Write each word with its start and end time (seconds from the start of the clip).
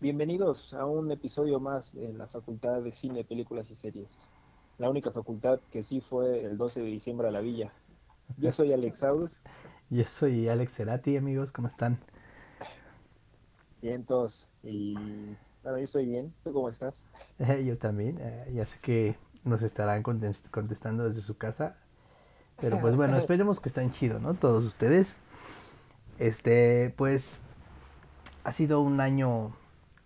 Bienvenidos 0.00 0.74
a 0.74 0.86
un 0.86 1.10
episodio 1.10 1.58
más 1.58 1.94
en 1.94 2.18
la 2.18 2.26
Facultad 2.28 2.82
de 2.82 2.92
Cine, 2.92 3.24
Películas 3.24 3.70
y 3.70 3.74
Series. 3.74 4.16
La 4.78 4.88
única 4.88 5.10
facultad 5.10 5.58
que 5.72 5.82
sí 5.82 6.00
fue 6.00 6.44
el 6.44 6.56
12 6.56 6.80
de 6.80 6.86
diciembre 6.86 7.28
a 7.28 7.30
la 7.32 7.40
villa. 7.40 7.72
Yo 8.36 8.52
soy 8.52 8.72
Alex 8.72 9.02
August. 9.02 9.36
Yo 9.90 10.04
soy 10.04 10.48
Alex 10.48 10.74
Cerati, 10.76 11.16
amigos, 11.16 11.50
¿cómo 11.50 11.66
están? 11.66 11.98
Bien, 13.82 14.04
todos. 14.04 14.48
Y 14.62 14.94
bueno, 15.64 15.78
yo 15.78 15.84
estoy 15.84 16.06
bien. 16.06 16.32
¿Tú 16.44 16.52
cómo 16.52 16.68
estás? 16.68 17.04
yo 17.64 17.76
también. 17.78 18.18
eh, 18.20 18.52
ya 18.54 18.66
sé 18.66 18.78
que 18.80 19.16
nos 19.44 19.62
estarán 19.62 20.02
contest- 20.04 20.48
contestando 20.50 21.04
desde 21.08 21.22
su 21.22 21.38
casa. 21.38 21.76
Pero 22.60 22.80
pues 22.80 22.94
bueno, 22.94 23.16
esperemos 23.18 23.58
que 23.58 23.68
estén 23.68 23.90
chido, 23.90 24.20
¿no? 24.20 24.34
Todos 24.34 24.64
ustedes. 24.64 25.16
Este, 26.20 26.94
pues 26.96 27.40
ha 28.44 28.52
sido 28.52 28.80
un 28.80 29.00
año, 29.00 29.52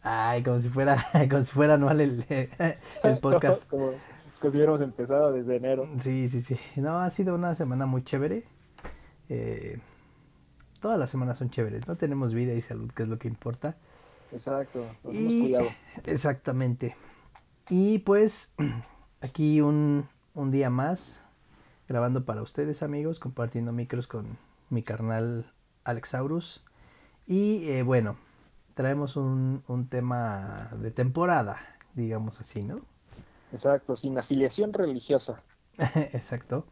ay, 0.02 0.42
como 0.42 0.58
si 0.58 0.68
fuera, 0.68 1.04
como 1.30 1.44
si 1.44 1.52
fuera 1.52 1.74
anual 1.74 2.00
el, 2.00 2.26
el 3.02 3.18
podcast. 3.20 3.68
como, 3.68 3.92
como 4.40 4.50
si 4.50 4.56
hubiéramos 4.56 4.80
empezado 4.80 5.32
desde 5.32 5.56
enero. 5.56 5.88
Sí, 6.00 6.28
sí, 6.28 6.40
sí. 6.42 6.58
No, 6.76 7.00
ha 7.00 7.10
sido 7.10 7.34
una 7.34 7.54
semana 7.54 7.86
muy 7.86 8.02
chévere. 8.04 8.44
Eh, 9.28 9.78
todas 10.80 10.98
las 10.98 11.10
semanas 11.10 11.38
son 11.38 11.50
chéveres, 11.50 11.86
¿no? 11.88 11.96
Tenemos 11.96 12.34
vida 12.34 12.52
y 12.52 12.60
salud, 12.62 12.90
que 12.92 13.04
es 13.04 13.08
lo 13.08 13.18
que 13.18 13.28
importa. 13.28 13.76
Exacto. 14.32 14.84
Nos 15.04 15.14
hemos 15.14 15.32
Y 15.32 15.40
cuidado. 15.42 15.68
exactamente. 16.04 16.96
Y 17.70 17.98
pues 18.00 18.52
aquí 19.20 19.60
un, 19.60 20.08
un 20.34 20.50
día 20.50 20.70
más 20.70 21.20
grabando 21.88 22.24
para 22.24 22.42
ustedes 22.42 22.82
amigos, 22.82 23.18
compartiendo 23.20 23.72
micros 23.72 24.06
con 24.06 24.38
mi 24.70 24.82
carnal 24.82 25.52
Alexaurus. 25.84 26.64
Y 27.26 27.68
eh, 27.68 27.82
bueno, 27.82 28.16
traemos 28.74 29.16
un, 29.16 29.62
un 29.68 29.88
tema 29.88 30.70
de 30.80 30.90
temporada, 30.90 31.58
digamos 31.94 32.40
así, 32.40 32.62
¿no? 32.62 32.80
Exacto, 33.52 33.96
sin 33.96 34.16
afiliación 34.18 34.72
religiosa. 34.72 35.42
Exacto. 36.12 36.66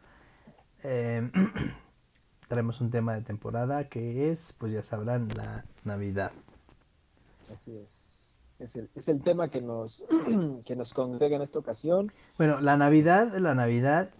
Eh, 0.83 1.29
traemos 2.47 2.81
un 2.81 2.89
tema 2.89 3.13
de 3.13 3.21
temporada 3.21 3.87
que 3.87 4.31
es, 4.31 4.53
pues 4.53 4.73
ya 4.73 4.83
sabrán, 4.83 5.29
la 5.35 5.65
Navidad. 5.83 6.31
Así 7.53 7.77
es. 7.77 8.01
Es 8.59 8.75
el, 8.75 8.89
es 8.93 9.07
el 9.07 9.21
tema 9.21 9.49
que 9.49 9.61
nos, 9.61 10.03
que 10.65 10.75
nos 10.75 10.93
congrega 10.93 11.35
en 11.35 11.41
esta 11.41 11.59
ocasión. 11.59 12.11
Bueno, 12.37 12.61
la 12.61 12.77
Navidad, 12.77 13.35
la 13.37 13.55
Navidad 13.55 14.11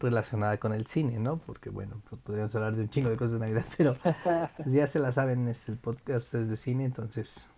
relacionada 0.00 0.58
con 0.58 0.72
el 0.72 0.86
cine, 0.86 1.18
¿no? 1.18 1.38
Porque 1.38 1.70
bueno, 1.70 2.00
pues 2.08 2.20
podríamos 2.20 2.54
hablar 2.54 2.74
de 2.74 2.82
un 2.82 2.90
chingo 2.90 3.10
de 3.10 3.16
cosas 3.16 3.34
de 3.34 3.38
Navidad, 3.40 3.64
pero 3.76 3.96
pues 4.56 4.72
ya 4.72 4.86
se 4.86 4.98
la 4.98 5.12
saben, 5.12 5.48
es 5.48 5.68
el 5.68 5.76
podcast 5.76 6.34
es 6.34 6.48
de 6.48 6.56
cine, 6.56 6.84
entonces, 6.84 7.48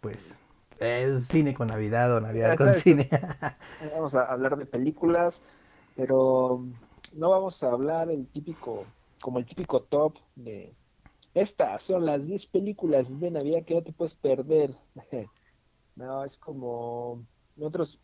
pues, 0.00 0.38
es 0.78 1.26
cine 1.26 1.54
con 1.54 1.68
Navidad 1.68 2.16
o 2.16 2.20
Navidad 2.20 2.56
con 2.56 2.72
cine. 2.74 3.10
Vamos 3.94 4.14
a 4.14 4.24
hablar 4.24 4.56
de 4.56 4.66
películas, 4.66 5.42
pero 5.96 6.64
no 7.12 7.30
vamos 7.30 7.62
a 7.62 7.72
hablar 7.72 8.10
el 8.10 8.26
típico, 8.26 8.84
como 9.20 9.38
el 9.38 9.44
típico 9.44 9.80
top 9.80 10.14
de 10.36 10.72
estas 11.34 11.82
son 11.82 12.06
las 12.06 12.26
10 12.26 12.46
películas 12.46 13.20
de 13.20 13.30
Navidad 13.30 13.64
que 13.64 13.74
no 13.74 13.82
te 13.82 13.92
puedes 13.92 14.14
perder. 14.14 14.74
No, 15.96 16.24
es 16.24 16.38
como 16.38 17.26
nosotros, 17.56 18.00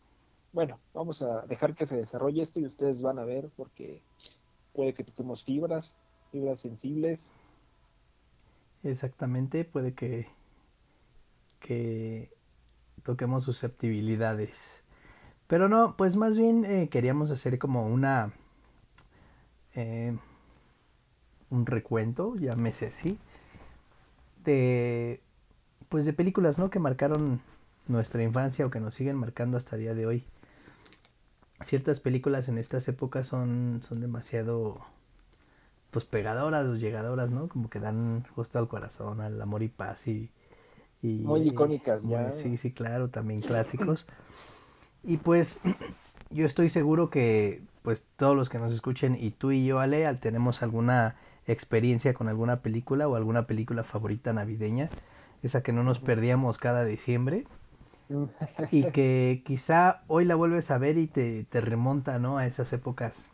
bueno, 0.57 0.79
vamos 0.91 1.21
a 1.21 1.41
dejar 1.41 1.75
que 1.75 1.85
se 1.85 1.97
desarrolle 1.97 2.41
esto 2.41 2.59
y 2.59 2.65
ustedes 2.65 3.03
van 3.03 3.19
a 3.19 3.23
ver 3.23 3.47
porque 3.55 4.01
puede 4.73 4.95
que 4.95 5.03
toquemos 5.03 5.43
fibras, 5.43 5.93
fibras 6.31 6.61
sensibles. 6.61 7.29
Exactamente, 8.81 9.65
puede 9.65 9.93
que, 9.93 10.25
que 11.59 12.31
toquemos 13.03 13.43
susceptibilidades. 13.43 14.81
Pero 15.45 15.69
no, 15.69 15.95
pues 15.95 16.15
más 16.15 16.39
bien 16.39 16.65
eh, 16.65 16.89
queríamos 16.89 17.29
hacer 17.29 17.59
como 17.59 17.85
una 17.85 18.33
eh, 19.75 20.17
un 21.51 21.67
recuento, 21.67 22.35
llámese 22.35 22.87
así, 22.87 23.19
de 24.43 25.21
pues 25.87 26.05
de 26.05 26.13
películas, 26.13 26.57
¿no? 26.57 26.71
que 26.71 26.79
marcaron 26.79 27.41
nuestra 27.87 28.23
infancia 28.23 28.65
o 28.65 28.71
que 28.71 28.79
nos 28.79 28.95
siguen 28.95 29.17
marcando 29.17 29.55
hasta 29.55 29.75
el 29.75 29.83
día 29.83 29.93
de 29.93 30.07
hoy. 30.07 30.25
Ciertas 31.63 31.99
películas 31.99 32.47
en 32.49 32.57
estas 32.57 32.87
épocas 32.87 33.27
son, 33.27 33.81
son 33.87 33.99
demasiado 33.99 34.79
pues 35.91 36.05
pegadoras 36.05 36.65
o 36.67 36.75
llegadoras, 36.75 37.31
¿no? 37.31 37.47
Como 37.47 37.69
que 37.69 37.79
dan 37.79 38.23
justo 38.35 38.59
al 38.59 38.67
corazón, 38.67 39.21
al 39.21 39.41
amor 39.41 39.63
y 39.63 39.69
paz 39.69 40.07
y... 40.07 40.29
y 41.01 41.07
Muy 41.23 41.41
y- 41.41 41.47
icónicas 41.49 42.03
ya. 42.03 42.31
Sí, 42.33 42.57
sí, 42.57 42.71
claro, 42.71 43.09
también 43.09 43.41
clásicos. 43.41 44.05
Y 45.03 45.17
pues 45.17 45.59
yo 46.29 46.45
estoy 46.45 46.69
seguro 46.69 47.09
que 47.09 47.61
pues 47.81 48.05
todos 48.17 48.35
los 48.35 48.49
que 48.49 48.59
nos 48.59 48.73
escuchen 48.73 49.17
y 49.19 49.31
tú 49.31 49.51
y 49.51 49.65
yo, 49.65 49.79
Ale, 49.79 50.05
al- 50.05 50.19
tenemos 50.19 50.61
alguna 50.61 51.15
experiencia 51.47 52.13
con 52.13 52.27
alguna 52.27 52.57
película 52.61 53.07
o 53.07 53.15
alguna 53.15 53.47
película 53.47 53.83
favorita 53.83 54.33
navideña, 54.33 54.89
esa 55.41 55.63
que 55.63 55.71
no 55.71 55.83
nos 55.83 55.99
perdíamos 55.99 56.57
cada 56.57 56.83
diciembre 56.83 57.45
y 58.71 58.85
que 58.85 59.43
quizá 59.45 60.03
hoy 60.07 60.25
la 60.25 60.35
vuelves 60.35 60.71
a 60.71 60.77
ver 60.77 60.97
y 60.97 61.07
te, 61.07 61.43
te 61.45 61.61
remonta, 61.61 62.19
¿no? 62.19 62.37
A 62.37 62.45
esas 62.47 62.71
épocas 62.73 63.31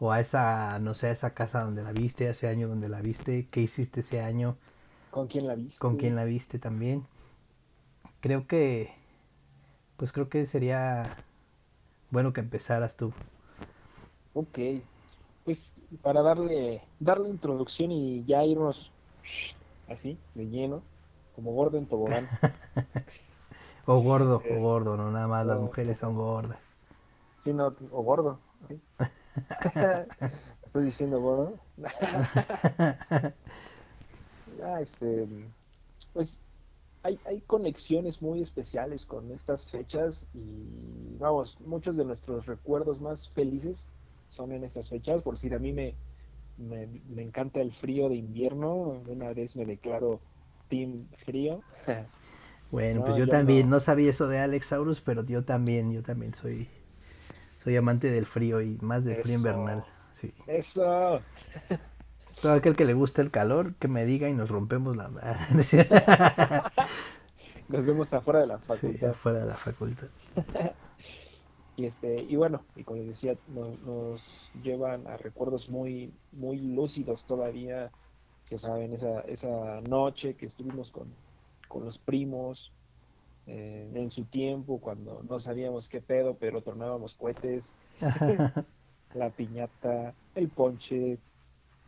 o 0.00 0.12
a 0.12 0.20
esa, 0.20 0.78
no 0.80 0.94
sé, 0.94 1.08
a 1.08 1.12
esa 1.12 1.34
casa 1.34 1.62
donde 1.62 1.82
la 1.82 1.92
viste, 1.92 2.28
a 2.28 2.32
ese 2.32 2.48
año 2.48 2.68
donde 2.68 2.88
la 2.88 3.00
viste, 3.00 3.48
qué 3.50 3.60
hiciste 3.62 4.00
ese 4.00 4.20
año, 4.20 4.56
¿Con 5.10 5.28
quién 5.28 5.46
la 5.46 5.54
viste? 5.54 5.78
con 5.78 5.96
quién 5.96 6.16
la 6.16 6.24
viste 6.24 6.58
también. 6.58 7.06
Creo 8.20 8.46
que, 8.46 8.90
pues 9.96 10.12
creo 10.12 10.28
que 10.28 10.46
sería 10.46 11.24
bueno 12.10 12.32
que 12.32 12.40
empezaras 12.40 12.96
tú. 12.96 13.12
Ok, 14.34 14.58
pues 15.44 15.72
para 16.02 16.22
darle, 16.22 16.82
darle 16.98 17.28
introducción 17.28 17.92
y 17.92 18.24
ya 18.24 18.44
irnos 18.44 18.92
así, 19.88 20.18
de 20.34 20.46
lleno, 20.48 20.82
como 21.36 21.52
gordo 21.52 21.78
en 21.78 21.86
tobogán. 21.88 22.30
O 23.86 24.00
gordo, 24.00 24.36
Eh, 24.44 24.54
o 24.56 24.60
gordo, 24.60 24.96
no 24.96 25.10
nada 25.10 25.26
más 25.28 25.46
las 25.46 25.60
mujeres 25.60 25.98
son 25.98 26.14
gordas. 26.16 26.60
Sí, 27.38 27.52
no, 27.52 27.66
o 27.90 28.02
gordo. 28.02 28.40
¿sí? 28.68 28.80
Estoy 30.64 30.84
diciendo 30.84 31.20
gordo. 31.20 31.60
Ah, 34.62 34.80
este, 34.80 35.26
pues 36.12 36.44
hay, 37.02 37.20
hay 37.24 37.42
conexiones 37.42 38.22
muy 38.22 38.40
especiales 38.42 39.04
con 39.06 39.30
estas 39.32 39.70
fechas 39.70 40.26
y 40.32 41.16
vamos, 41.18 41.60
muchos 41.60 41.96
de 41.96 42.04
nuestros 42.04 42.46
recuerdos 42.46 43.00
más 43.00 43.28
felices 43.30 43.88
son 44.28 44.52
en 44.52 44.64
estas 44.64 44.88
fechas. 44.90 45.22
Por 45.22 45.34
decir, 45.34 45.54
a 45.54 45.58
mí 45.58 45.72
me, 45.72 45.98
me, 46.56 46.86
me 46.86 47.22
encanta 47.22 47.60
el 47.60 47.72
frío 47.72 48.08
de 48.08 48.16
invierno. 48.16 48.74
Una 49.08 49.32
vez 49.32 49.56
me 49.56 49.66
declaro 49.66 50.22
team 50.68 51.08
frío. 51.16 51.64
Bueno, 52.74 53.00
No, 53.00 53.04
pues 53.04 53.16
yo 53.16 53.18
yo 53.24 53.28
también, 53.28 53.68
no. 53.68 53.70
no 53.70 53.80
sabía 53.80 54.10
eso 54.10 54.28
de 54.28 54.38
Alexaurus, 54.40 55.00
pero 55.00 55.24
yo 55.24 55.44
también, 55.44 55.92
yo 55.92 56.02
también 56.02 56.34
soy, 56.34 56.68
soy 57.64 57.76
amante 57.76 58.10
del 58.10 58.26
frío 58.26 58.60
y 58.62 58.78
más 58.82 59.04
del 59.04 59.16
frío 59.16 59.36
invernal. 59.36 59.84
Sí. 60.14 60.32
Eso. 60.46 61.20
Todo 62.40 62.52
aquel 62.52 62.76
que 62.76 62.84
le 62.84 62.94
gusta 62.94 63.22
el 63.22 63.30
calor, 63.30 63.74
que 63.76 63.88
me 63.88 64.04
diga 64.04 64.28
y 64.28 64.34
nos 64.34 64.50
rompemos 64.50 64.96
la 64.96 65.08
Nos 67.68 67.86
vemos 67.86 68.12
afuera 68.12 68.40
de 68.40 68.46
la 68.46 68.60
sí, 68.60 68.60
facultad. 68.60 69.10
afuera 69.10 69.38
de 69.40 69.46
la 69.46 69.56
facultad. 69.56 70.08
Y 71.76 71.86
este, 71.86 72.22
y 72.22 72.36
bueno, 72.36 72.68
y 72.76 72.84
como 72.84 72.98
les 72.98 73.08
decía, 73.08 73.36
no- 73.46 73.76
nos 73.78 74.52
llevan 74.54 75.08
a 75.08 75.16
recuerdos 75.16 75.68
muy, 75.68 76.20
muy 76.30 76.58
lúcidos 76.60 77.26
todavía, 77.26 77.92
que 78.44 78.58
saben, 78.58 78.92
esa, 78.92 79.22
esa 79.22 79.80
noche 79.82 80.36
que 80.36 80.46
estuvimos 80.46 80.92
con, 80.92 81.18
con 81.66 81.84
los 81.84 81.98
primos, 81.98 82.74
eh, 83.46 83.90
en 83.94 84.10
su 84.10 84.26
tiempo, 84.28 84.80
cuando 84.80 85.22
no 85.24 85.38
sabíamos 85.38 85.88
qué 85.88 86.02
pedo, 86.02 86.38
pero 86.38 86.62
tornábamos 86.62 87.14
cohetes, 87.16 87.74
la 89.12 89.34
piñata, 89.34 90.16
el 90.34 90.50
ponche, 90.52 91.22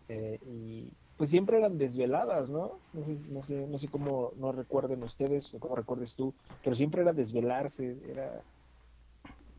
eh, 0.08 0.38
y 0.42 0.92
pues 1.16 1.30
siempre 1.30 1.58
eran 1.58 1.78
desveladas, 1.78 2.50
¿no? 2.50 2.82
No 2.92 3.04
sé, 3.04 3.16
no 3.28 3.42
sé, 3.42 3.66
no 3.68 3.78
sé 3.78 3.90
cómo 3.90 4.32
no 4.36 4.52
recuerden 4.52 5.02
ustedes 5.02 5.52
o 5.54 5.60
cómo 5.60 5.76
recuerdes 5.76 6.14
tú, 6.16 6.36
pero 6.62 6.76
siempre 6.76 7.02
era 7.02 7.12
desvelarse, 7.14 7.98
era, 8.04 8.44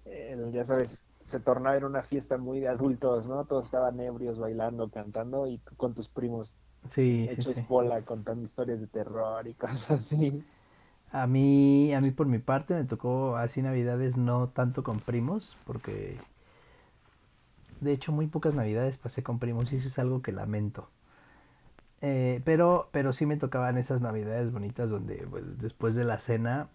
el- 0.06 0.52
ya 0.52 0.66
sabes, 0.66 1.04
se 1.22 1.40
tornaba 1.40 1.78
en 1.78 1.84
una 1.86 2.04
fiesta 2.04 2.38
muy 2.38 2.60
de 2.60 2.68
adultos, 2.70 3.28
¿no? 3.28 3.46
Todos 3.46 3.66
estaban 3.66 4.00
ebrios, 4.00 4.40
bailando, 4.40 4.90
cantando, 4.90 5.48
y 5.48 5.60
con 5.78 5.94
tus 5.94 6.10
primos 6.10 6.58
Sí, 6.90 7.30
sí, 7.34 7.34
hechos 7.34 7.54
sí. 7.54 7.66
bola 7.68 8.02
contando 8.04 8.44
historias 8.46 8.80
de 8.80 8.88
terror 8.88 9.48
y 9.48 9.54
cosas 9.56 9.92
así. 9.92 10.44
A 11.12 11.28
mí, 11.28 11.94
a 11.94 12.02
mí 12.02 12.12
por 12.12 12.28
mi 12.28 12.40
parte 12.40 12.74
me 12.74 12.84
tocó 12.86 13.38
así 13.38 13.62
navidades 13.62 14.18
no 14.18 14.50
tanto 14.50 14.84
con 14.84 15.00
primos, 15.00 15.58
porque 15.66 16.18
de 17.82 17.92
hecho 17.92 18.12
muy 18.12 18.28
pocas 18.28 18.54
navidades 18.54 18.98
pasé 18.98 19.24
con 19.24 19.40
primos 19.40 19.72
y 19.74 19.78
eso 19.78 19.88
es 19.88 19.98
algo 20.00 20.22
que 20.22 20.32
lamento. 20.32 20.90
Eh, 22.02 22.42
pero, 22.46 22.90
pero 22.92 23.12
sí 23.14 23.26
me 23.26 23.38
tocaban 23.38 23.78
esas 23.78 24.02
navidades 24.02 24.52
bonitas 24.52 24.90
donde 24.90 25.26
pues, 25.30 25.44
después 25.60 25.96
de 25.96 26.04
la 26.04 26.20
cena 26.20 26.70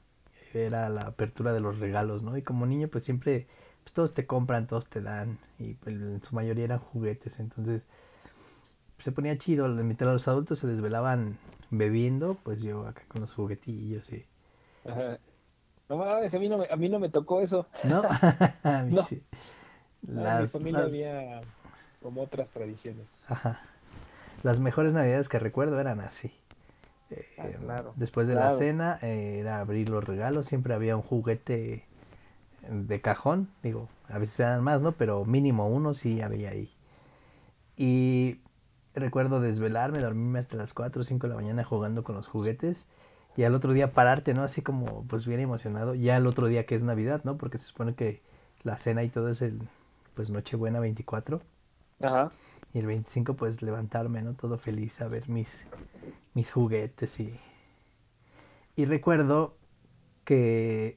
era 0.55 0.89
la 0.89 1.03
apertura 1.03 1.53
de 1.53 1.61
los 1.61 1.79
regalos, 1.79 2.23
¿no? 2.23 2.37
Y 2.37 2.43
como 2.43 2.67
niño 2.67 2.89
pues 2.89 3.05
siempre 3.05 3.47
pues, 3.85 3.93
todos 3.95 4.15
te 4.15 4.27
compran, 4.27 4.67
todos 4.67 4.89
te 4.89 5.01
dan 5.01 5.39
y 5.59 5.75
pues, 5.75 5.97
en 5.97 6.23
su 6.23 6.35
mayoría 6.35 6.65
eran 6.65 6.79
juguetes, 6.81 7.39
entonces 7.41 7.87
se 9.03 9.13
ponía 9.13 9.37
chido, 9.39 9.69
mientras 9.69 10.13
los 10.13 10.29
adultos 10.29 10.59
se 10.61 10.67
desvelaban 10.67 11.37
bebiendo, 11.71 12.37
pues 12.43 12.63
yo 12.63 12.87
acá 12.87 13.03
con 13.09 13.21
los 13.23 13.35
juguetillos 13.35 14.13
y... 14.13 14.25
No 15.89 15.97
mames, 15.99 16.35
a 16.35 16.39
mí 16.39 16.49
no 16.49 16.59
me, 16.59 16.67
a 16.71 16.77
mí 16.77 16.89
no 16.89 16.99
me 16.99 17.09
tocó 17.09 17.41
eso. 17.41 17.67
No, 17.85 18.03
a 18.63 18.83
mí 18.85 18.95
No. 18.95 19.03
sí. 19.03 19.23
en 20.07 20.41
mi 20.43 20.47
familia 20.47 20.79
las- 20.81 20.89
había 20.89 21.41
como 22.01 22.23
otras 22.23 22.51
tradiciones. 22.51 23.07
Ajá. 23.29 23.61
Las 24.43 24.59
mejores 24.61 24.93
navidades 24.95 25.29
que 25.29 25.39
recuerdo 25.39 25.79
eran 25.81 26.01
así. 26.01 26.33
Eh, 27.11 27.27
Ah, 27.39 27.47
claro, 27.63 27.93
Después 27.97 28.27
de 28.27 28.35
la 28.35 28.51
cena 28.53 28.99
eh, 29.03 29.39
era 29.41 29.61
abrir 29.61 29.89
los 29.91 30.03
regalos, 30.03 30.47
siempre 30.47 30.75
había 30.75 30.97
un 30.97 31.03
juguete 31.03 31.85
de 32.69 33.01
cajón, 33.01 33.49
digo, 33.63 33.89
a 34.09 34.19
veces 34.19 34.41
eran 34.41 34.63
más, 34.63 34.81
¿no? 34.83 34.93
Pero 34.93 35.25
mínimo 35.25 35.69
uno 35.69 35.95
sí 35.95 36.23
había 36.23 36.51
ahí. 36.51 36.73
Y 37.77 38.39
recuerdo 38.95 39.41
desvelarme, 39.41 40.01
dormirme 40.01 40.39
hasta 40.39 40.57
las 40.57 40.75
4 40.75 41.03
o 41.03 41.05
5 41.05 41.27
de 41.27 41.31
la 41.31 41.41
mañana 41.41 41.65
jugando 41.65 42.05
con 42.05 42.15
los 42.15 42.27
juguetes 42.27 42.89
y 43.37 43.45
al 43.45 43.55
otro 43.55 43.73
día 43.73 43.93
pararte, 43.93 44.35
¿no? 44.35 44.43
Así 44.43 44.63
como 44.63 45.05
pues 45.09 45.27
bien 45.27 45.41
emocionado, 45.41 45.95
ya 45.95 46.17
el 46.17 46.27
otro 46.27 46.47
día 46.47 46.67
que 46.67 46.75
es 46.75 46.83
Navidad, 46.83 47.23
¿no? 47.25 47.39
Porque 47.39 47.59
se 47.59 47.65
supone 47.67 47.95
que 47.95 48.23
la 48.63 48.79
cena 48.79 49.03
y 49.03 49.09
todo 49.09 49.29
es 49.29 49.43
el 49.43 49.61
pues 50.15 50.31
Nochebuena 50.31 50.81
24 50.81 51.41
Ajá. 52.03 52.33
y 52.75 52.79
el 52.79 52.87
25 52.87 53.35
pues 53.35 53.63
levantarme, 53.63 54.23
¿no? 54.23 54.35
Todo 54.35 54.59
feliz 54.59 55.01
a 55.01 55.09
ver 55.09 55.29
mis, 55.29 55.65
mis 56.35 56.51
juguetes 56.51 57.19
y... 57.21 57.39
Y 58.75 58.87
recuerdo 58.87 59.55
que 60.25 60.97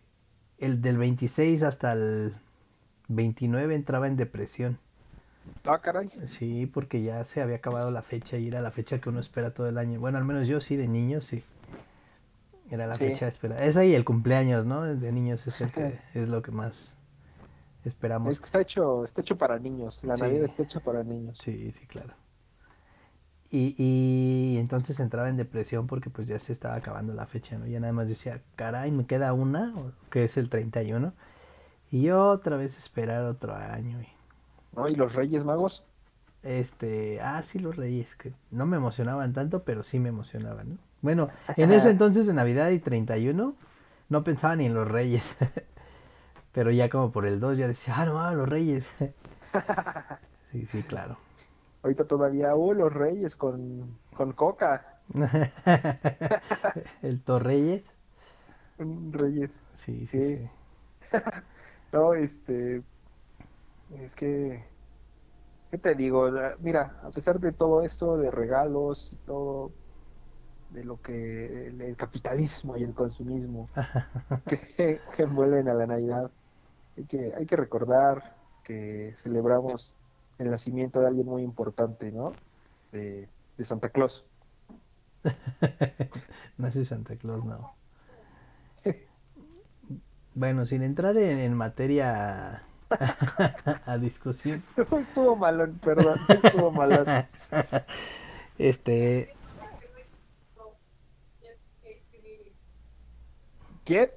el 0.58 0.82
del 0.82 0.98
26 0.98 1.64
hasta 1.64 1.92
el 1.92 2.36
29 3.10 3.76
entraba 3.76 4.08
en 4.08 4.16
depresión. 4.16 4.80
Ah, 5.66 5.80
caray. 5.80 6.10
Sí, 6.26 6.66
porque 6.66 7.02
ya 7.02 7.24
se 7.24 7.42
había 7.42 7.56
acabado 7.58 7.92
la 7.92 8.02
fecha 8.02 8.38
y 8.38 8.48
era 8.48 8.62
la 8.62 8.72
fecha 8.72 9.00
que 9.00 9.10
uno 9.10 9.20
espera 9.20 9.54
todo 9.54 9.68
el 9.68 9.78
año. 9.78 10.00
Bueno, 10.00 10.18
al 10.18 10.24
menos 10.26 10.48
yo 10.48 10.62
sí, 10.62 10.76
de 10.76 10.88
niños 10.88 11.24
sí. 11.24 11.44
Era 12.70 12.88
la 12.88 12.96
Sí. 12.96 13.06
fecha 13.08 13.26
de 13.26 13.30
espera. 13.30 13.64
Esa 13.64 13.86
y 13.86 13.94
el 13.96 14.06
cumpleaños, 14.06 14.66
¿no? 14.66 14.82
De 14.84 15.12
niños 15.12 15.46
es 15.48 15.62
el 15.62 15.72
que 15.72 16.00
es 16.14 16.28
lo 16.28 16.42
que 16.42 16.52
más 16.52 16.96
esperamos. 17.84 18.32
Es 18.32 18.40
que 18.40 18.46
está 18.46 18.62
hecho, 18.62 19.04
está 19.04 19.22
hecho 19.22 19.38
para 19.38 19.60
niños. 19.60 20.04
La 20.04 20.16
Sí. 20.16 20.22
Navidad 20.22 20.46
está 20.46 20.64
hecha 20.64 20.80
para 20.80 21.04
niños. 21.04 21.38
Sí, 21.40 21.72
sí, 21.72 21.86
claro. 21.86 22.14
Y, 23.52 23.76
y 23.78 24.58
entonces 24.58 25.00
entraba 25.00 25.30
en 25.30 25.38
depresión 25.38 25.88
porque 25.88 26.10
pues 26.10 26.28
ya 26.28 26.38
se 26.40 26.52
estaba 26.52 26.76
acabando 26.76 27.14
la 27.14 27.26
fecha, 27.28 27.58
¿no? 27.58 27.68
Ya 27.68 27.80
nada 27.80 27.94
más 27.94 28.08
decía, 28.08 28.42
caray, 28.56 28.92
me 28.92 29.06
queda 29.06 29.34
una, 29.34 29.74
que 30.10 30.26
es 30.26 30.36
el 30.38 30.50
31, 30.50 31.14
y 31.92 32.10
otra 32.10 32.58
vez 32.58 32.78
esperar 32.78 33.24
otro 33.24 33.56
año. 33.56 34.02
Y 34.02 34.08
¿No? 34.76 34.88
Y 34.88 34.96
los 34.96 35.16
Reyes 35.16 35.44
Magos. 35.44 35.86
este, 36.44 37.20
ah, 37.22 37.42
sí, 37.44 37.60
los 37.60 37.76
Reyes, 37.76 38.16
que 38.16 38.34
no 38.52 38.66
me 38.66 38.78
emocionaban 38.78 39.34
tanto, 39.34 39.64
pero 39.64 39.84
sí 39.84 40.00
me 40.00 40.10
emocionaban, 40.10 40.70
¿no? 40.76 40.78
Bueno, 41.02 41.30
en 41.58 41.72
ese 41.72 41.90
entonces 41.90 42.28
de 42.28 42.34
Navidad 42.34 42.70
y 42.70 42.80
31, 42.80 43.56
no 44.10 44.24
pensaba 44.24 44.56
ni 44.56 44.66
en 44.66 44.74
los 44.74 44.88
Reyes. 44.88 45.36
Pero 46.54 46.72
ya 46.72 46.90
como 46.90 47.12
por 47.12 47.26
el 47.26 47.40
2 47.40 47.58
ya 47.58 47.68
decía, 47.68 47.96
ah, 47.98 48.06
no, 48.06 48.22
ah, 48.22 48.34
los 48.34 48.48
Reyes. 48.50 48.88
Sí, 50.52 50.66
sí, 50.66 50.84
claro. 50.84 51.18
Ahorita 51.84 52.06
todavía, 52.06 52.56
uh, 52.56 52.74
los 52.74 52.92
Reyes 52.92 53.36
con, 53.36 54.00
con 54.14 54.34
Coca. 54.34 55.00
El 57.02 57.22
Torreyes. 57.24 57.84
Reyes. 59.12 59.60
Sí, 59.74 60.08
sí, 60.08 60.22
Sí. 60.22 60.38
sí. 60.38 60.50
No, 61.92 62.14
este. 62.14 62.84
Es 63.90 64.14
que. 64.16 64.72
¿Qué 65.72 65.78
te 65.78 65.96
digo? 65.96 66.30
Mira, 66.60 67.00
a 67.04 67.12
pesar 67.12 67.40
de 67.40 67.52
todo 67.54 67.82
esto, 67.84 68.18
de 68.18 68.32
regalos 68.32 69.12
y 69.14 69.18
todo, 69.18 69.76
de 70.70 70.84
lo 70.84 71.02
que. 71.02 71.68
el, 71.68 71.82
el 71.82 71.98
capitalismo 71.98 72.78
y 72.78 72.84
el 72.84 72.94
consumismo 72.96 73.72
que, 74.48 75.02
que 75.16 75.24
envuelven 75.24 75.70
a 75.70 75.74
la 75.76 75.88
Navidad, 75.88 76.32
hay 76.98 77.06
que, 77.08 77.34
hay 77.36 77.46
que 77.46 77.56
recordar 77.58 78.38
que 78.64 79.14
celebramos 79.18 79.98
el 80.40 80.52
nacimiento 80.52 81.02
de 81.02 81.08
alguien 81.08 81.28
muy 81.28 81.44
importante, 81.44 82.12
¿no? 82.12 82.34
De, 82.92 83.30
de 83.58 83.66
Santa 83.66 83.90
Claus. 83.92 84.26
Nace 86.58 86.86
Santa 86.86 87.18
Claus, 87.18 87.46
no. 87.46 87.78
Bueno, 90.34 90.66
sin 90.66 90.84
entrar 90.84 91.18
en, 91.18 91.40
en 91.40 91.54
materia 91.54 92.64
a 93.86 93.98
discusión, 93.98 94.64
estuvo 94.78 95.36
malón, 95.36 95.80
perdón, 95.84 96.20
estuvo 96.28 96.72
malón. 96.72 97.06
este, 98.58 99.34
¿Quién? 103.84 104.10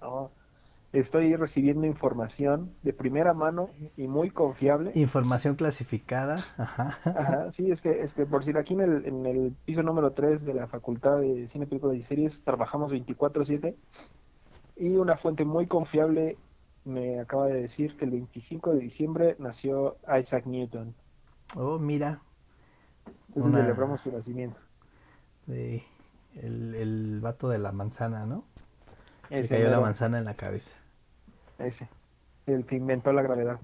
No, 0.00 0.30
estoy 0.92 1.36
recibiendo 1.36 1.86
información 1.86 2.74
de 2.82 2.92
primera 2.92 3.34
mano 3.34 3.70
y 3.96 4.08
muy 4.08 4.30
confiable. 4.30 4.92
información 4.94 5.54
clasificada, 5.54 6.36
ajá. 6.56 6.98
Ajá, 7.04 7.52
sí, 7.52 7.70
es 7.70 7.80
que, 7.80 8.02
es 8.02 8.14
que 8.14 8.26
por 8.26 8.40
decir 8.40 8.58
aquí 8.58 8.74
en 8.74 8.80
el, 8.80 9.06
en 9.06 9.26
el 9.26 9.54
piso 9.64 9.82
número 9.82 10.12
3 10.12 10.44
de 10.44 10.54
la 10.54 10.66
Facultad 10.66 11.18
de 11.18 11.48
Cine, 11.48 11.66
Películas 11.66 11.96
y 11.96 12.02
Series 12.02 12.42
trabajamos 12.44 12.92
24/7 12.92 13.76
y 14.76 14.96
una 14.96 15.16
fuente 15.16 15.44
muy 15.44 15.66
confiable 15.66 16.36
me 16.84 17.20
acaba 17.20 17.46
de 17.46 17.62
decir 17.62 17.96
que 17.96 18.04
el 18.04 18.10
25 18.10 18.72
de 18.72 18.78
diciembre 18.80 19.36
nació 19.38 19.96
Isaac 20.18 20.46
Newton. 20.46 20.94
Oh, 21.56 21.78
mira, 21.78 22.20
Entonces 23.28 23.52
Una- 23.52 23.62
celebramos 23.62 24.00
su 24.00 24.10
nacimiento. 24.12 24.60
de- 25.46 25.82
el, 26.34 26.74
el 26.74 27.20
vato 27.20 27.48
de 27.48 27.58
la 27.58 27.72
manzana, 27.72 28.24
¿no? 28.26 28.44
Ese, 29.30 29.54
cayó 29.56 29.70
la 29.70 29.80
manzana 29.80 30.18
en 30.18 30.24
la 30.24 30.34
cabeza. 30.34 30.74
ese, 31.58 31.88
el 32.46 32.64
que 32.66 32.76
inventó 32.76 33.12
la 33.12 33.22
gravedad. 33.22 33.58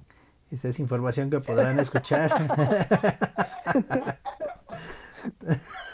Esa 0.50 0.68
es 0.68 0.78
información 0.78 1.28
que 1.30 1.40
podrán 1.40 1.78
escuchar. 1.78 2.30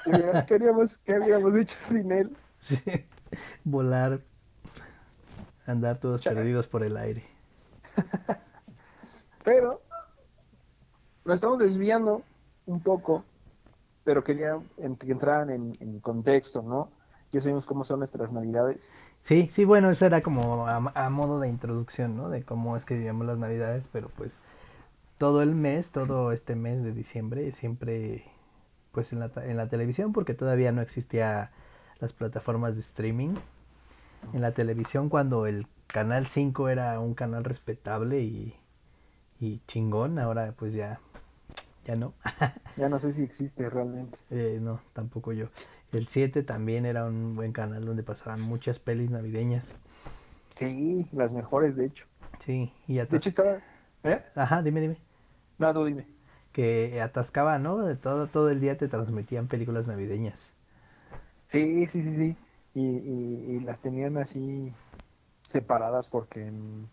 ¿Qué 0.05 0.55
qué 1.05 1.15
habíamos 1.15 1.57
hecho 1.57 1.77
sin 1.83 2.13
él? 2.13 2.37
Sí. 2.65 2.79
Volar, 3.65 4.21
andar 5.67 5.99
todos 5.99 6.21
Chale. 6.21 6.37
perdidos 6.37 6.67
por 6.67 6.83
el 6.83 6.97
aire. 6.97 7.25
Pero 9.45 9.81
nos 11.25 11.35
estamos 11.35 11.59
desviando 11.59 12.23
un 12.67 12.81
poco, 12.81 13.25
pero 14.05 14.25
quería 14.25 14.59
que 14.99 15.13
entraran 15.13 15.51
en, 15.51 15.77
en 15.81 16.01
contexto, 16.01 16.63
¿no? 16.63 16.91
Ya 17.31 17.41
sabemos 17.41 17.67
cómo 17.67 17.85
son 17.85 17.99
nuestras 17.99 18.33
navidades. 18.33 18.91
Sí, 19.21 19.49
sí, 19.51 19.65
bueno, 19.65 19.91
eso 19.91 20.07
era 20.07 20.23
como 20.23 20.67
a, 20.67 20.77
a 20.77 21.11
modo 21.11 21.41
de 21.41 21.49
introducción, 21.49 22.17
¿no? 22.17 22.29
De 22.29 22.43
cómo 22.43 22.77
es 22.77 22.85
que 22.85 22.95
vivíamos 22.95 23.27
las 23.27 23.39
navidades, 23.39 23.89
pero 23.93 24.09
pues 24.09 24.41
todo 25.19 25.43
el 25.43 25.55
mes, 25.55 25.93
todo 25.93 26.33
este 26.33 26.55
mes 26.55 26.83
de 26.83 26.93
diciembre, 26.93 27.51
siempre 27.53 28.25
pues 28.93 29.13
en 29.13 29.21
la, 29.21 29.31
en 29.37 29.57
la 29.57 29.69
televisión, 29.69 30.13
porque 30.13 30.35
todavía 30.35 30.73
no 30.73 30.81
existía 30.81 31.51
las 31.99 32.13
plataformas 32.13 32.77
de 32.77 32.81
streaming. 32.83 33.35
En 34.33 34.41
la 34.41 34.53
televisión 34.53 35.09
cuando 35.09 35.47
el 35.47 35.67
canal 35.87 36.27
5 36.27 36.69
era 36.69 36.99
un 37.01 37.15
canal 37.15 37.45
respetable 37.45 38.21
y, 38.21 38.55
y 39.41 39.61
chingón, 39.67 40.19
ahora 40.19 40.53
pues 40.57 40.73
ya, 40.75 40.99
ya 41.85 41.97
no. 41.97 42.13
Ya 42.77 42.89
no 42.89 42.99
sé 42.99 43.13
si 43.15 43.23
existe 43.23 43.71
realmente. 43.71 44.19
Eh, 44.31 44.59
no, 44.61 44.81
tampoco 44.95 45.33
yo. 45.33 45.47
El 45.93 46.09
7 46.09 46.43
también 46.43 46.87
era 46.87 47.05
un 47.05 47.37
buen 47.37 47.53
canal 47.53 47.85
donde 47.87 48.03
pasaban 48.03 48.41
muchas 48.41 48.81
pelis 48.81 49.11
navideñas. 49.11 49.77
Sí, 50.57 51.07
las 51.13 51.33
mejores, 51.33 51.77
de 51.77 51.87
hecho. 51.87 52.05
Sí, 52.41 52.73
y 52.89 52.95
De 52.95 53.03
atas- 53.03 53.21
hecho 53.23 53.29
estaba... 53.29 53.59
¿Eh? 54.03 54.21
Ajá, 54.35 54.61
dime, 54.63 54.81
dime. 54.81 54.97
No, 55.59 55.73
tú 55.73 55.85
dime. 55.85 56.05
Que 56.53 57.01
atascaba, 57.01 57.61
¿no? 57.61 57.79
De 57.79 57.95
todo, 57.95 58.27
todo 58.27 58.51
el 58.51 58.61
día 58.61 58.77
te 58.77 58.89
transmitían 58.89 59.47
películas 59.47 59.87
navideñas. 59.87 60.51
Sí, 61.47 61.87
sí, 61.87 62.03
sí, 62.03 62.13
sí. 62.15 62.37
Y, 62.75 62.81
y, 62.81 63.57
y 63.57 63.61
las 63.61 63.81
tenían 63.81 64.19
así 64.19 64.73
separadas 65.49 66.09
porque 66.09 66.47
en, 66.47 66.89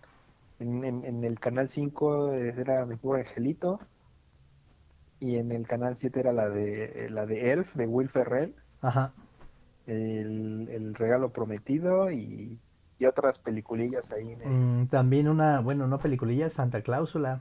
en, 0.60 0.84
en- 0.86 1.06
en 1.06 1.24
el 1.24 1.40
canal 1.40 1.70
5 1.70 2.32
era 2.34 2.86
Mi 2.86 2.96
Pobre 2.98 3.22
Angelito 3.22 3.80
y 5.20 5.38
en 5.38 5.52
el 5.52 5.68
canal 5.68 5.98
7 5.98 6.20
era 6.20 6.34
la 6.34 6.50
de 6.50 7.08
la 7.10 7.26
de 7.26 7.52
Elf, 7.52 7.76
de 7.76 7.88
Will 7.88 8.10
Ferrell, 8.10 8.56
Ajá. 8.82 9.12
el, 9.88 10.68
el 10.70 10.94
regalo 10.96 11.30
prometido 11.30 12.12
y, 12.12 12.60
y 13.00 13.06
otras 13.06 13.40
peliculillas 13.40 14.12
ahí. 14.12 14.32
en 14.34 14.42
el- 14.42 14.50
Mm, 14.50 14.88
también 14.88 15.28
una, 15.28 15.60
bueno, 15.62 15.88
no 15.88 15.98
peliculilla, 16.00 16.50
Santa 16.50 16.82
Cláusula. 16.82 17.40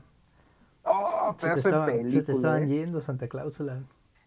¡Oh! 0.83 1.35
Se 1.39 1.47
te, 1.49 1.59
estaban, 1.59 1.89
se 1.89 1.95
te 1.95 2.01
película, 2.03 2.35
estaban 2.35 2.63
¿eh? 2.63 2.67
yendo, 2.67 3.01
Santa 3.01 3.27
Cláusula. 3.27 3.79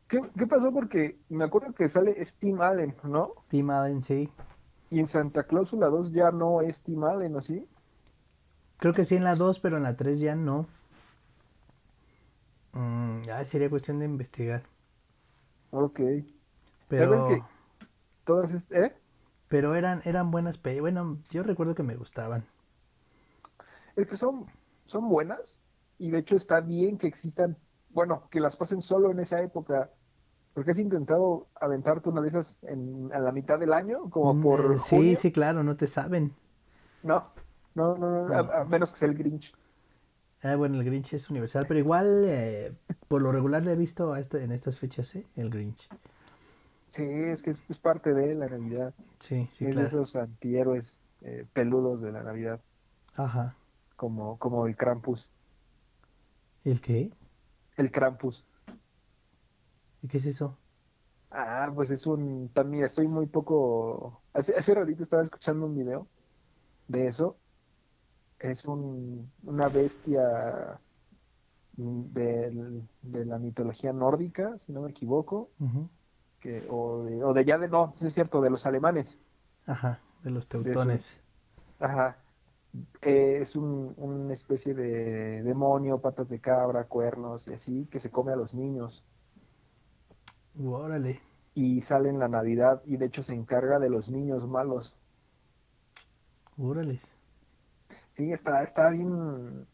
¿Qué, 0.09 0.21
qué 0.39 0.47
pasó? 0.47 0.73
Porque 0.73 1.19
me 1.29 1.45
acuerdo 1.45 1.75
que 1.75 1.89
sale 1.89 2.15
es 2.21 2.37
Tim 2.37 2.61
Allen, 2.61 2.95
¿no? 3.05 3.35
Tim 3.49 3.71
Allen, 3.71 4.03
sí. 4.03 4.31
Y 4.89 4.99
en 4.99 5.07
Santa 5.07 5.43
Cláusula 5.45 5.89
2 5.89 6.11
ya 6.13 6.31
no 6.31 6.63
es 6.63 6.83
Tim 6.83 7.05
Allen, 7.05 7.37
¿o 7.37 7.43
sí? 7.43 7.69
Creo 8.79 8.93
que 8.95 9.05
sí 9.05 9.17
en 9.17 9.25
la 9.25 9.35
2, 9.35 9.59
pero 9.59 9.77
en 9.79 9.83
la 9.83 9.97
3 9.97 10.21
ya 10.21 10.37
no. 10.37 10.67
Mm, 12.75 13.23
ya 13.23 13.43
sería 13.45 13.71
cuestión 13.71 13.99
de 13.99 14.05
investigar. 14.05 14.65
Ok. 15.71 16.01
Pero, 16.89 17.11
¿Sabes 17.11 17.25
que 17.25 17.43
todas 18.25 18.55
es- 18.55 18.71
¿eh? 18.73 18.93
pero 19.49 19.75
eran, 19.75 20.03
eran 20.05 20.31
buenas 20.31 20.59
pe... 20.59 20.81
Bueno, 20.81 21.19
yo 21.31 21.43
recuerdo 21.43 21.75
que 21.75 21.83
me 21.83 21.97
gustaban. 21.97 22.45
Es 23.97 24.07
que 24.09 24.17
son, 24.17 24.47
son 24.87 25.09
buenas 25.09 25.61
y 25.99 26.11
de 26.11 26.19
hecho 26.19 26.37
está 26.37 26.61
bien 26.61 26.99
que 26.99 27.07
existan, 27.07 27.57
bueno, 27.95 28.29
que 28.31 28.41
las 28.41 28.57
pasen 28.57 28.83
solo 28.83 29.11
en 29.13 29.21
esa 29.21 29.43
época. 29.43 29.91
Porque 30.55 30.73
has 30.73 30.79
intentado 30.81 31.49
aventarte 31.57 32.11
una 32.11 32.23
de 32.23 32.29
esas 32.29 32.63
en, 32.65 33.13
a 33.15 33.21
la 33.21 33.33
mitad 33.33 33.59
del 33.61 33.73
año, 33.75 34.11
como 34.11 34.35
Mm, 34.35 34.41
por 34.41 34.75
eh, 34.75 34.79
sí, 34.81 35.15
junio? 35.15 35.17
sí, 35.17 35.31
claro, 35.33 35.63
no 35.63 35.77
te 35.77 35.87
saben. 35.87 36.35
No, 37.03 37.33
no, 37.75 37.97
no, 37.97 38.11
no. 38.29 38.35
A, 38.35 38.63
a 38.63 38.65
menos 38.65 38.91
que 38.93 38.99
sea 38.99 39.09
el 39.09 39.15
Grinch. 39.17 39.55
Ah, 40.43 40.55
bueno, 40.57 40.77
el 40.79 40.85
Grinch 40.85 41.15
es 41.15 41.29
universal, 41.31 41.67
pero 41.67 41.81
igual, 41.81 42.25
eh, 42.27 42.73
por 43.09 43.21
lo 43.23 43.33
regular 43.33 43.63
le 43.65 43.73
he 43.73 43.77
visto 43.77 44.13
a 44.13 44.21
este, 44.21 44.45
en 44.45 44.53
estas 44.53 44.79
fechas, 44.79 45.15
¿eh? 45.17 45.27
El 45.37 45.51
Grinch. 45.51 45.89
Sí, 46.89 47.03
es 47.03 47.43
que 47.43 47.51
es, 47.51 47.63
es 47.69 47.79
parte 47.81 48.15
de 48.15 48.35
la 48.35 48.49
Navidad. 48.49 48.95
Sí, 49.19 49.49
sí, 49.51 49.67
es 49.67 49.77
de 49.77 49.85
esos 49.87 50.17
antihéroes 50.17 51.03
eh, 51.23 51.47
peludos 51.53 52.01
de 52.03 52.13
la 52.13 52.23
Navidad, 52.23 52.65
Ajá. 53.17 53.57
como, 53.97 54.39
como 54.39 54.67
el 54.67 54.77
Krampus. 54.77 55.33
¿El 56.65 56.81
qué? 56.81 57.11
El 57.77 57.91
Krampus. 57.91 58.45
¿Y 60.03 60.09
qué 60.09 60.19
es 60.19 60.27
eso? 60.27 60.59
Ah, 61.31 61.71
pues 61.75 61.91
es 61.91 62.07
un, 62.07 62.49
también 62.53 62.85
estoy 62.85 63.09
muy 63.09 63.27
poco, 63.27 64.23
hace, 64.33 64.55
hace 64.55 64.75
ratito 64.75 65.03
estaba 65.03 65.23
escuchando 65.23 65.67
un 65.67 65.75
video 65.77 66.07
de 66.89 67.09
eso, 67.09 67.37
es 68.39 68.65
un, 68.67 69.33
una 69.43 69.69
bestia 69.69 70.81
del- 71.77 72.89
de 73.03 73.25
la 73.25 73.39
mitología 73.39 73.93
nórdica, 73.93 74.59
si 74.59 74.73
no 74.73 74.83
me 74.83 74.91
equivoco, 74.91 75.51
que, 76.41 76.67
o, 76.71 77.05
de, 77.05 77.25
o 77.25 77.33
de 77.33 77.45
ya 77.45 77.59
de, 77.59 77.69
no, 77.69 77.93
sí 77.97 78.07
es 78.07 78.13
cierto, 78.15 78.41
de 78.41 78.51
los 78.51 78.67
alemanes, 78.67 79.19
Ajá, 79.67 80.01
de 80.23 80.31
los 80.31 80.47
teutones. 80.47 81.21
ajá, 81.81 82.17
Eh, 83.03 83.39
es 83.41 83.55
un, 83.55 83.95
una 83.97 84.33
especie 84.33 84.75
de 84.75 85.43
demonio, 85.43 86.01
patas 86.01 86.29
de 86.29 86.41
cabra, 86.41 86.85
cuernos 86.85 87.47
y 87.49 87.55
así, 87.55 87.87
que 87.91 88.01
se 88.01 88.11
come 88.11 88.33
a 88.33 88.37
los 88.37 88.55
niños. 88.55 89.05
Órale. 90.63 91.21
Y 91.55 91.83
sale 91.83 92.09
en 92.09 92.19
la 92.19 92.29
Navidad 92.29 92.83
y 92.85 92.97
de 92.97 93.07
hecho 93.07 93.23
se 93.23 93.35
encarga 93.35 93.79
de 93.79 93.91
los 93.91 94.11
niños 94.11 94.49
malos. 94.49 94.97
Órale. 96.59 97.01
Sí, 98.17 98.33
está, 98.33 98.63
está 98.63 98.91
bien, 98.91 99.67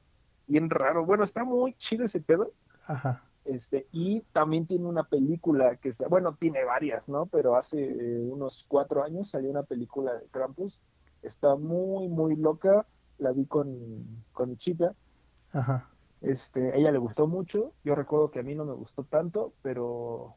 bien 0.47 0.69
raro. 0.71 1.04
Bueno, 1.04 1.25
está 1.25 1.45
muy 1.45 1.75
chido 1.75 2.04
ese 2.04 2.21
pedo. 2.21 2.52
Ajá. 2.87 3.23
Este, 3.45 3.87
y 3.92 4.21
también 4.33 4.66
tiene 4.66 4.87
una 4.87 5.04
película 5.04 5.76
que 5.76 5.90
bueno, 6.09 6.37
tiene 6.38 6.64
varias, 6.64 7.09
¿no? 7.09 7.26
Pero 7.26 7.57
hace 7.57 7.83
eh, 7.83 8.21
unos 8.21 8.64
cuatro 8.69 9.02
años 9.02 9.30
salió 9.30 9.50
una 9.50 9.62
película 9.62 10.14
de 10.14 10.26
Krampus. 10.26 10.80
Está 11.23 11.57
muy, 11.57 12.09
muy 12.09 12.37
loca. 12.37 12.87
La 13.19 13.33
vi 13.33 13.47
con, 13.47 14.25
con 14.33 14.50
mi 14.50 14.57
chica. 14.57 14.95
Ajá. 15.53 15.91
Este, 16.21 16.73
a 16.73 16.77
ella 16.77 16.93
le 16.93 16.99
gustó 16.99 17.27
mucho. 17.27 17.73
Yo 17.85 17.95
recuerdo 17.95 18.31
que 18.31 18.41
a 18.41 18.43
mí 18.43 18.55
no 18.55 18.65
me 18.65 18.75
gustó 18.75 19.05
tanto, 19.05 19.55
pero 19.62 20.37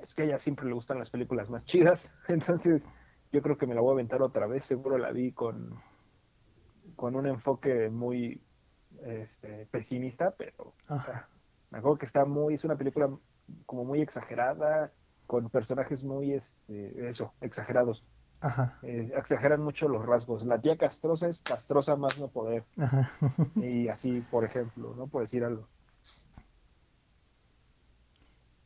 es 0.00 0.14
que 0.14 0.22
a 0.22 0.24
ella 0.24 0.38
siempre 0.38 0.66
le 0.66 0.72
gustan 0.72 0.98
las 0.98 1.10
películas 1.10 1.50
más 1.50 1.64
chidas. 1.64 2.10
Entonces, 2.28 2.86
yo 3.32 3.42
creo 3.42 3.56
que 3.56 3.66
me 3.66 3.74
la 3.74 3.80
voy 3.80 3.90
a 3.90 3.94
aventar 3.94 4.22
otra 4.22 4.46
vez. 4.46 4.64
Seguro 4.64 4.98
la 4.98 5.12
vi 5.12 5.32
con, 5.32 5.80
con 6.96 7.16
un 7.16 7.26
enfoque 7.26 7.88
muy 7.90 8.42
este, 9.04 9.66
pesimista, 9.70 10.32
pero 10.32 10.74
me 11.70 11.78
acuerdo 11.78 11.98
que 11.98 12.06
está 12.06 12.24
muy, 12.24 12.54
es 12.54 12.64
una 12.64 12.76
película 12.76 13.10
como 13.66 13.84
muy 13.84 14.00
exagerada, 14.00 14.92
con 15.26 15.48
personajes 15.50 16.04
muy, 16.04 16.32
este, 16.34 17.08
eso, 17.08 17.32
exagerados. 17.40 18.04
Ajá. 18.42 18.78
Eh, 18.82 19.12
exageran 19.16 19.62
mucho 19.62 19.88
los 19.88 20.04
rasgos. 20.04 20.44
La 20.44 20.60
tía 20.60 20.76
castrosa 20.76 21.28
es 21.28 21.40
castrosa 21.42 21.96
más 21.96 22.18
no 22.18 22.28
poder. 22.28 22.66
Ajá. 22.76 23.12
Y 23.60 23.88
así, 23.88 24.20
por 24.22 24.44
ejemplo, 24.44 24.94
¿no? 24.96 25.08
Por 25.08 25.22
decir 25.22 25.44
algo. 25.44 25.68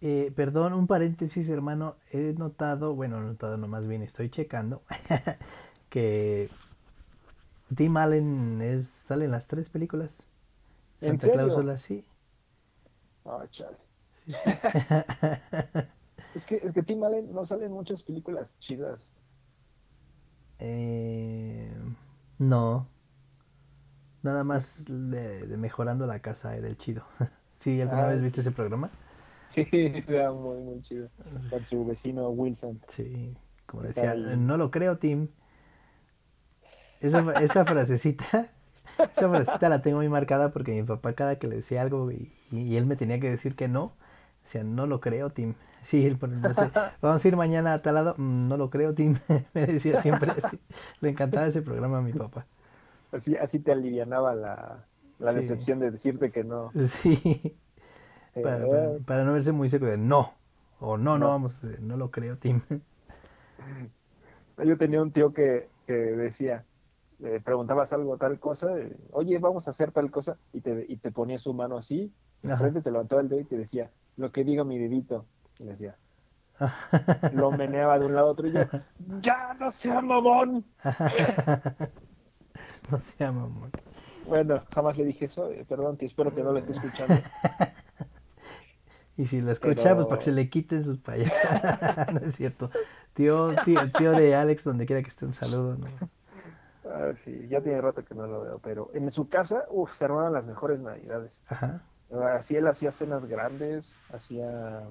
Eh, 0.00 0.32
perdón, 0.36 0.72
un 0.74 0.86
paréntesis, 0.86 1.48
hermano. 1.50 1.96
He 2.10 2.32
notado, 2.34 2.94
bueno, 2.94 3.20
notado, 3.20 3.56
no 3.56 3.68
más 3.68 3.86
bien 3.86 4.02
estoy 4.02 4.30
checando, 4.30 4.82
que 5.90 6.50
Tim 7.74 7.96
Allen 7.96 8.60
es, 8.62 8.88
sale 8.88 9.26
en 9.26 9.30
las 9.32 9.48
tres 9.48 9.70
películas. 9.70 10.26
¿En 11.00 11.18
Santa 11.18 11.28
serio? 11.28 11.32
Cláusula, 11.32 11.78
sí. 11.78 12.04
Ah, 13.24 13.46
chale. 13.50 13.76
sí, 14.14 14.32
sí. 14.32 14.60
Es 16.34 16.44
que, 16.46 16.56
es 16.56 16.72
que 16.74 16.82
Tim 16.82 17.02
Allen 17.02 17.32
no 17.32 17.44
salen 17.46 17.72
muchas 17.72 18.02
películas 18.02 18.56
chidas. 18.60 19.15
Eh, 20.58 21.70
no. 22.38 22.88
Nada 24.22 24.44
más 24.44 24.84
de, 24.88 25.46
de 25.46 25.56
Mejorando 25.56 26.06
la 26.06 26.20
Casa 26.20 26.56
era 26.56 26.66
el 26.68 26.76
chido. 26.76 27.04
¿Sí? 27.58 27.80
¿Alguna 27.80 28.06
Ah, 28.06 28.08
vez 28.08 28.20
viste 28.22 28.40
ese 28.40 28.52
programa? 28.52 28.90
Sí, 29.48 29.62
era 30.08 30.32
muy, 30.32 30.58
muy 30.62 30.80
chido. 30.82 31.10
Con 31.48 31.64
su 31.64 31.84
vecino 31.84 32.28
Wilson. 32.30 32.84
Sí, 32.88 33.36
como 33.66 33.82
¿Qué 33.82 33.88
decía, 33.88 34.14
tal? 34.14 34.24
no 34.24 34.56
lo 34.56 34.70
creo, 34.70 34.98
Tim. 34.98 35.28
Esa, 37.00 37.20
esa 37.34 37.66
frasecita, 37.66 38.50
esa 39.12 39.28
frasecita 39.28 39.68
la 39.68 39.82
tengo 39.82 39.98
muy 39.98 40.08
marcada 40.08 40.52
porque 40.52 40.72
mi 40.72 40.82
papá 40.82 41.14
cada 41.14 41.38
que 41.38 41.46
le 41.48 41.56
decía 41.56 41.82
algo 41.82 42.10
y, 42.10 42.32
y 42.50 42.76
él 42.76 42.86
me 42.86 42.96
tenía 42.96 43.20
que 43.20 43.30
decir 43.30 43.54
que 43.56 43.68
no, 43.68 43.92
decía, 44.46 44.64
no 44.64 44.86
lo 44.86 45.00
creo, 45.00 45.30
Tim. 45.30 45.54
Sí, 45.82 46.16
no 46.20 46.52
sé, 46.52 46.68
vamos 47.00 47.24
a 47.24 47.28
ir 47.28 47.36
mañana 47.36 47.74
a 47.74 47.80
tal 47.80 47.94
lado, 47.94 48.14
"Mm, 48.18 48.48
no 48.48 48.56
lo 48.56 48.70
creo, 48.70 48.92
Tim. 48.92 49.16
Me 49.54 49.66
decía 49.66 50.00
siempre 50.02 50.32
así. 50.32 50.58
Le 51.00 51.10
encantaba 51.10 51.46
ese 51.46 51.62
programa 51.62 51.98
a 51.98 52.02
mi 52.02 52.12
papá. 52.12 52.44
Así, 53.12 53.36
así 53.36 53.60
te 53.60 53.70
alivianaba 53.70 54.34
la, 54.34 54.84
la 55.20 55.30
Sí. 55.32 55.38
decepción 55.38 55.78
de 55.78 55.92
decirte 55.92 56.32
que 56.32 56.42
no. 56.42 56.72
Sí, 57.02 57.56
Eh, 58.34 58.42
para, 58.42 58.58
para- 58.68 58.98
para 59.06 59.24
no 59.24 59.32
verse 59.32 59.52
muy 59.52 59.68
seco 59.68 59.86
de 59.86 59.96
no, 59.96 60.32
o 60.80 60.96
no, 60.98 61.18
no, 61.18 61.18
No. 61.18 61.28
vamos, 61.28 61.62
eh, 61.64 61.78
no 61.80 61.96
lo 61.96 62.10
creo, 62.10 62.36
Tim. 62.36 62.60
Yo 64.64 64.76
tenía 64.78 65.02
un 65.02 65.12
tío 65.12 65.32
que, 65.32 65.68
que 65.86 65.92
decía, 65.92 66.64
le 67.18 67.40
preguntabas 67.40 67.92
algo, 67.92 68.16
tal 68.16 68.38
cosa, 68.40 68.78
eh, 68.78 68.96
oye, 69.12 69.38
vamos 69.38 69.66
a 69.66 69.70
hacer 69.70 69.92
tal 69.92 70.10
cosa, 70.10 70.38
y 70.52 70.60
te, 70.60 70.84
y 70.88 70.96
te 70.96 71.12
ponía 71.12 71.38
su 71.38 71.52
mano 71.54 71.76
así, 71.76 72.12
de 72.42 72.56
frente 72.56 72.80
te 72.82 72.90
levantaba 72.90 73.20
el 73.22 73.28
dedo 73.28 73.40
y 73.40 73.44
te 73.44 73.56
decía, 73.56 73.90
lo 74.16 74.32
que 74.32 74.44
diga 74.44 74.64
mi 74.64 74.78
dedito. 74.78 75.26
Y 75.58 75.64
le 75.64 75.72
decía, 75.72 75.96
lo 77.32 77.50
meneaba 77.50 77.98
de 77.98 78.06
un 78.06 78.14
lado 78.14 78.28
a 78.28 78.30
otro 78.30 78.48
y 78.48 78.52
yo, 78.52 78.60
¡ya 79.20 79.54
no 79.58 79.70
sea 79.70 80.00
mamón! 80.00 80.64
No 82.90 82.98
sea 82.98 83.30
mamón. 83.30 83.70
Bueno, 84.26 84.62
jamás 84.74 84.96
le 84.96 85.04
dije 85.04 85.26
eso, 85.26 85.50
eh, 85.50 85.64
perdón, 85.68 85.96
tío, 85.96 86.06
espero 86.06 86.34
que 86.34 86.42
no 86.42 86.52
lo 86.52 86.58
esté 86.58 86.72
escuchando. 86.72 87.14
Y 89.18 89.24
si 89.24 89.40
lo 89.40 89.50
escucha, 89.50 89.94
pues 89.94 90.06
para 90.06 90.18
que 90.18 90.24
se 90.26 90.32
le 90.32 90.50
quiten 90.50 90.84
sus 90.84 90.98
payasos. 90.98 91.32
no 92.12 92.20
es 92.20 92.36
cierto. 92.36 92.70
Tío, 93.14 93.54
tío, 93.64 93.90
tío 93.92 94.12
de 94.12 94.34
Alex, 94.34 94.64
donde 94.64 94.84
quiera 94.84 95.00
que 95.00 95.08
esté, 95.08 95.24
un 95.24 95.32
saludo. 95.32 95.78
¿no? 95.78 95.86
Ah, 96.84 97.12
sí, 97.24 97.46
ya 97.48 97.62
tiene 97.62 97.80
rato 97.80 98.04
que 98.04 98.14
no 98.14 98.26
lo 98.26 98.42
veo, 98.42 98.58
pero 98.58 98.90
en 98.92 99.10
su 99.10 99.28
casa, 99.30 99.64
uff, 99.70 99.92
se 99.92 100.04
armaban 100.04 100.34
las 100.34 100.46
mejores 100.46 100.82
navidades. 100.82 101.40
Ajá. 101.48 101.80
Así 102.10 102.56
él 102.56 102.66
hacía 102.68 102.92
cenas 102.92 103.26
grandes, 103.26 103.98
hacía 104.12 104.82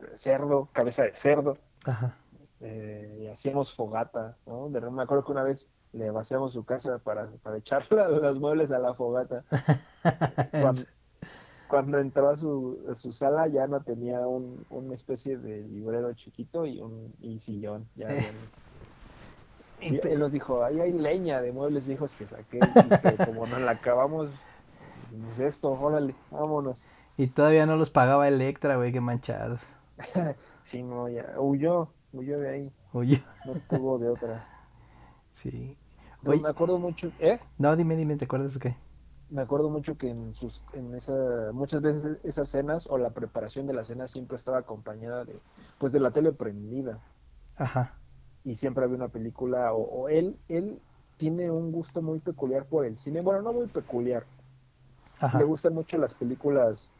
eh, 0.00 0.04
cerdo, 0.16 0.68
cabeza 0.72 1.04
de 1.04 1.14
cerdo, 1.14 1.56
Ajá. 1.84 2.14
eh, 2.60 3.20
y 3.22 3.26
hacíamos 3.28 3.72
fogata, 3.74 4.36
¿no? 4.46 4.68
De, 4.68 4.80
me 4.90 5.02
acuerdo 5.02 5.24
que 5.24 5.32
una 5.32 5.42
vez 5.44 5.68
le 5.92 6.10
vaciamos 6.10 6.52
su 6.52 6.64
casa 6.64 6.98
para, 6.98 7.28
para 7.42 7.56
echar 7.58 7.84
los 7.90 8.38
muebles 8.38 8.70
a 8.70 8.78
la 8.78 8.94
fogata. 8.94 9.44
Cuando, 10.50 10.82
cuando 11.68 11.98
entró 11.98 12.28
a 12.28 12.36
su, 12.36 12.84
a 12.90 12.94
su 12.94 13.12
sala 13.12 13.48
ya 13.48 13.66
no 13.66 13.80
tenía 13.80 14.20
un, 14.26 14.66
una 14.68 14.94
especie 14.94 15.38
de 15.38 15.62
librero 15.62 16.12
chiquito 16.12 16.66
y 16.66 16.80
un 16.80 17.14
y 17.18 17.40
sillón. 17.40 17.88
Ya, 17.94 18.08
no. 18.08 18.16
Y 19.80 19.98
él 20.06 20.20
nos 20.20 20.30
dijo, 20.30 20.62
ahí 20.62 20.78
hay 20.78 20.92
leña 20.92 21.40
de 21.40 21.50
muebles 21.50 21.88
viejos 21.88 22.14
que 22.14 22.24
saqué 22.24 22.58
y 22.58 22.88
que 23.00 23.24
como 23.24 23.48
nos 23.48 23.60
la 23.62 23.72
acabamos, 23.72 24.30
pues 25.20 25.38
esto, 25.40 25.70
órale, 25.70 26.16
vámonos. 26.30 26.88
y 27.16 27.28
todavía 27.28 27.66
no 27.66 27.76
los 27.76 27.90
pagaba 27.90 28.28
Electra, 28.28 28.76
güey, 28.76 28.92
qué 28.92 29.00
manchados. 29.00 29.60
Sí, 30.62 30.82
no, 30.82 31.08
ya, 31.08 31.34
huyó, 31.38 31.94
huyó 32.12 32.38
de 32.38 32.48
ahí, 32.50 32.76
Oye, 32.92 33.22
no 33.44 33.60
tuvo 33.62 33.98
de 33.98 34.08
otra. 34.10 34.48
sí. 35.32 35.78
Oye, 36.24 36.40
me 36.40 36.48
acuerdo 36.48 36.78
mucho, 36.78 37.12
¿eh? 37.18 37.40
no, 37.58 37.76
dime, 37.76 37.96
dime, 37.96 38.16
¿te 38.16 38.24
acuerdas 38.24 38.54
de 38.54 38.60
qué? 38.60 38.76
me 39.28 39.42
acuerdo 39.42 39.68
mucho 39.70 39.96
que 39.98 40.10
en 40.10 40.34
sus 40.34 40.62
en 40.72 40.94
esa 40.94 41.50
muchas 41.52 41.80
veces 41.82 42.18
esas 42.24 42.48
cenas 42.50 42.86
o 42.86 42.98
la 42.98 43.10
preparación 43.14 43.66
de 43.66 43.72
la 43.74 43.82
cena 43.84 44.06
siempre 44.06 44.36
estaba 44.36 44.58
acompañada 44.58 45.24
de 45.24 45.42
pues 45.78 45.92
de 45.92 46.00
la 46.00 46.12
tele 46.12 46.32
prendida 46.32 47.02
Ajá. 47.56 48.02
y 48.44 48.54
siempre 48.54 48.84
había 48.84 48.96
una 48.96 49.08
película 49.08 49.72
o, 49.72 49.82
o 49.82 50.08
él 50.08 50.40
él 50.48 50.82
tiene 51.16 51.50
un 51.50 51.72
gusto 51.72 52.02
muy 52.02 52.20
peculiar 52.20 52.66
por 52.66 52.84
el 52.86 52.98
cine 52.98 53.20
bueno 53.20 53.42
no 53.42 53.52
muy 53.52 53.68
peculiar 53.68 54.26
Ajá. 55.22 55.38
le 55.38 55.44
gustan 55.44 55.72
mucho 55.74 55.96
las 55.98 56.14
películas 56.14 56.90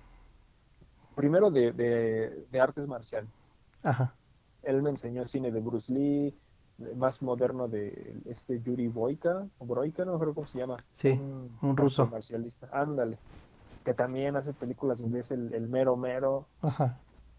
primero 1.14 1.50
de, 1.50 1.72
de, 1.72 2.46
de 2.50 2.60
artes 2.60 2.86
marciales 2.86 3.30
Ajá. 3.82 4.14
él 4.62 4.80
me 4.82 4.90
enseñó 4.90 5.22
el 5.22 5.28
cine 5.28 5.50
de 5.50 5.60
Bruce 5.60 5.92
Lee 5.92 6.34
más 6.96 7.20
moderno 7.20 7.68
de 7.68 8.14
este 8.26 8.60
Yuri 8.60 8.88
Boyka 8.88 9.46
o 9.58 9.66
Broika 9.66 10.04
no 10.04 10.18
creo 10.18 10.34
cómo 10.34 10.46
se 10.46 10.58
llama 10.58 10.82
Sí, 10.94 11.10
un 11.10 11.76
ruso. 11.76 12.06
marcialista 12.06 12.68
ándale 12.72 13.18
que 13.84 13.92
también 13.94 14.36
hace 14.36 14.52
películas 14.52 15.00
es 15.00 15.30
el, 15.32 15.52
el 15.52 15.68
mero 15.68 15.96
mero 15.96 16.46
Ajá. 16.62 16.96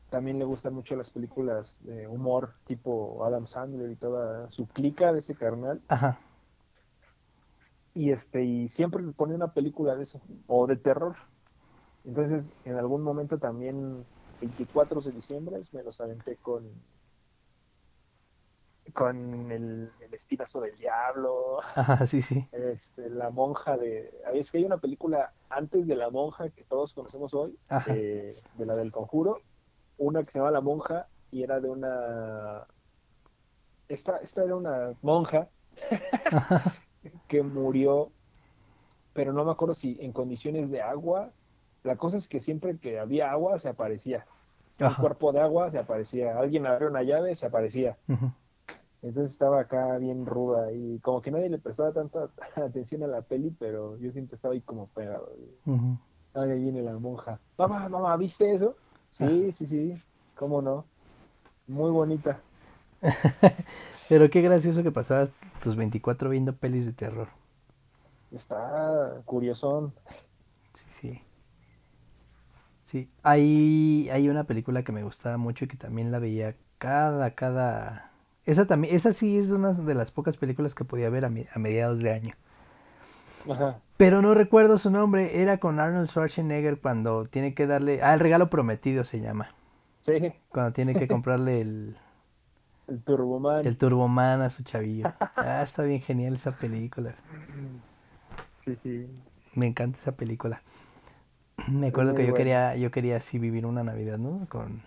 también 0.10 0.38
le 0.38 0.46
gustan 0.46 0.74
mucho 0.74 0.96
las 0.96 1.10
películas 1.10 1.78
de 1.82 2.08
humor 2.08 2.52
tipo 2.68 3.24
Adam 3.26 3.48
Sandler 3.48 3.90
y 3.90 3.96
toda 3.96 4.52
su 4.52 4.68
clica 4.68 5.12
de 5.14 5.20
ese 5.20 5.34
carnal 5.34 5.82
Ajá. 5.88 6.20
Y 7.96 8.12
este 8.12 8.44
y 8.44 8.68
siempre 8.70 9.02
me 9.02 9.14
pone 9.14 9.36
una 9.36 9.54
película 9.54 9.96
de 9.96 10.04
eso 10.04 10.22
o 10.48 10.68
de 10.68 10.76
terror. 10.76 11.16
Entonces 12.06 12.52
en 12.66 12.78
algún 12.78 13.02
momento 13.02 13.38
también 13.38 14.06
24 14.42 15.02
de 15.02 15.12
diciembre 15.12 15.60
me 15.72 15.84
los 15.84 16.02
aventé 16.02 16.38
con 16.38 16.70
con 18.94 19.52
el, 19.52 19.92
el 20.00 20.14
espinazo 20.14 20.60
del 20.62 20.76
diablo. 20.78 21.60
Ajá, 21.76 22.06
sí, 22.06 22.22
sí. 22.22 22.48
este, 22.52 23.10
la 23.10 23.30
monja 23.30 23.78
de 23.78 24.14
es 24.34 24.52
que 24.52 24.58
hay 24.58 24.66
una 24.66 24.78
película 24.78 25.32
antes 25.50 25.88
de 25.88 25.96
la 25.96 26.10
monja 26.10 26.50
que 26.50 26.64
todos 26.64 26.94
conocemos 26.94 27.34
hoy 27.34 27.58
eh, 27.88 28.36
de 28.58 28.66
la 28.66 28.76
del 28.76 28.92
conjuro. 28.92 29.40
Una 29.98 30.24
que 30.24 30.32
se 30.32 30.40
llama 30.40 30.52
la 30.52 30.62
monja 30.62 31.08
y 31.32 31.44
era 31.44 31.60
de 31.60 31.70
una 31.70 32.66
esta, 33.88 34.18
esta 34.18 34.44
era 34.44 34.56
una 34.56 34.94
monja 35.02 35.48
que 37.28 37.44
murió, 37.44 38.12
pero 39.14 39.34
no 39.34 39.46
me 39.46 39.52
acuerdo 39.52 39.74
si 39.74 39.98
en 40.00 40.12
condiciones 40.12 40.70
de 40.70 40.82
agua. 40.82 41.32
La 41.84 41.98
cosa 41.98 42.18
es 42.18 42.28
que 42.28 42.40
siempre 42.40 42.78
que 42.78 43.00
había 43.00 43.32
agua 43.32 43.58
se 43.58 43.70
aparecía. 43.70 44.26
Un 44.80 44.94
cuerpo 44.96 45.32
de 45.32 45.40
agua 45.40 45.70
se 45.70 45.80
aparecía. 45.80 46.38
Alguien 46.38 46.66
abrió 46.66 46.90
una 46.90 47.04
llave, 47.04 47.36
se 47.36 47.46
aparecía. 47.46 47.98
Entonces 49.02 49.32
estaba 49.32 49.62
acá 49.62 49.98
bien 49.98 50.26
ruda 50.26 50.72
y 50.72 51.00
como 51.00 51.22
que 51.22 51.30
nadie 51.30 51.50
le 51.50 51.60
prestaba 51.60 51.92
tanta 51.92 52.30
atención 52.56 53.04
a 53.04 53.08
la 53.08 53.22
peli, 53.22 53.54
pero 53.60 53.98
yo 53.98 54.12
siempre 54.12 54.36
estaba 54.36 54.54
ahí 54.54 54.62
como 54.62 54.88
pegado. 54.88 55.30
Ahí 56.34 56.64
viene 56.64 56.82
la 56.82 56.98
monja. 56.98 57.40
Mamá, 57.58 57.90
mamá, 57.90 58.16
¿viste 58.18 58.54
eso? 58.54 58.76
Sí, 59.10 59.52
sí, 59.52 59.68
sí. 59.68 60.02
¿Cómo 60.36 60.62
no? 60.62 60.86
Muy 61.68 61.92
bonita. 61.92 62.40
Pero 64.10 64.30
qué 64.30 64.42
gracioso 64.42 64.84
que 64.84 64.92
pasabas 64.92 65.32
tus 65.64 65.76
24 65.78 66.30
viendo 66.30 66.56
pelis 66.58 66.86
de 66.86 66.94
terror. 66.94 67.30
Está 68.32 69.22
curiosón. 69.26 69.94
Sí, 70.74 70.84
sí. 71.02 71.22
Sí, 72.86 73.10
hay, 73.24 74.10
hay 74.12 74.30
una 74.30 74.44
película 74.46 74.84
que 74.84 74.92
me 74.92 75.04
gustaba 75.04 75.38
mucho 75.38 75.66
y 75.66 75.68
que 75.68 75.78
también 75.78 76.12
la 76.12 76.20
veía 76.20 76.56
cada, 76.78 77.32
cada... 77.36 78.12
Esa 78.46 78.66
también, 78.68 78.96
esa 78.96 79.14
sí 79.14 79.38
es 79.38 79.52
una 79.52 79.72
de 79.74 79.96
las 79.96 80.12
pocas 80.12 80.38
películas 80.38 80.76
que 80.76 80.86
podía 80.86 81.10
ver 81.10 81.26
a, 81.26 81.30
mi- 81.30 81.48
a 81.54 81.60
mediados 81.60 82.02
de 82.02 82.12
año. 82.12 82.36
Ajá. 83.48 83.82
Pero 83.98 84.22
no 84.22 84.34
recuerdo 84.34 84.78
su 84.78 84.90
nombre, 84.92 85.42
era 85.42 85.58
con 85.60 85.80
Arnold 85.80 86.08
Schwarzenegger 86.10 86.80
cuando 86.80 87.26
tiene 87.26 87.54
que 87.54 87.68
darle... 87.68 88.02
Ah, 88.04 88.14
el 88.14 88.20
regalo 88.20 88.50
prometido 88.50 89.04
se 89.04 89.20
llama. 89.22 89.54
Sí, 90.06 90.34
Cuando 90.50 90.74
tiene 90.74 90.96
que 90.96 91.08
comprarle 91.10 91.62
el, 91.62 91.98
el 92.88 93.02
Turboman. 93.02 93.66
el 93.66 93.78
Turboman 93.78 94.42
a 94.42 94.50
su 94.50 94.64
chavillo. 94.64 95.14
Ah, 95.36 95.62
está 95.64 95.84
bien 95.84 96.02
genial 96.02 96.36
esa 96.36 96.52
película. 96.52 97.16
Sí, 98.60 98.76
sí. 98.76 99.08
Me 99.56 99.68
encanta 99.68 100.00
esa 100.00 100.14
película. 100.14 100.62
Me 101.70 101.88
acuerdo 101.88 102.14
muy 102.14 102.22
que 102.22 102.28
yo 102.28 102.34
quería, 102.34 102.76
yo 102.76 102.92
quería 102.92 103.18
así 103.18 103.40
vivir 103.40 103.66
una 103.66 103.84
Navidad, 103.84 104.18
¿no? 104.18 104.48
Con, 104.50 104.82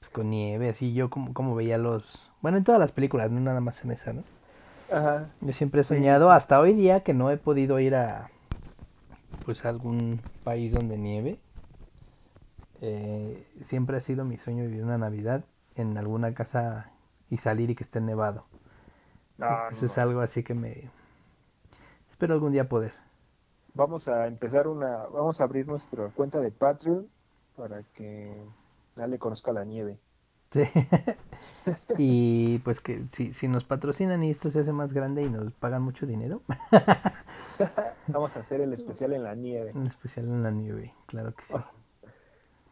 pues, 0.00 0.10
con 0.10 0.30
nieve, 0.30 0.68
así 0.68 0.92
yo 0.94 1.10
como, 1.10 1.32
como 1.32 1.54
veía 1.54 1.78
los... 1.78 2.30
Bueno, 2.42 2.58
en 2.58 2.64
todas 2.64 2.80
las 2.80 2.92
películas, 2.92 3.30
no 3.30 3.40
nada 3.40 3.60
más 3.60 3.84
en 3.84 3.92
esa, 3.92 4.12
¿no? 4.12 4.24
Ajá. 4.90 5.26
Yo 5.40 5.52
siempre 5.52 5.80
he 5.80 5.84
soñado, 5.84 6.30
sí. 6.30 6.36
hasta 6.36 6.60
hoy 6.60 6.74
día, 6.74 7.00
que 7.00 7.14
no 7.14 7.30
he 7.30 7.36
podido 7.36 7.80
ir 7.80 7.94
a, 7.94 8.30
pues, 9.44 9.64
a 9.64 9.68
algún 9.68 10.20
país 10.44 10.72
donde 10.72 10.96
nieve. 10.96 11.38
Eh, 12.82 13.46
siempre 13.62 13.96
ha 13.96 14.00
sido 14.00 14.24
mi 14.24 14.36
sueño 14.36 14.64
vivir 14.64 14.84
una 14.84 14.98
Navidad 14.98 15.44
en 15.76 15.96
alguna 15.98 16.34
casa 16.34 16.90
y 17.30 17.36
salir 17.38 17.70
y 17.70 17.74
que 17.74 17.84
esté 17.84 18.00
nevado. 18.00 18.46
No, 19.38 19.70
Eso 19.70 19.86
no, 19.86 19.86
es 19.86 19.98
algo 19.98 20.20
así 20.20 20.42
que 20.42 20.54
me... 20.54 20.90
Espero 22.10 22.34
algún 22.34 22.52
día 22.52 22.68
poder. 22.68 22.94
Vamos 23.74 24.08
a 24.08 24.26
empezar 24.26 24.66
una, 24.68 25.06
vamos 25.06 25.40
a 25.40 25.44
abrir 25.44 25.66
nuestra 25.68 26.08
cuenta 26.10 26.40
de 26.40 26.50
Patreon 26.50 27.08
para 27.56 27.82
que 27.94 28.32
dale 28.96 29.18
conozca 29.18 29.52
la 29.52 29.64
nieve. 29.64 29.98
Sí. 30.52 30.62
y 31.98 32.58
pues 32.60 32.80
que 32.80 33.06
si, 33.08 33.32
si 33.34 33.48
nos 33.48 33.64
patrocinan 33.64 34.22
y 34.22 34.30
esto 34.30 34.50
se 34.50 34.60
hace 34.60 34.72
más 34.72 34.92
grande 34.92 35.24
y 35.24 35.30
nos 35.30 35.52
pagan 35.54 35.82
mucho 35.82 36.06
dinero, 36.06 36.42
Vamos 38.08 38.36
a 38.36 38.40
hacer 38.40 38.60
el 38.60 38.72
especial 38.72 39.12
en 39.12 39.22
la 39.24 39.34
nieve. 39.34 39.74
en 39.74 39.86
especial 39.86 40.26
en 40.26 40.42
la 40.42 40.50
nieve, 40.50 40.94
claro 41.06 41.34
que 41.34 41.44
sí. 41.44 41.64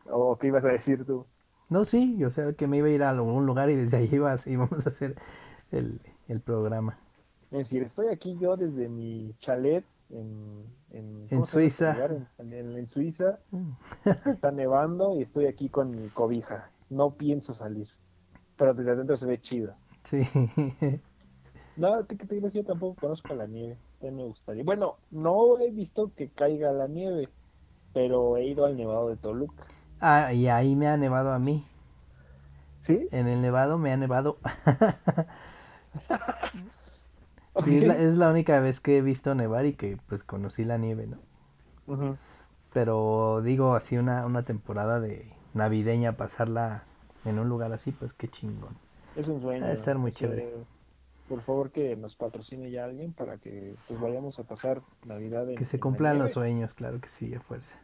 ¿O 0.07 0.37
qué 0.38 0.47
ibas 0.49 0.64
a 0.64 0.69
decir 0.69 1.05
tú? 1.05 1.27
No, 1.75 1.85
sí, 1.85 2.15
yo 2.17 2.31
sé 2.31 2.55
que 2.55 2.69
me 2.69 2.77
iba 2.77 2.87
a 2.87 2.91
ir 2.91 3.03
a 3.03 3.11
algún 3.11 3.47
lugar 3.47 3.69
y 3.69 3.75
desde 3.75 3.97
ahí 3.97 4.09
ibas, 4.13 4.47
íbamos 4.47 4.87
a 4.87 4.91
hacer 4.91 5.17
el, 5.73 6.01
el 6.29 6.39
programa. 6.39 6.97
Es 7.51 7.59
decir, 7.59 7.83
estoy 7.83 8.07
aquí 8.13 8.39
yo 8.39 8.57
desde 8.57 8.89
mi 8.89 9.35
chalet 9.41 9.85
en, 10.09 10.63
en, 10.93 11.27
En 11.31 11.41
¿cómo 11.41 11.47
se 11.47 11.57
llama 11.57 11.67
este 11.67 11.93
Suiza. 11.93 12.07
En, 12.39 12.87
Suiza. 12.87 13.41
Mm. 13.51 13.73
Está 14.31 14.53
nevando 14.53 15.17
y 15.17 15.23
estoy 15.23 15.47
aquí 15.47 15.69
con 15.69 15.91
mi 15.91 16.11
cobija. 16.11 16.71
No 16.91 17.15
pienso 17.15 17.55
salir. 17.55 17.89
Pero 18.57 18.73
desde 18.73 18.93
adentro 18.93 19.17
se 19.17 19.27
ve 19.27 19.41
chido. 19.41 19.75
Sí, 20.05 20.23
No, 21.77 22.07
¿qué, 22.07 22.17
qué 22.17 22.25
te? 22.25 22.41
Yo 22.51 22.65
tampoco 22.65 23.01
conozco 23.01 23.35
la 23.35 23.49
nieve. 23.49 23.77
Me 24.01 24.23
gustaría. 24.23 24.63
Bueno, 24.63 24.99
no 25.11 25.59
he 25.59 25.73
visto 25.73 26.13
que 26.15 26.29
caiga 26.29 26.71
la 26.71 26.87
nieve, 26.87 27.29
pero 27.93 28.37
he 28.37 28.45
ido 28.45 28.65
al 28.65 28.77
Nevado 28.77 29.09
de 29.09 29.17
Toluca. 29.17 29.74
Ah, 30.05 30.33
y 30.33 30.49
ahí 30.49 30.77
me 30.77 30.88
ha 30.88 30.97
nevado 30.97 31.33
a 31.33 31.38
mí. 31.38 31.67
¿Sí? 32.79 33.09
En 33.12 33.29
el 33.29 33.40
nevado 33.40 33.79
me 33.79 33.93
ha 33.93 33.97
nevado. 33.97 34.38
Sí, 37.64 37.79
es 37.79 37.85
la, 37.85 37.97
es 37.97 38.17
la 38.17 38.31
única 38.31 38.59
vez 38.61 38.81
que 38.81 38.99
he 38.99 39.03
visto 39.03 39.35
nevar 39.35 39.64
y 39.67 39.75
que 39.75 39.97
pues 40.09 40.25
conocí 40.25 40.64
la 40.64 40.77
nieve, 40.79 41.07
¿no? 41.07 41.19
Pero 42.73 43.40
digo, 43.43 43.75
así 43.75 43.97
una, 43.97 44.27
una 44.27 44.43
temporada 44.45 45.01
de 45.01 45.33
navideña, 45.55 46.17
pasarla 46.17 46.85
en 47.25 47.38
un 47.38 47.49
lugar 47.49 47.73
así, 47.73 47.93
pues 47.93 48.12
qué 48.12 48.29
chingón. 48.29 48.77
Es 49.14 49.29
un 49.29 49.40
sueño. 49.40 49.64
Ha 49.64 49.69
de 49.69 49.75
estar 49.75 49.99
muy 49.99 50.11
Este, 50.11 50.21
chévere. 50.21 50.67
Por 51.29 51.43
favor, 51.43 51.71
que 51.71 51.97
nos 51.97 52.17
patrocine 52.17 52.71
ya 52.71 52.85
alguien 52.85 53.12
para 53.12 53.38
que 53.38 53.77
pues 53.88 54.01
vayamos 54.01 54.38
a 54.38 54.45
pasar 54.45 54.83
Navidad 55.05 55.49
en, 55.51 55.57
Que 55.57 55.64
se 55.64 55.79
en 55.79 55.81
cumplan 55.81 56.19
los 56.19 56.33
sueños, 56.33 56.75
claro 56.75 57.01
que 57.01 57.09
sí, 57.09 57.35
a 57.35 57.40
fuerza. 57.40 57.77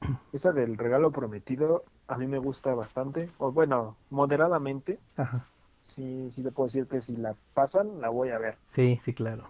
Esa 0.32 0.52
del 0.52 0.76
regalo 0.76 1.10
prometido 1.10 1.84
a 2.06 2.16
mí 2.16 2.26
me 2.26 2.38
gusta 2.38 2.74
bastante. 2.74 3.30
O 3.38 3.52
bueno, 3.52 3.96
moderadamente. 4.10 4.98
Ajá. 5.16 5.46
Sí, 5.80 6.28
sí 6.30 6.42
te 6.42 6.50
puedo 6.50 6.66
decir 6.66 6.86
que 6.86 7.00
si 7.00 7.16
la 7.16 7.34
pasan, 7.54 8.00
la 8.00 8.08
voy 8.08 8.30
a 8.30 8.38
ver. 8.38 8.56
Sí, 8.68 8.98
sí, 9.02 9.12
claro. 9.14 9.48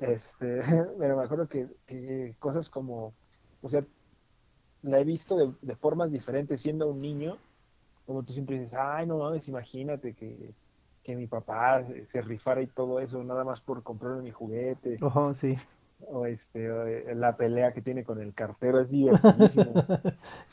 Este, 0.00 0.60
pero 0.98 1.16
me 1.16 1.24
acuerdo 1.24 1.48
que, 1.48 1.66
que 1.86 2.34
cosas 2.38 2.68
como, 2.68 3.12
o 3.62 3.68
sea, 3.68 3.84
la 4.82 5.00
he 5.00 5.04
visto 5.04 5.36
de, 5.36 5.52
de 5.62 5.76
formas 5.76 6.10
diferentes 6.12 6.60
siendo 6.60 6.88
un 6.88 7.00
niño, 7.00 7.36
como 8.06 8.22
tú 8.22 8.32
siempre 8.32 8.58
dices, 8.58 8.74
ay, 8.78 9.06
no 9.06 9.18
mames, 9.18 9.48
imagínate 9.48 10.14
que, 10.14 10.54
que 11.02 11.16
mi 11.16 11.26
papá 11.26 11.84
se, 11.84 12.06
se 12.06 12.20
rifara 12.20 12.62
y 12.62 12.66
todo 12.66 13.00
eso, 13.00 13.22
nada 13.24 13.44
más 13.44 13.60
por 13.60 13.82
comprarme 13.82 14.22
mi 14.22 14.30
juguete, 14.30 14.98
Ojo, 15.00 15.34
sí. 15.34 15.56
O 16.00 16.26
este, 16.26 16.70
o, 16.70 16.86
eh, 16.86 17.14
la 17.14 17.36
pelea 17.36 17.72
que 17.72 17.82
tiene 17.82 18.04
con 18.04 18.20
el 18.20 18.34
cartero 18.34 18.80
es 18.80 18.90
divertidísimo, 18.90 19.80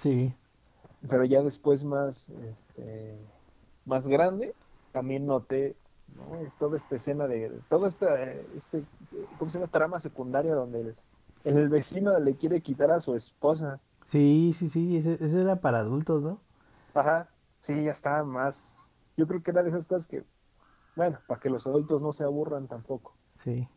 Sí. 0.01 0.33
pero 1.09 1.25
ya 1.25 1.41
después 1.41 1.83
más, 1.83 2.27
este, 2.29 3.17
más 3.85 4.07
grande, 4.07 4.55
también 4.91 5.25
noté, 5.25 5.77
¿no? 6.07 6.39
Es 6.41 6.55
toda 6.57 6.77
esta 6.77 6.95
escena 6.95 7.27
de, 7.27 7.49
toda 7.69 7.87
esta, 7.87 8.21
eh, 8.23 8.47
este, 8.55 8.85
¿cómo 9.37 9.49
se 9.49 9.59
llama? 9.59 9.71
Trama 9.71 9.99
secundaria 9.99 10.55
donde 10.55 10.81
el, 10.81 10.95
el 11.43 11.69
vecino 11.69 12.17
le 12.19 12.37
quiere 12.37 12.61
quitar 12.61 12.91
a 12.91 12.99
su 12.99 13.15
esposa. 13.15 13.81
Sí, 14.05 14.53
sí, 14.57 14.69
sí, 14.69 14.97
ese- 14.97 15.17
eso 15.23 15.39
era 15.41 15.59
para 15.61 15.79
adultos, 15.79 16.23
¿no? 16.23 16.39
Ajá, 16.93 17.31
sí, 17.59 17.83
ya 17.83 17.91
está 17.91 18.23
más. 18.23 18.91
Yo 19.17 19.27
creo 19.27 19.41
que 19.43 19.51
era 19.51 19.61
de 19.63 19.69
esas 19.69 19.85
cosas 19.87 20.07
que, 20.07 20.25
bueno, 20.95 21.21
para 21.27 21.39
que 21.41 21.49
los 21.51 21.67
adultos 21.67 22.01
no 22.03 22.13
se 22.13 22.23
aburran 22.23 22.67
tampoco. 22.67 23.17
Sí. 23.35 23.67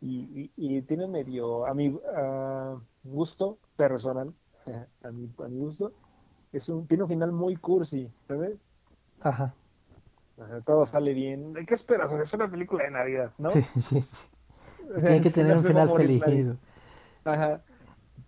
Y, 0.00 0.50
y, 0.56 0.82
tiene 0.82 1.06
medio, 1.06 1.66
a 1.66 1.74
mi 1.74 1.98
gusto 3.04 3.58
personal, 3.76 4.32
a 5.02 5.10
mi, 5.10 5.28
a 5.42 5.48
mi 5.48 5.58
gusto, 5.58 5.92
es 6.52 6.68
un, 6.68 6.86
tiene 6.86 7.04
un 7.04 7.08
final 7.08 7.32
muy 7.32 7.56
cursi, 7.56 8.10
¿sabes? 8.28 8.56
Ajá. 9.20 9.54
todo 10.64 10.86
sale 10.86 11.14
bien. 11.14 11.54
¿Qué 11.66 11.74
esperas? 11.74 12.12
es 12.12 12.32
una 12.32 12.50
película 12.50 12.84
de 12.84 12.90
Navidad, 12.90 13.32
¿no? 13.38 13.50
Sí, 13.50 13.62
sí. 13.80 14.04
tiene 14.98 15.20
que 15.20 15.30
tener 15.32 15.56
un 15.56 15.64
final 15.64 15.94
feliz. 15.96 16.22
Ajá. 17.24 17.62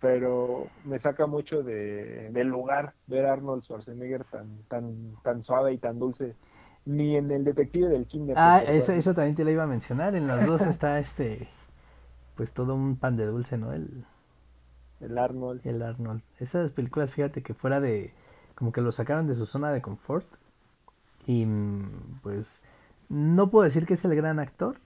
Pero 0.01 0.67
me 0.85 0.97
saca 0.97 1.27
mucho 1.27 1.61
de, 1.61 2.29
del 2.31 2.47
lugar 2.47 2.93
ver 3.07 3.25
a 3.25 3.33
Arnold 3.33 3.63
Schwarzenegger 3.63 4.23
tan, 4.23 4.63
tan, 4.69 5.15
tan 5.23 5.43
suave 5.43 5.73
y 5.73 5.77
tan 5.77 5.99
dulce 5.99 6.35
ni 6.85 7.17
en 7.17 7.29
el 7.31 7.43
detective 7.43 7.89
del 7.89 8.05
Kinder. 8.07 8.35
Ah, 8.37 8.63
eso, 8.65 8.93
eso, 8.93 9.13
también 9.13 9.35
te 9.35 9.43
lo 9.43 9.51
iba 9.51 9.63
a 9.63 9.67
mencionar. 9.67 10.15
En 10.15 10.25
las 10.25 10.45
dos 10.45 10.61
está 10.61 10.99
este, 10.99 11.49
pues 12.39 12.53
todo 12.53 12.73
un 12.73 12.95
pan 12.95 13.17
de 13.17 13.25
dulce, 13.25 13.57
¿no? 13.57 13.73
El, 13.73 14.05
el 15.01 15.17
Arnold. 15.17 15.59
El 15.67 15.81
Arnold. 15.81 16.21
Esas 16.39 16.71
películas, 16.71 17.11
fíjate 17.11 17.43
que 17.43 17.53
fuera 17.53 17.81
de, 17.81 18.13
como 18.55 18.71
que 18.71 18.79
lo 18.79 18.93
sacaron 18.93 19.27
de 19.27 19.35
su 19.35 19.45
zona 19.45 19.73
de 19.73 19.81
confort. 19.81 20.25
Y 21.27 21.45
pues 22.23 22.63
no 23.09 23.49
puedo 23.49 23.65
decir 23.65 23.85
que 23.85 23.95
es 23.95 24.05
el 24.05 24.15
gran 24.15 24.39
actor, 24.39 24.77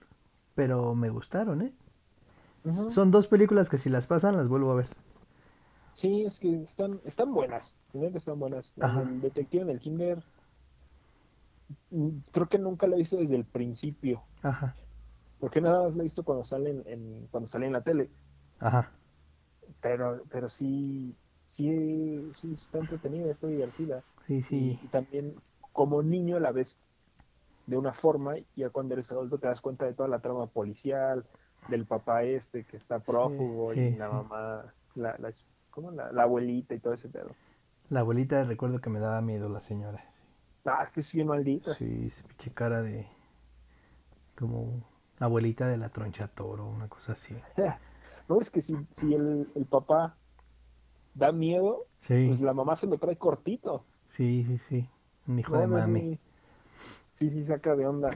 pero 0.56 0.96
me 0.96 1.10
gustaron, 1.10 1.62
¿eh? 1.62 1.72
Son 2.88 3.12
dos 3.12 3.28
películas 3.28 3.68
que 3.68 3.78
si 3.78 3.88
las 3.88 4.08
pasan 4.08 4.36
las 4.36 4.48
vuelvo 4.48 4.72
a 4.72 4.74
ver. 4.74 4.88
Sí, 5.92 6.24
es 6.24 6.40
que 6.40 6.60
están, 6.60 7.00
están 7.04 7.32
buenas, 7.32 7.76
están 7.92 8.40
buenas. 8.40 8.72
El 8.76 9.20
detective 9.20 9.62
en 9.62 9.70
el 9.70 9.78
Kinder 9.78 10.24
mm, 11.92 12.08
creo 12.32 12.48
que 12.48 12.58
nunca 12.58 12.88
lo 12.88 12.96
visto 12.96 13.16
desde 13.16 13.36
el 13.36 13.44
principio. 13.44 14.24
Ajá. 14.42 14.74
Porque 15.44 15.60
nada 15.60 15.82
más 15.82 15.94
lo 15.94 16.00
he 16.00 16.04
visto 16.04 16.24
cuando 16.24 16.42
salen 16.42 16.82
en, 16.86 17.28
cuando 17.30 17.46
sale 17.46 17.66
en 17.66 17.74
la 17.74 17.82
tele. 17.82 18.08
Ajá. 18.60 18.92
Pero, 19.82 20.22
pero 20.30 20.48
sí, 20.48 21.14
sí, 21.48 22.32
sí 22.34 22.52
está 22.54 22.78
entretenida, 22.78 23.30
está 23.30 23.46
divertida. 23.46 24.02
Sí, 24.26 24.40
sí. 24.40 24.80
Y, 24.82 24.86
también 24.86 25.34
como 25.70 26.02
niño 26.02 26.40
la 26.40 26.50
ves 26.50 26.78
de 27.66 27.76
una 27.76 27.92
forma 27.92 28.38
y 28.38 28.46
ya 28.56 28.70
cuando 28.70 28.94
eres 28.94 29.10
adulto 29.10 29.36
te 29.36 29.46
das 29.46 29.60
cuenta 29.60 29.84
de 29.84 29.92
toda 29.92 30.08
la 30.08 30.20
trama 30.20 30.46
policial, 30.46 31.26
del 31.68 31.84
papá 31.84 32.22
este 32.22 32.64
que 32.64 32.78
está 32.78 33.00
prófugo 33.00 33.74
y 33.74 33.96
la 33.96 34.08
mamá, 34.08 34.72
la, 34.94 35.14
la, 35.18 35.30
¿cómo? 35.70 35.90
La, 35.90 36.10
la, 36.10 36.22
abuelita 36.22 36.74
y 36.74 36.78
todo 36.78 36.94
ese 36.94 37.10
pedo. 37.10 37.32
La 37.90 38.00
abuelita 38.00 38.44
recuerdo 38.44 38.80
que 38.80 38.88
me 38.88 38.98
daba 38.98 39.20
miedo 39.20 39.50
la 39.50 39.60
señora. 39.60 40.10
Ah, 40.64 40.84
es 40.84 40.90
que 40.90 41.00
es 41.00 41.12
bien 41.12 41.26
maldita. 41.26 41.74
Sí, 41.74 42.08
se 42.08 42.26
pinche 42.26 42.50
cara 42.50 42.80
de 42.80 43.06
como 44.34 44.93
abuelita 45.18 45.66
de 45.68 45.76
la 45.76 45.88
troncha 45.88 46.28
toro, 46.28 46.66
una 46.66 46.88
cosa 46.88 47.12
así. 47.12 47.34
no, 48.28 48.40
es 48.40 48.50
que 48.50 48.62
si, 48.62 48.76
si 48.92 49.14
el, 49.14 49.48
el 49.54 49.64
papá 49.66 50.16
da 51.14 51.32
miedo, 51.32 51.86
pues 52.06 52.40
la 52.40 52.52
mamá 52.52 52.76
se 52.76 52.86
lo 52.86 52.98
trae 52.98 53.16
cortito. 53.16 53.84
Sí, 54.08 54.44
sí, 54.46 54.58
sí. 54.58 54.88
Un 55.26 55.38
hijo 55.38 55.56
de 55.56 55.66
mami. 55.66 56.18
Sí, 57.14 57.30
sí, 57.30 57.44
saca 57.44 57.74
de 57.76 57.86
onda. 57.86 58.10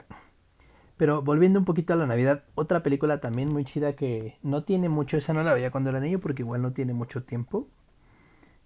Pero 0.97 1.21
volviendo 1.21 1.59
un 1.59 1.65
poquito 1.65 1.93
a 1.93 1.95
la 1.95 2.07
Navidad, 2.07 2.43
otra 2.55 2.83
película 2.83 3.21
también 3.21 3.51
muy 3.51 3.63
chida 3.63 3.93
que 3.93 4.37
no 4.43 4.63
tiene 4.63 4.89
mucho, 4.89 5.17
esa 5.17 5.33
no 5.33 5.43
la 5.43 5.53
veía 5.53 5.71
cuando 5.71 5.89
era 5.89 6.01
niño 6.01 6.19
porque 6.19 6.41
igual 6.41 6.61
no 6.61 6.73
tiene 6.73 6.93
mucho 6.93 7.23
tiempo. 7.23 7.67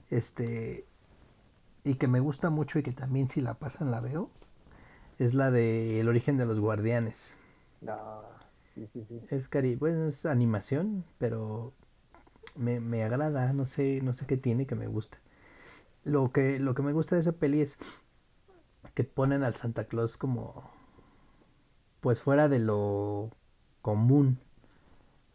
Este. 0.09 0.85
Y 1.83 1.95
que 1.95 2.07
me 2.07 2.19
gusta 2.19 2.49
mucho 2.49 2.79
y 2.79 2.83
que 2.83 2.91
también 2.91 3.29
si 3.29 3.41
la 3.41 3.53
pasan 3.55 3.91
la 3.91 3.99
veo. 3.99 4.29
Es 5.19 5.35
la 5.35 5.51
de 5.51 5.99
El 5.99 6.09
origen 6.09 6.37
de 6.37 6.45
los 6.45 6.59
guardianes. 6.59 7.37
No, 7.83 8.21
sí, 8.73 8.87
sí, 8.93 9.05
sí. 9.07 9.21
Es 9.29 9.49
cari 9.49 9.75
bueno, 9.75 10.07
es 10.07 10.25
animación, 10.25 11.03
pero 11.17 11.73
me, 12.55 12.79
me 12.79 13.03
agrada, 13.03 13.53
no 13.53 13.65
sé, 13.65 14.01
no 14.01 14.13
sé 14.13 14.25
qué 14.25 14.37
tiene 14.37 14.65
que 14.65 14.75
me 14.75 14.87
gusta. 14.87 15.17
Lo 16.03 16.31
que, 16.31 16.59
lo 16.59 16.73
que 16.73 16.81
me 16.81 16.93
gusta 16.93 17.15
de 17.15 17.21
esa 17.21 17.33
peli 17.33 17.61
es 17.61 17.77
que 18.93 19.03
ponen 19.03 19.43
al 19.43 19.55
Santa 19.55 19.85
Claus 19.85 20.17
como 20.17 20.69
pues 22.01 22.19
fuera 22.19 22.49
de 22.49 22.59
lo 22.59 23.29
común, 23.81 24.39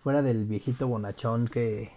fuera 0.03 0.23
del 0.23 0.45
viejito 0.45 0.87
bonachón 0.87 1.49
que 1.49 1.91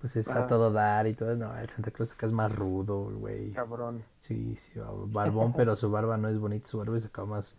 pues 0.00 0.16
es 0.16 0.28
a 0.28 0.44
ah. 0.44 0.46
todo 0.46 0.72
dar 0.72 1.06
y 1.06 1.14
todo, 1.14 1.34
no, 1.36 1.56
el 1.56 1.68
Santa 1.68 1.90
Claus 1.90 2.12
acá 2.12 2.26
es 2.26 2.32
más 2.32 2.54
rudo, 2.54 3.10
güey. 3.10 3.52
Cabrón. 3.52 4.04
Sí, 4.20 4.56
sí, 4.56 4.72
barbón, 5.06 5.52
pero 5.54 5.76
su 5.76 5.90
barba 5.90 6.16
no 6.16 6.28
es 6.28 6.38
bonita, 6.38 6.68
su 6.68 6.78
barba 6.78 6.98
es 6.98 7.06
acá 7.06 7.24
más 7.24 7.56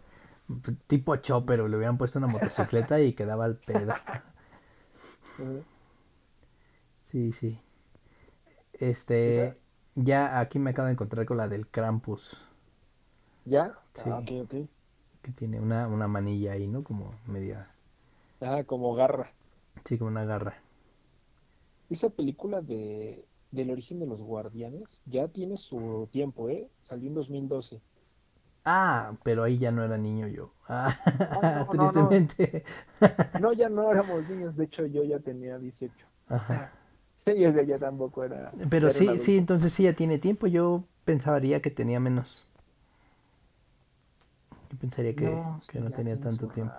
tipo 0.88 1.16
chopper, 1.18 1.60
le 1.60 1.78
hubieran 1.78 1.98
puesto 1.98 2.20
una 2.20 2.28
motocicleta 2.28 3.00
y 3.02 3.14
quedaba 3.14 3.46
al 3.46 3.58
pedo. 3.58 3.94
Sí, 7.04 7.32
sí. 7.32 7.58
Este, 8.74 9.58
ya 9.96 10.40
aquí 10.40 10.60
me 10.60 10.72
acabo 10.72 10.88
de 10.88 10.94
encontrar 10.94 11.26
con 11.26 11.38
la 11.38 11.48
del 11.48 11.68
Krampus. 11.68 12.38
¿Ya? 13.46 13.78
Sí. 13.94 14.10
Ah, 14.10 14.20
ok, 14.20 14.32
ok. 14.44 14.56
Que 15.22 15.32
tiene 15.32 15.60
una, 15.60 15.88
una 15.88 16.08
manilla 16.08 16.54
ahí, 16.54 16.68
¿no? 16.68 16.84
Como 16.84 17.14
media. 17.26 17.72
Ah, 18.42 18.64
como 18.66 18.94
garra. 18.96 19.32
Sí, 19.86 19.98
como 19.98 20.12
una 20.12 20.26
garra. 20.26 20.62
Esa 21.90 22.10
película 22.10 22.62
de 22.62 23.26
del 23.52 23.72
origen 23.72 24.00
de 24.00 24.06
los 24.06 24.22
guardianes 24.22 25.02
ya 25.06 25.28
tiene 25.28 25.58
su 25.58 26.08
tiempo, 26.12 26.50
¿eh? 26.50 26.70
Salió 26.82 27.08
en 27.08 27.16
2012. 27.16 27.82
Ah, 28.72 29.14
pero 29.24 29.42
ahí 29.42 29.58
ya 29.58 29.72
no 29.72 29.84
era 29.84 29.98
niño 29.98 30.28
yo. 30.28 30.54
Ah, 30.68 30.96
ah 31.08 31.68
tristemente. 31.72 32.64
No, 33.42 33.52
ya 33.52 33.68
no 33.68 33.92
éramos 33.92 34.30
niños. 34.30 34.56
De 34.56 34.66
hecho, 34.66 34.86
yo 34.86 35.04
ya 35.04 35.18
tenía 35.20 35.58
18. 35.58 35.92
Ajá. 36.28 36.72
ya 37.26 37.80
tampoco 37.80 38.24
era. 38.24 38.52
Pero 38.70 38.92
sí, 38.92 39.18
sí, 39.18 39.40
entonces 39.40 39.74
sí 39.74 39.86
ya 39.86 39.94
tiene 39.94 40.20
tiempo. 40.20 40.46
Yo 40.46 40.84
pensaría 41.04 41.64
que 41.64 41.72
tenía 41.72 42.00
menos. 42.00 42.46
Yo 44.72 44.78
pensaría 44.78 45.16
que 45.16 45.26
no, 45.80 45.90
tenía 45.90 46.20
tanto 46.20 46.48
tiempo. 46.50 46.72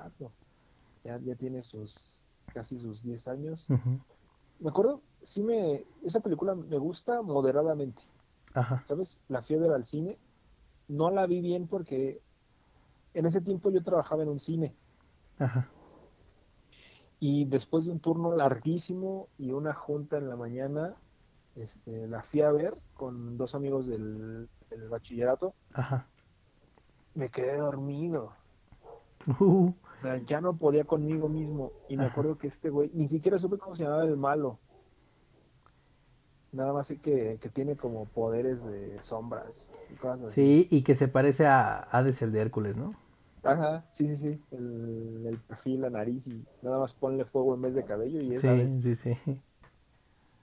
Ya, 1.02 1.18
ya 1.18 1.34
tiene 1.34 1.60
sus 1.60 2.24
casi 2.54 2.78
sus 2.78 3.02
10 3.02 3.26
años. 3.26 3.66
Me 4.60 4.70
acuerdo, 4.70 5.02
sí 5.24 5.42
me. 5.42 5.84
Esa 6.04 6.20
película 6.20 6.54
me 6.54 6.78
gusta 6.78 7.20
moderadamente. 7.20 8.04
Ajá. 8.54 8.84
¿Sabes? 8.86 9.18
La 9.26 9.42
fiebre 9.42 9.74
al 9.74 9.84
cine. 9.84 10.16
No 10.90 11.10
la 11.10 11.24
vi 11.26 11.40
bien 11.40 11.68
porque 11.68 12.20
en 13.14 13.24
ese 13.24 13.40
tiempo 13.40 13.70
yo 13.70 13.80
trabajaba 13.82 14.24
en 14.24 14.28
un 14.28 14.40
cine. 14.40 14.74
Ajá. 15.38 15.70
Y 17.20 17.44
después 17.44 17.84
de 17.84 17.92
un 17.92 18.00
turno 18.00 18.34
larguísimo 18.34 19.28
y 19.38 19.52
una 19.52 19.72
junta 19.72 20.16
en 20.18 20.28
la 20.28 20.34
mañana, 20.34 20.96
este, 21.54 22.08
la 22.08 22.22
fui 22.24 22.40
a 22.40 22.50
ver 22.50 22.72
con 22.94 23.36
dos 23.36 23.54
amigos 23.54 23.86
del, 23.86 24.48
bachillerato. 24.90 25.54
Ajá. 25.74 26.08
Me 27.14 27.28
quedé 27.28 27.58
dormido. 27.58 28.32
Uh. 29.38 29.68
O 29.68 30.00
sea, 30.00 30.16
ya 30.26 30.40
no 30.40 30.56
podía 30.56 30.84
conmigo 30.84 31.28
mismo. 31.28 31.70
Y 31.88 31.96
me 31.96 32.06
acuerdo 32.06 32.36
que 32.36 32.48
este 32.48 32.68
güey, 32.68 32.90
ni 32.94 33.06
siquiera 33.06 33.38
supe 33.38 33.58
cómo 33.58 33.76
se 33.76 33.84
llamaba 33.84 34.04
el 34.04 34.16
malo. 34.16 34.58
Nada 36.52 36.72
más 36.72 36.88
sé 36.88 36.98
que, 36.98 37.38
que 37.40 37.48
tiene 37.48 37.76
como 37.76 38.06
poderes 38.06 38.64
de 38.64 39.02
sombras 39.02 39.70
y 39.88 39.94
cosas 39.96 40.32
así. 40.32 40.40
Sí, 40.40 40.68
y 40.70 40.82
que 40.82 40.94
se 40.94 41.08
parece 41.08 41.46
a 41.46 41.78
Hades 41.90 42.22
el 42.22 42.32
de 42.32 42.40
Hércules, 42.40 42.76
¿no? 42.76 42.94
Ajá, 43.42 43.84
sí, 43.92 44.06
sí, 44.08 44.16
sí. 44.16 44.40
El, 44.50 45.26
el, 45.26 45.38
perfil, 45.38 45.80
la 45.82 45.90
nariz 45.90 46.26
y 46.26 46.44
nada 46.62 46.78
más 46.78 46.92
ponle 46.92 47.24
fuego 47.24 47.54
en 47.54 47.62
vez 47.62 47.74
de 47.74 47.84
cabello 47.84 48.20
y 48.20 48.36
Sí, 48.36 48.80
sí, 48.80 48.94
sí. 48.94 49.16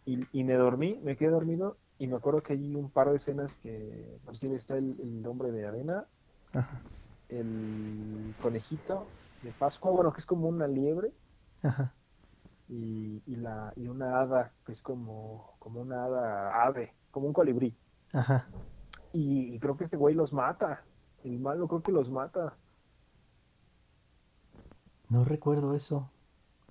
Y, 0.05 0.25
y, 0.31 0.43
me 0.43 0.53
dormí, 0.53 0.97
me 1.03 1.17
quedé 1.17 1.29
dormido 1.29 1.77
y 1.99 2.07
me 2.07 2.15
acuerdo 2.15 2.41
que 2.41 2.53
hay 2.53 2.73
un 2.73 2.89
par 2.89 3.09
de 3.09 3.17
escenas 3.17 3.55
que 3.57 4.17
pues 4.23 4.41
está 4.43 4.77
el, 4.77 4.95
el 5.01 5.27
hombre 5.27 5.51
de 5.51 5.67
arena, 5.67 6.07
Ajá. 6.53 6.81
el 7.29 8.33
conejito 8.41 9.07
de 9.41 9.51
Pascua, 9.51 9.91
bueno, 9.91 10.13
que 10.13 10.19
es 10.19 10.25
como 10.25 10.47
una 10.47 10.67
liebre. 10.67 11.11
Ajá. 11.61 11.93
Y, 12.69 13.21
y, 13.25 13.35
la, 13.35 13.71
y 13.75 13.87
una 13.87 14.19
hada, 14.19 14.51
que 14.65 14.73
es 14.73 14.81
como, 14.81 15.55
como 15.59 15.81
una 15.81 16.05
hada 16.05 16.63
ave, 16.63 16.93
como 17.11 17.27
un 17.27 17.33
colibrí. 17.33 17.75
Ajá. 18.13 18.47
Y, 19.13 19.55
y 19.55 19.59
creo 19.59 19.77
que 19.77 19.85
este 19.85 19.97
güey 19.97 20.15
los 20.15 20.33
mata. 20.33 20.83
El 21.23 21.39
malo 21.39 21.67
creo 21.67 21.81
que 21.81 21.91
los 21.91 22.09
mata. 22.09 22.55
No 25.09 25.23
recuerdo 25.23 25.73
eso. 25.73 26.09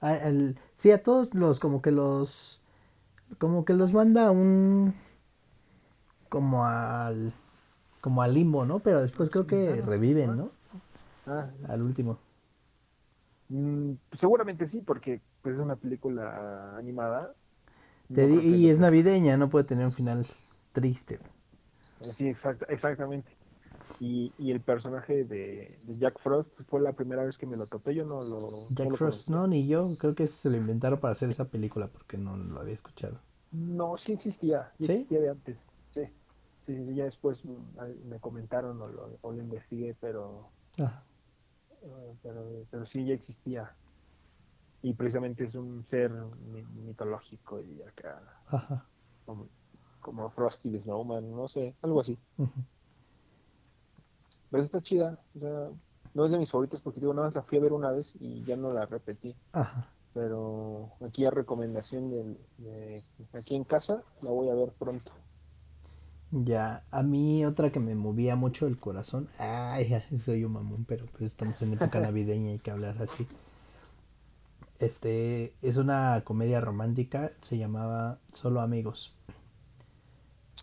Ah, 0.00 0.14
el, 0.14 0.58
sí, 0.74 0.90
a 0.90 1.02
todos 1.02 1.34
los, 1.34 1.58
como 1.58 1.80
que 1.80 1.90
los, 1.90 2.62
como 3.38 3.64
que 3.64 3.72
los 3.72 3.92
manda 3.92 4.30
un, 4.30 4.94
como 6.28 6.66
al, 6.66 7.32
como 8.00 8.22
al 8.22 8.34
limbo, 8.34 8.66
¿no? 8.66 8.80
Pero 8.80 9.00
después 9.00 9.30
creo 9.30 9.46
que 9.46 9.80
reviven, 9.80 10.36
¿no? 10.36 10.50
Ah, 11.26 11.48
al 11.68 11.82
último. 11.82 12.18
Mm, 13.48 13.92
seguramente 14.12 14.66
sí, 14.66 14.82
porque 14.82 15.20
pues, 15.46 15.58
es 15.58 15.62
una 15.62 15.76
película 15.76 16.76
animada. 16.76 17.32
y 18.10 18.68
es 18.68 18.80
navideña, 18.80 19.36
no 19.36 19.48
puede 19.48 19.64
tener 19.64 19.86
un 19.86 19.92
final 19.92 20.26
triste. 20.72 21.20
Sí, 22.00 22.26
exactamente. 22.26 23.30
Y, 24.00 24.32
y 24.38 24.50
el 24.50 24.60
personaje 24.60 25.24
de, 25.24 25.70
de 25.84 25.98
Jack 25.98 26.18
Frost 26.18 26.50
fue 26.68 26.80
la 26.80 26.92
primera 26.92 27.24
vez 27.24 27.38
que 27.38 27.46
me 27.46 27.56
lo 27.56 27.66
topé. 27.66 27.94
Yo 27.94 28.04
no 28.04 28.22
lo. 28.22 28.50
Jack 28.70 28.86
no 28.86 28.90
lo 28.90 28.96
Frost, 28.96 29.28
no, 29.28 29.46
ni 29.46 29.68
yo. 29.68 29.86
Creo 30.00 30.16
que 30.16 30.26
se 30.26 30.50
lo 30.50 30.56
inventaron 30.56 30.98
para 30.98 31.12
hacer 31.12 31.30
esa 31.30 31.44
película 31.44 31.86
porque 31.86 32.18
no 32.18 32.36
lo 32.36 32.60
había 32.60 32.74
escuchado. 32.74 33.20
No, 33.52 33.96
sí 33.96 34.14
existía. 34.14 34.72
Sí 34.78 34.86
¿Sí? 34.86 34.92
existía 34.92 35.20
de 35.20 35.28
antes. 35.30 35.64
Sí. 35.92 36.02
Sí, 36.62 36.84
sí, 36.84 36.94
ya 36.96 37.04
después 37.04 37.44
me 37.44 38.18
comentaron 38.18 38.82
o 38.82 38.88
lo, 38.88 39.18
o 39.20 39.32
lo 39.32 39.40
investigué, 39.40 39.94
pero, 40.00 40.50
Ajá. 40.76 41.04
eh, 41.82 42.14
pero, 42.22 42.66
pero 42.70 42.84
sí 42.84 43.06
ya 43.06 43.14
existía. 43.14 43.72
Y 44.86 44.94
precisamente 44.94 45.42
es 45.42 45.56
un 45.56 45.84
ser 45.84 46.12
mi- 46.12 46.62
mitológico 46.84 47.60
y 47.60 47.82
acá, 47.82 48.22
Ajá. 48.46 48.86
como, 49.24 49.48
como 50.00 50.30
Frosty 50.30 50.70
the 50.70 50.80
Snowman, 50.80 51.28
no 51.34 51.48
sé, 51.48 51.74
algo 51.82 51.98
así. 51.98 52.16
Pero 54.48 54.62
está 54.62 54.80
chida, 54.80 55.18
o 55.34 55.40
sea, 55.40 55.70
no 56.14 56.24
es 56.24 56.30
de 56.30 56.38
mis 56.38 56.52
favoritas 56.52 56.80
porque 56.80 57.00
digo, 57.00 57.12
nada 57.12 57.26
más 57.26 57.34
la 57.34 57.42
fui 57.42 57.58
a 57.58 57.62
ver 57.62 57.72
una 57.72 57.90
vez 57.90 58.14
y 58.20 58.44
ya 58.44 58.56
no 58.56 58.72
la 58.72 58.86
repetí. 58.86 59.34
Ajá. 59.52 59.88
Pero 60.14 60.92
aquí 61.04 61.24
a 61.24 61.32
recomendación 61.32 62.08
del- 62.12 62.38
de, 62.58 63.02
aquí 63.32 63.56
en 63.56 63.64
casa, 63.64 64.04
la 64.22 64.30
voy 64.30 64.50
a 64.50 64.54
ver 64.54 64.70
pronto. 64.78 65.10
Ya, 66.30 66.84
a 66.92 67.02
mí 67.02 67.44
otra 67.44 67.72
que 67.72 67.80
me 67.80 67.96
movía 67.96 68.36
mucho 68.36 68.68
el 68.68 68.78
corazón, 68.78 69.26
ay, 69.40 70.00
soy 70.24 70.44
un 70.44 70.52
mamón, 70.52 70.84
pero 70.84 71.06
pues 71.06 71.22
estamos 71.22 71.60
en 71.62 71.72
época 71.72 71.98
navideña 72.12 72.50
y 72.50 72.52
hay 72.52 72.58
que 72.60 72.70
hablar 72.70 73.02
así. 73.02 73.26
Este, 74.78 75.54
es 75.62 75.76
una 75.78 76.22
comedia 76.24 76.60
romántica, 76.60 77.32
se 77.40 77.56
llamaba 77.58 78.18
Solo 78.32 78.60
Amigos. 78.60 79.14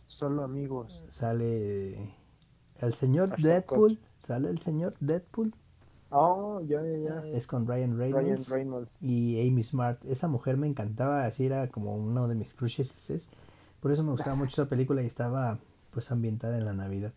Solo 0.06 0.44
amigos. 0.44 1.04
Sale 1.10 2.14
el 2.80 2.94
señor 2.94 3.36
Deadpool, 3.42 4.00
sale 4.18 4.50
el 4.50 4.62
señor 4.62 4.94
Deadpool, 5.00 5.56
Oh, 6.16 6.62
ya, 6.62 6.84
ya, 6.84 6.98
ya. 7.24 7.28
es 7.30 7.48
con 7.48 7.66
Ryan 7.66 7.98
Ryan 7.98 8.14
Reynolds 8.14 8.50
Reynolds. 8.50 8.98
y 9.02 9.48
Amy 9.48 9.64
Smart. 9.64 10.06
Esa 10.06 10.28
mujer 10.28 10.58
me 10.58 10.68
encantaba, 10.68 11.26
así 11.26 11.48
era 11.48 11.70
como 11.70 11.96
uno 11.96 12.28
de 12.28 12.36
mis 12.36 12.54
crushes. 12.54 13.28
Por 13.80 13.92
eso 13.92 14.04
me 14.04 14.12
gustaba 14.12 14.36
mucho 14.36 14.62
esa 14.62 14.70
película 14.70 15.02
y 15.02 15.08
estaba 15.08 15.58
pues 15.90 16.12
ambientada 16.12 16.56
en 16.60 16.66
la 16.66 16.74
Navidad. 16.74 17.14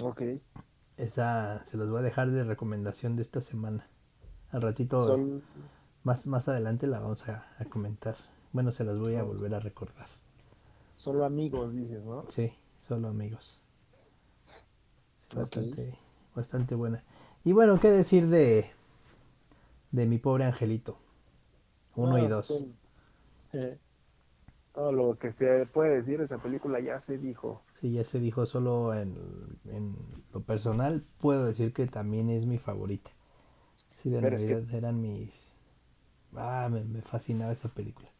Ok. 0.00 0.22
Esa 0.96 1.64
se 1.64 1.76
los 1.76 1.90
voy 1.90 1.98
a 1.98 2.02
dejar 2.02 2.30
de 2.30 2.44
recomendación 2.44 3.16
de 3.16 3.22
esta 3.22 3.40
semana. 3.40 3.88
Al 4.52 4.62
ratito, 4.62 5.04
Sol- 5.04 5.42
más, 6.08 6.26
más 6.26 6.48
adelante 6.48 6.86
la 6.86 7.00
vamos 7.00 7.28
a, 7.28 7.46
a 7.58 7.64
comentar. 7.66 8.16
Bueno, 8.52 8.72
se 8.72 8.82
las 8.84 8.98
voy 8.98 9.14
a 9.16 9.22
volver 9.22 9.54
a 9.54 9.60
recordar. 9.60 10.08
solo 10.96 11.24
amigos, 11.24 11.74
dices, 11.74 12.02
¿no? 12.04 12.24
Sí, 12.28 12.52
solo 12.80 13.08
amigos. 13.08 13.62
Bastante, 15.34 15.94
bastante 16.34 16.74
buena. 16.74 17.04
Y 17.44 17.52
bueno, 17.52 17.78
¿qué 17.78 17.90
decir 17.90 18.28
de, 18.28 18.70
de 19.92 20.06
mi 20.06 20.18
pobre 20.18 20.44
angelito? 20.44 20.98
Uno 21.96 22.12
No, 22.12 22.18
y 22.18 22.26
dos. 22.26 22.64
eh, 23.52 23.78
todo 24.74 24.92
lo 24.92 25.18
que 25.18 25.30
se 25.32 25.66
puede 25.66 25.96
decir 25.96 26.18
de 26.18 26.24
esa 26.24 26.38
película 26.38 26.80
ya 26.80 26.98
se 27.00 27.18
dijo. 27.18 27.62
Sí, 27.80 27.92
ya 27.92 28.04
se 28.04 28.18
dijo 28.20 28.46
solo 28.46 28.94
en, 28.94 29.16
en 29.66 29.96
lo 30.32 30.40
personal, 30.40 31.04
puedo 31.18 31.44
decir 31.46 31.72
que 31.72 31.86
también 31.86 32.30
es 32.30 32.46
mi 32.46 32.58
favorita. 32.58 33.10
Sí, 33.96 34.10
de 34.10 34.20
Pero 34.20 34.36
es 34.36 34.44
que- 34.44 34.54
Navidad 34.54 34.74
eran 34.74 35.00
mis... 35.00 35.47
Ah, 36.36 36.68
me, 36.70 36.84
me 36.84 37.02
fascinaba 37.02 37.52
esa 37.52 37.68
película. 37.74 38.14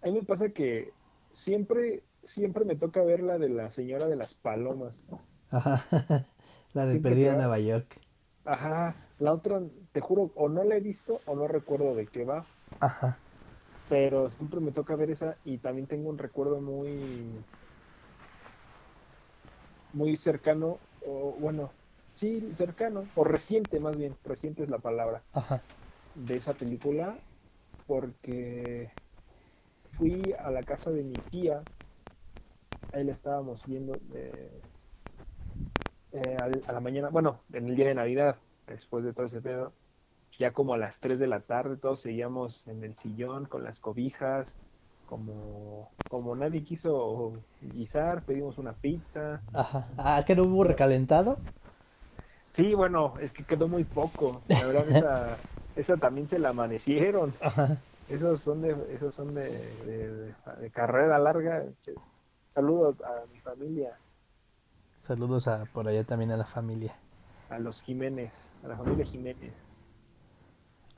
A 0.00 0.06
mí 0.08 0.12
me 0.14 0.22
pasa 0.24 0.50
que 0.52 0.96
siempre, 1.30 2.04
siempre 2.22 2.64
me 2.64 2.76
toca 2.76 3.02
ver 3.02 3.20
la 3.22 3.38
de 3.38 3.48
la 3.48 3.70
señora 3.70 4.08
de 4.08 4.16
las 4.16 4.34
palomas. 4.34 5.04
Ajá, 5.50 5.84
la 6.72 6.86
de 6.86 6.96
Siempre 6.96 7.16
Perdida 7.16 7.32
en 7.32 7.36
Nueva 7.38 7.58
York. 7.58 8.00
Ajá, 8.44 9.12
la 9.18 9.32
otra, 9.32 9.60
te 9.92 10.00
juro, 10.00 10.32
o 10.34 10.48
no 10.48 10.64
la 10.64 10.76
he 10.76 10.80
visto 10.80 11.22
o 11.26 11.36
no 11.36 11.46
recuerdo 11.48 11.94
de 11.94 12.10
qué 12.10 12.24
va, 12.24 12.50
Ajá. 12.80 13.22
pero 13.86 14.28
siempre 14.28 14.60
me 14.60 14.72
toca 14.72 14.96
ver 14.96 15.10
esa 15.10 15.40
y 15.44 15.58
también 15.58 15.86
tengo 15.88 16.08
un 16.10 16.18
recuerdo 16.18 16.60
muy, 16.60 17.46
muy 19.92 20.16
cercano, 20.16 20.82
o 21.00 21.36
bueno, 21.38 21.76
sí, 22.12 22.52
cercano, 22.54 23.10
o 23.14 23.24
reciente 23.24 23.80
más 23.80 23.96
bien, 23.96 24.18
reciente 24.24 24.62
es 24.64 24.70
la 24.70 24.78
palabra, 24.80 25.26
Ajá. 25.32 25.64
De 26.26 26.36
esa 26.36 26.52
película, 26.54 27.16
porque 27.86 28.90
fui 29.92 30.34
a 30.38 30.50
la 30.50 30.62
casa 30.62 30.90
de 30.90 31.02
mi 31.02 31.14
tía, 31.30 31.62
ahí 32.92 33.04
la 33.04 33.12
estábamos 33.12 33.64
viendo 33.66 33.94
eh, 34.14 34.62
eh, 36.12 36.36
a 36.66 36.72
la 36.72 36.80
mañana, 36.80 37.08
bueno, 37.10 37.40
en 37.52 37.68
el 37.68 37.76
día 37.76 37.88
de 37.88 37.94
Navidad, 37.94 38.36
después 38.66 39.04
de 39.04 39.12
todo 39.12 39.26
ese 39.26 39.40
pedo, 39.40 39.72
ya 40.38 40.52
como 40.52 40.74
a 40.74 40.78
las 40.78 40.98
3 41.00 41.18
de 41.18 41.26
la 41.26 41.40
tarde, 41.40 41.76
todos 41.76 42.00
seguíamos 42.00 42.66
en 42.68 42.82
el 42.84 42.94
sillón 42.96 43.46
con 43.46 43.64
las 43.64 43.80
cobijas, 43.80 44.54
como, 45.06 45.90
como 46.08 46.36
nadie 46.36 46.62
quiso 46.64 47.32
guisar, 47.60 48.22
pedimos 48.22 48.58
una 48.58 48.72
pizza. 48.72 49.40
Ajá. 49.54 49.88
Ah, 49.96 50.22
que 50.26 50.36
no 50.36 50.44
hubo 50.44 50.64
recalentado. 50.64 51.38
Sí, 52.54 52.74
bueno, 52.74 53.14
es 53.20 53.32
que 53.32 53.44
quedó 53.44 53.68
muy 53.68 53.84
poco, 53.84 54.42
la 54.48 54.66
verdad 54.66 54.90
esa, 54.90 55.36
esa 55.78 55.96
también 55.96 56.28
se 56.28 56.38
la 56.38 56.50
amanecieron. 56.50 57.32
Ajá. 57.40 57.78
Esos 58.08 58.40
son 58.40 58.62
de, 58.62 58.74
esos 58.94 59.14
son 59.14 59.34
de, 59.34 60.34
de- 60.60 60.70
carrera 60.70 61.18
larga. 61.18 61.64
Saludos 62.48 62.96
a 63.02 63.24
mi 63.32 63.38
familia, 63.40 63.96
Saludos 64.96 65.46
a 65.48 65.64
por 65.66 65.86
allá 65.88 66.04
también 66.04 66.30
a 66.32 66.36
la 66.36 66.44
familia. 66.46 66.94
a 67.50 67.58
los 67.58 67.80
Jiménez, 67.82 68.32
a 68.64 68.68
la 68.68 68.76
familia 68.76 69.04
Jiménez. 69.04 69.52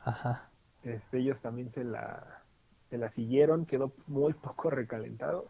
Ajá. 0.04 0.48
Este, 0.82 1.18
ellos 1.18 1.40
también 1.42 1.70
se 1.70 1.84
la, 1.84 2.42
se 2.88 2.96
la 2.98 3.10
siguieron, 3.10 3.66
quedó 3.66 3.92
muy 4.06 4.32
poco 4.32 4.70
recalentado. 4.70 5.46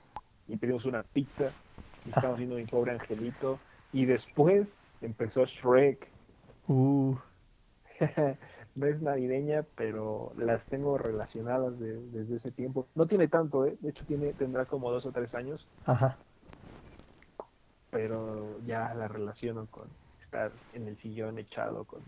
Y 0.48 0.56
pedimos 0.56 0.84
una 0.84 1.02
pizza. 1.04 1.50
Y 2.04 2.08
estamos 2.10 2.38
viendo 2.38 2.56
mi 2.56 2.64
pobre 2.66 2.92
angelito. 2.92 3.58
Y 3.92 4.06
después 4.06 4.76
empezó 5.00 5.44
Shrek. 5.44 6.08
Uh, 6.68 7.14
no 8.74 8.86
es 8.86 9.00
navideña, 9.02 9.64
pero 9.76 10.32
las 10.36 10.68
tengo 10.68 10.98
relacionadas 10.98 11.78
de- 11.78 12.00
desde 12.10 12.36
ese 12.36 12.52
tiempo. 12.52 12.90
No 12.94 13.06
tiene 13.06 13.28
tanto, 13.28 13.66
¿eh? 13.66 13.76
De 13.80 13.90
hecho, 13.90 14.04
tiene, 14.06 14.34
tendrá 14.34 14.66
como 14.66 14.90
dos 14.90 15.06
o 15.06 15.12
tres 15.12 15.34
años. 15.34 15.70
ajá. 15.84 16.18
pero 17.90 18.58
ya 18.64 18.94
la 18.94 19.08
relaciono 19.08 19.68
con 19.68 19.96
estar 20.20 20.52
en 20.72 20.88
el 20.88 20.96
sillón 20.98 21.38
echado 21.38 21.84
con, 21.86 22.04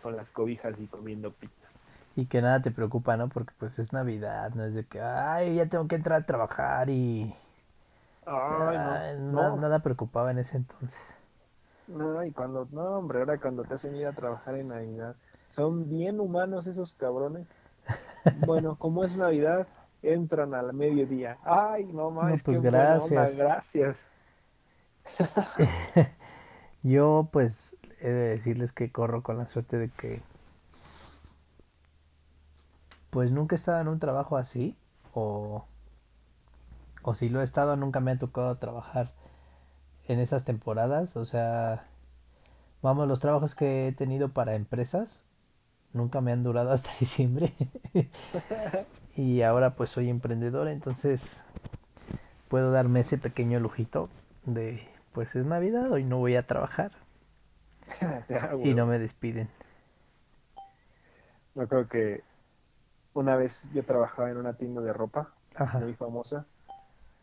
con 0.00 0.16
las 0.16 0.32
cobijas 0.32 0.78
y 0.80 0.88
comiendo 0.88 1.34
pizza. 1.34 1.72
Y 2.14 2.26
que 2.26 2.42
nada 2.42 2.60
te 2.60 2.70
preocupa, 2.70 3.16
¿no? 3.16 3.28
Porque 3.28 3.54
pues 3.58 3.78
es 3.78 3.92
Navidad, 3.92 4.52
no 4.54 4.64
es 4.64 4.74
de 4.74 4.86
que, 4.86 5.00
ay, 5.00 5.54
ya 5.56 5.66
tengo 5.68 5.86
que 5.88 5.96
entrar 5.96 6.22
a 6.22 6.26
trabajar 6.26 6.90
y... 6.90 7.34
Ay, 8.26 8.78
Ay, 8.78 8.78
no, 8.78 9.04
na- 9.32 9.56
no, 9.56 9.56
Nada 9.56 9.80
preocupaba 9.82 10.30
en 10.30 10.38
ese 10.38 10.56
entonces. 10.58 11.00
no, 11.86 12.24
y 12.24 12.32
cuando, 12.32 12.66
no, 12.70 12.98
hombre, 12.98 13.18
ahora 13.20 13.38
cuando 13.40 13.64
te 13.66 13.74
hacen 13.74 13.96
ir 13.96 14.06
a 14.06 14.12
trabajar 14.14 14.56
en 14.56 14.68
Navidad, 14.68 15.16
son 15.50 15.88
bien 15.88 16.20
humanos 16.20 16.66
esos 16.66 16.94
cabrones. 16.94 17.46
Bueno, 18.46 18.76
como 18.76 19.04
es 19.04 19.16
Navidad, 19.16 19.68
entran 20.02 20.54
al 20.54 20.72
mediodía. 20.72 21.38
Ay, 21.44 21.86
no 21.92 22.10
más, 22.10 22.30
No, 22.30 22.38
pues, 22.44 22.60
gracias. 22.62 23.36
gracias. 23.36 23.96
Yo 26.82 27.28
pues 27.32 27.76
he 28.00 28.08
de 28.08 28.28
decirles 28.30 28.72
que 28.72 28.90
corro 28.92 29.22
con 29.22 29.36
la 29.38 29.46
suerte 29.46 29.78
de 29.78 29.90
que 29.90 30.22
pues 33.10 33.30
nunca 33.30 33.54
he 33.54 33.58
estado 33.58 33.80
en 33.80 33.88
un 33.88 33.98
trabajo 33.98 34.36
así 34.36 34.76
o 35.14 35.64
o 37.02 37.14
si 37.14 37.28
lo 37.28 37.40
he 37.40 37.44
estado 37.44 37.76
nunca 37.76 38.00
me 38.00 38.12
ha 38.12 38.18
tocado 38.18 38.56
trabajar 38.58 39.12
en 40.08 40.20
esas 40.20 40.44
temporadas, 40.44 41.16
o 41.16 41.24
sea, 41.24 41.86
vamos, 42.82 43.08
los 43.08 43.20
trabajos 43.20 43.54
que 43.54 43.88
he 43.88 43.92
tenido 43.92 44.30
para 44.30 44.54
empresas 44.54 45.26
nunca 45.92 46.20
me 46.20 46.32
han 46.32 46.42
durado 46.42 46.70
hasta 46.72 46.90
diciembre. 47.00 47.52
y 49.16 49.42
ahora 49.42 49.74
pues 49.74 49.90
soy 49.90 50.08
emprendedor, 50.08 50.68
entonces 50.68 51.40
puedo 52.48 52.70
darme 52.70 53.00
ese 53.00 53.18
pequeño 53.18 53.60
lujito 53.60 54.08
de 54.44 54.86
pues 55.12 55.34
es 55.36 55.46
Navidad, 55.46 55.90
hoy 55.90 56.04
no 56.04 56.18
voy 56.18 56.36
a 56.36 56.46
trabajar 56.46 56.92
y 58.64 58.74
no 58.74 58.86
me 58.86 58.98
despiden. 58.98 59.48
Yo 61.54 61.66
creo 61.66 61.88
que 61.88 62.22
una 63.12 63.36
vez 63.36 63.68
yo 63.74 63.82
trabajaba 63.84 64.30
en 64.30 64.36
una 64.36 64.52
tienda 64.54 64.80
de 64.80 64.92
ropa 64.92 65.30
Ajá. 65.56 65.80
muy 65.80 65.94
famosa. 65.94 66.46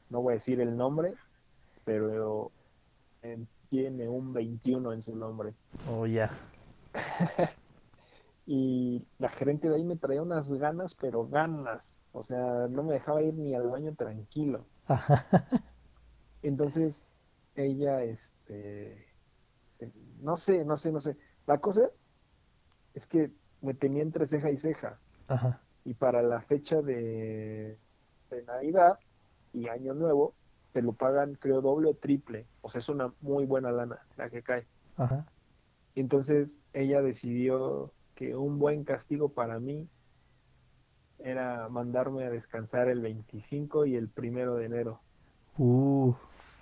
No 0.09 0.21
voy 0.21 0.33
a 0.33 0.35
decir 0.35 0.59
el 0.59 0.75
nombre, 0.75 1.13
pero 1.85 2.51
tiene 3.69 4.07
un 4.07 4.33
21 4.33 4.93
en 4.93 5.01
su 5.01 5.15
nombre. 5.15 5.53
O 5.89 6.05
ya. 6.05 6.29
Y 8.47 9.05
la 9.19 9.27
gerente 9.27 9.67
de 9.67 9.75
ahí 9.75 9.83
me 9.83 9.97
traía 9.97 10.21
unas 10.21 10.51
ganas, 10.53 10.95
pero 10.95 11.27
ganas. 11.27 11.97
O 12.13 12.23
sea, 12.23 12.67
no 12.69 12.81
me 12.81 12.93
dejaba 12.93 13.21
ir 13.21 13.33
ni 13.33 13.53
al 13.53 13.67
baño 13.67 13.93
tranquilo. 13.93 14.65
Ajá. 14.87 15.25
Entonces, 16.41 17.05
ella, 17.55 18.03
este, 18.03 19.05
no 20.21 20.37
sé, 20.37 20.63
no 20.63 20.77
sé, 20.77 20.93
no 20.93 21.01
sé. 21.01 21.17
La 21.45 21.57
cosa 21.57 21.89
es 22.93 23.05
que 23.05 23.31
me 23.61 23.73
tenía 23.73 24.01
entre 24.01 24.25
ceja 24.25 24.49
y 24.49 24.57
ceja. 24.57 24.97
Ajá. 25.27 25.61
Y 25.83 25.93
para 25.93 26.21
la 26.21 26.39
fecha 26.39 26.81
de, 26.81 27.77
de 28.29 28.43
Navidad 28.43 28.97
y 29.51 29.67
Año 29.67 29.93
Nuevo, 29.93 30.33
te 30.71 30.81
lo 30.81 30.93
pagan, 30.93 31.35
creo, 31.35 31.59
doble 31.59 31.89
o 31.89 31.95
triple. 31.95 32.47
O 32.61 32.69
sea, 32.69 32.79
es 32.79 32.87
una 32.87 33.13
muy 33.19 33.45
buena 33.45 33.71
lana 33.71 33.99
la 34.15 34.29
que 34.29 34.41
cae. 34.41 34.65
Ajá. 34.95 35.25
Entonces 35.95 36.57
ella 36.71 37.01
decidió 37.01 37.91
que 38.17 38.35
un 38.35 38.59
buen 38.59 38.83
castigo 38.85 39.33
para 39.33 39.59
mí 39.61 39.89
era 41.19 41.69
mandarme 41.69 42.25
a 42.25 42.31
descansar 42.31 42.87
el 42.89 43.01
25 43.01 43.85
y 43.85 43.95
el 43.95 44.09
primero 44.09 44.55
de 44.55 44.65
enero. 44.65 45.03
Uh. 45.59 46.13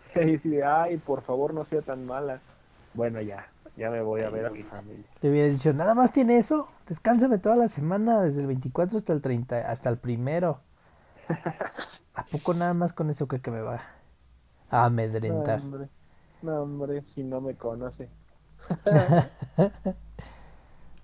Y 0.44 0.62
ay, 0.62 0.98
por 1.00 1.24
favor 1.24 1.54
no 1.54 1.63
sea 1.63 1.82
tan 1.84 2.06
mala. 2.06 2.44
Bueno, 2.94 3.22
ya, 3.22 3.54
ya 3.76 3.89
me 3.91 4.02
voy 4.02 4.22
a 4.24 4.30
ver 4.30 4.46
a 4.46 4.50
mi 4.52 4.63
familia. 4.63 5.12
Le 5.22 5.30
hubiera 5.32 5.50
dicho, 5.50 5.74
nada 5.74 5.94
más 5.94 6.12
tiene 6.13 6.38
eso, 6.38 6.70
descánseme 6.88 7.38
toda 7.39 7.56
la 7.58 7.68
semana, 7.70 8.22
desde 8.24 8.41
el 8.41 8.48
24 8.48 8.98
hasta 8.98 9.13
el 9.13 9.22
30, 9.22 9.70
hasta 9.70 9.89
el 9.89 9.98
primero. 9.98 10.62
¿A 12.15 12.26
poco 12.28 12.54
nada 12.54 12.74
más 12.74 12.94
con 12.94 13.10
eso 13.10 13.28
cree 13.28 13.41
que 13.41 13.52
me 13.52 13.62
va 13.62 13.82
a 14.70 14.86
No, 15.20 15.34
amedrentar? 15.39 15.62
hombre, 15.62 15.89
no, 16.41 16.62
hombre, 16.63 17.04
si 17.04 17.24
no 17.24 17.41
me 17.41 17.58
conoce. 17.58 18.12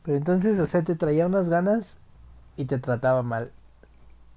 Pero 0.04 0.18
entonces, 0.18 0.60
o 0.60 0.68
sea, 0.68 0.84
te 0.84 0.96
traía 0.96 1.28
unas 1.28 1.50
ganas 1.50 2.00
y 2.58 2.66
te 2.66 2.80
trataba 2.80 3.24
mal. 3.24 3.52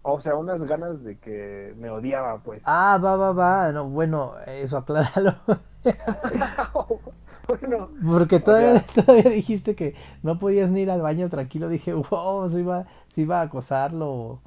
O 0.03 0.21
sea, 0.21 0.37
unas 0.37 0.63
ganas 0.65 1.03
de 1.03 1.19
que 1.19 1.75
me 1.79 1.91
odiaba, 1.91 2.39
pues. 2.43 2.65
Ah, 2.67 2.99
va, 3.03 3.17
va, 3.17 3.33
va. 3.33 3.73
No, 3.73 3.89
bueno, 3.89 4.35
eso 4.47 4.79
acláralo. 4.79 5.37
Bueno, 7.47 7.91
Porque 8.05 8.41
todavía, 8.41 8.85
todavía 8.95 9.31
dijiste 9.31 9.75
que 9.75 9.95
no 10.23 10.39
podías 10.39 10.71
ni 10.71 10.83
ir 10.83 10.91
al 10.91 11.03
baño 11.03 11.29
tranquilo. 11.29 11.69
Dije, 11.69 11.93
wow, 11.95 12.49
se 12.49 12.61
iba, 12.61 12.87
se 13.09 13.23
iba 13.23 13.41
a 13.41 13.43
acosarlo. 13.43 14.41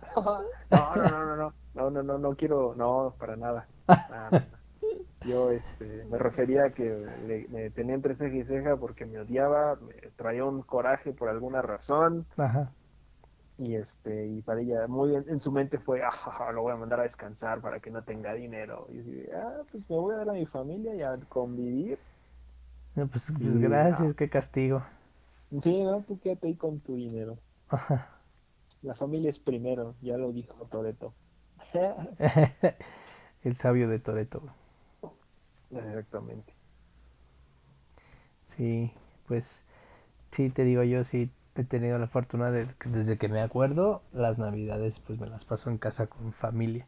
no, 0.70 0.96
no, 0.96 1.08
no, 1.08 1.24
no, 1.24 1.36
no, 1.36 1.54
no, 1.74 1.90
no, 1.90 2.02
no, 2.02 2.18
no 2.18 2.36
quiero, 2.36 2.74
no, 2.76 3.14
para 3.18 3.36
nada. 3.36 3.68
Yo 5.22 5.50
este, 5.50 6.04
me 6.06 6.18
refería 6.18 6.64
a 6.66 6.72
que 6.74 6.84
le- 6.84 7.48
me 7.48 7.70
tenía 7.70 7.94
entre 7.94 8.14
ceja 8.14 8.36
y 8.36 8.44
ceja 8.44 8.76
porque 8.76 9.06
me 9.06 9.20
odiaba, 9.20 9.76
me 9.76 9.94
traía 10.16 10.44
un 10.44 10.62
coraje 10.62 11.12
por 11.12 11.28
alguna 11.28 11.62
razón 11.62 12.26
Ajá. 12.36 12.72
y 13.58 13.76
este 13.76 14.26
y 14.26 14.42
para 14.42 14.60
ella 14.60 14.86
muy 14.88 15.14
en, 15.14 15.28
en 15.28 15.40
su 15.40 15.52
mente 15.52 15.78
fue, 15.78 16.02
ah, 16.02 16.52
lo 16.52 16.62
voy 16.62 16.72
a 16.72 16.76
mandar 16.76 17.00
a 17.00 17.04
descansar 17.04 17.60
para 17.60 17.80
que 17.80 17.90
no 17.90 18.02
tenga 18.04 18.34
dinero. 18.34 18.86
Y 18.90 19.00
así, 19.00 19.24
ah, 19.34 19.62
pues 19.70 19.88
me 19.88 19.96
voy 19.96 20.14
a 20.14 20.18
ver 20.18 20.30
a 20.30 20.32
mi 20.32 20.46
familia 20.46 20.94
y 20.94 21.02
a 21.02 21.16
convivir. 21.28 22.00
No, 22.94 23.06
pues, 23.08 23.32
pues 23.40 23.58
Y 23.58 23.58
gracias, 23.58 24.14
ah, 24.14 24.14
qué 24.14 24.28
castigo. 24.30 24.82
sí, 25.62 25.82
no, 25.84 26.02
tú 26.04 26.18
quédate 26.20 26.48
ahí 26.48 26.56
con 26.56 26.80
tu 26.80 26.96
dinero. 26.96 27.38
Ajá. 27.68 28.20
La 28.82 28.94
familia 28.94 29.30
es 29.30 29.38
primero, 29.40 29.96
ya 30.02 30.18
lo 30.18 30.30
dijo 30.30 30.68
Toreto. 30.68 31.16
El 33.44 33.56
sabio 33.56 33.88
de 33.88 33.98
Toreto. 33.98 34.42
Exactamente. 35.72 36.54
Sí, 38.44 38.92
pues 39.26 39.64
sí, 40.32 40.50
te 40.50 40.64
digo 40.64 40.82
yo, 40.84 41.04
sí 41.04 41.30
he 41.56 41.64
tenido 41.64 41.98
la 41.98 42.06
fortuna 42.08 42.50
de 42.50 42.66
que 42.78 42.88
desde 42.90 43.18
que 43.18 43.28
me 43.28 43.42
acuerdo, 43.42 44.02
las 44.12 44.38
navidades 44.38 45.00
pues 45.00 45.18
me 45.20 45.28
las 45.28 45.44
paso 45.44 45.70
en 45.70 45.78
casa 45.78 46.06
con 46.08 46.32
familia. 46.32 46.86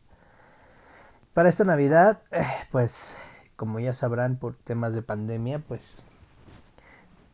Para 1.35 1.49
esta 1.49 1.65
Navidad, 1.65 2.21
eh, 2.31 2.47
pues 2.71 3.17
como 3.57 3.81
ya 3.81 3.95
sabrán 3.95 4.37
por 4.37 4.55
temas 4.57 4.95
de 4.95 5.03
pandemia, 5.03 5.59
pues 5.61 6.05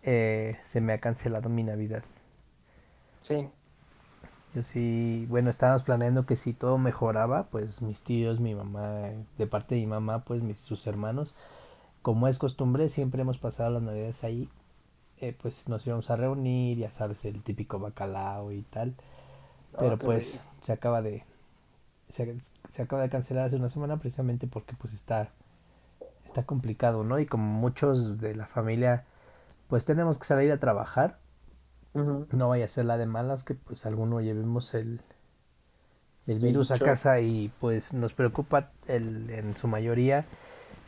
eh, 0.03 0.59
se 0.65 0.81
me 0.81 0.93
ha 0.93 0.99
cancelado 1.01 1.49
mi 1.49 1.63
Navidad. 1.63 2.03
Sí, 3.23 3.51
Yo 4.55 4.65
sí, 4.65 5.27
bueno, 5.29 5.49
estábamos 5.49 5.85
planeando 5.85 6.27
que 6.27 6.35
si 6.37 6.53
todo 6.53 6.77
mejoraba, 6.77 7.45
pues 7.45 7.83
mis 7.83 8.03
tíos, 8.03 8.41
mi 8.41 8.55
mamá, 8.55 9.09
eh, 9.09 9.25
de 9.39 9.47
parte 9.47 9.77
de 9.77 9.83
mi 9.83 9.87
mamá, 9.87 10.25
pues 10.25 10.43
mis, 10.43 10.59
sus 10.59 10.87
hermanos, 10.89 11.37
como 12.03 12.27
es 12.27 12.39
costumbre, 12.39 12.89
siempre 12.89 13.23
hemos 13.23 13.39
pasado 13.39 13.71
las 13.71 13.83
navidades 13.83 14.25
ahí, 14.25 14.49
eh, 15.21 15.37
pues 15.41 15.69
nos 15.69 15.87
íbamos 15.87 16.11
a 16.11 16.17
reunir, 16.17 16.79
ya 16.79 16.91
sabes, 16.91 17.25
el 17.27 17.43
típico 17.43 17.79
bacalao 17.79 18.51
y 18.51 18.63
tal, 18.63 18.95
oh, 19.75 19.79
pero 19.79 19.99
pues 19.99 20.41
se 20.63 20.73
acaba 20.73 21.01
de, 21.01 21.23
se, 22.09 22.37
se 22.69 22.83
acaba 22.83 23.03
de 23.03 23.11
cancelar 23.11 23.47
hace 23.47 23.57
una 23.57 23.69
semana 23.69 23.99
precisamente 23.99 24.49
porque 24.49 24.75
pues 24.75 24.95
está, 24.95 25.29
está 26.25 26.43
complicado, 26.45 27.05
¿no? 27.05 27.21
Y 27.21 27.27
como 27.27 27.45
muchos 27.45 28.21
de 28.21 28.35
la 28.35 28.47
familia, 28.47 29.05
pues 29.69 29.85
tenemos 29.85 30.19
que 30.19 30.25
salir 30.25 30.51
a 30.51 30.59
trabajar, 30.59 31.19
No 31.95 32.49
vaya 32.49 32.65
a 32.65 32.69
ser 32.69 32.85
la 32.85 32.99
de 32.99 33.07
malas 33.07 33.45
que 33.45 33.55
pues 33.55 33.87
alguno 33.87 34.21
llevemos 34.21 34.75
el, 34.75 35.01
el 36.27 36.35
El 36.35 36.39
virus 36.41 36.71
a 36.71 36.79
casa 36.79 37.21
y 37.21 37.53
pues 37.61 37.93
nos 37.95 38.13
preocupa 38.15 38.71
el, 38.87 39.31
en 39.31 39.57
su 39.57 39.69
mayoría 39.69 40.27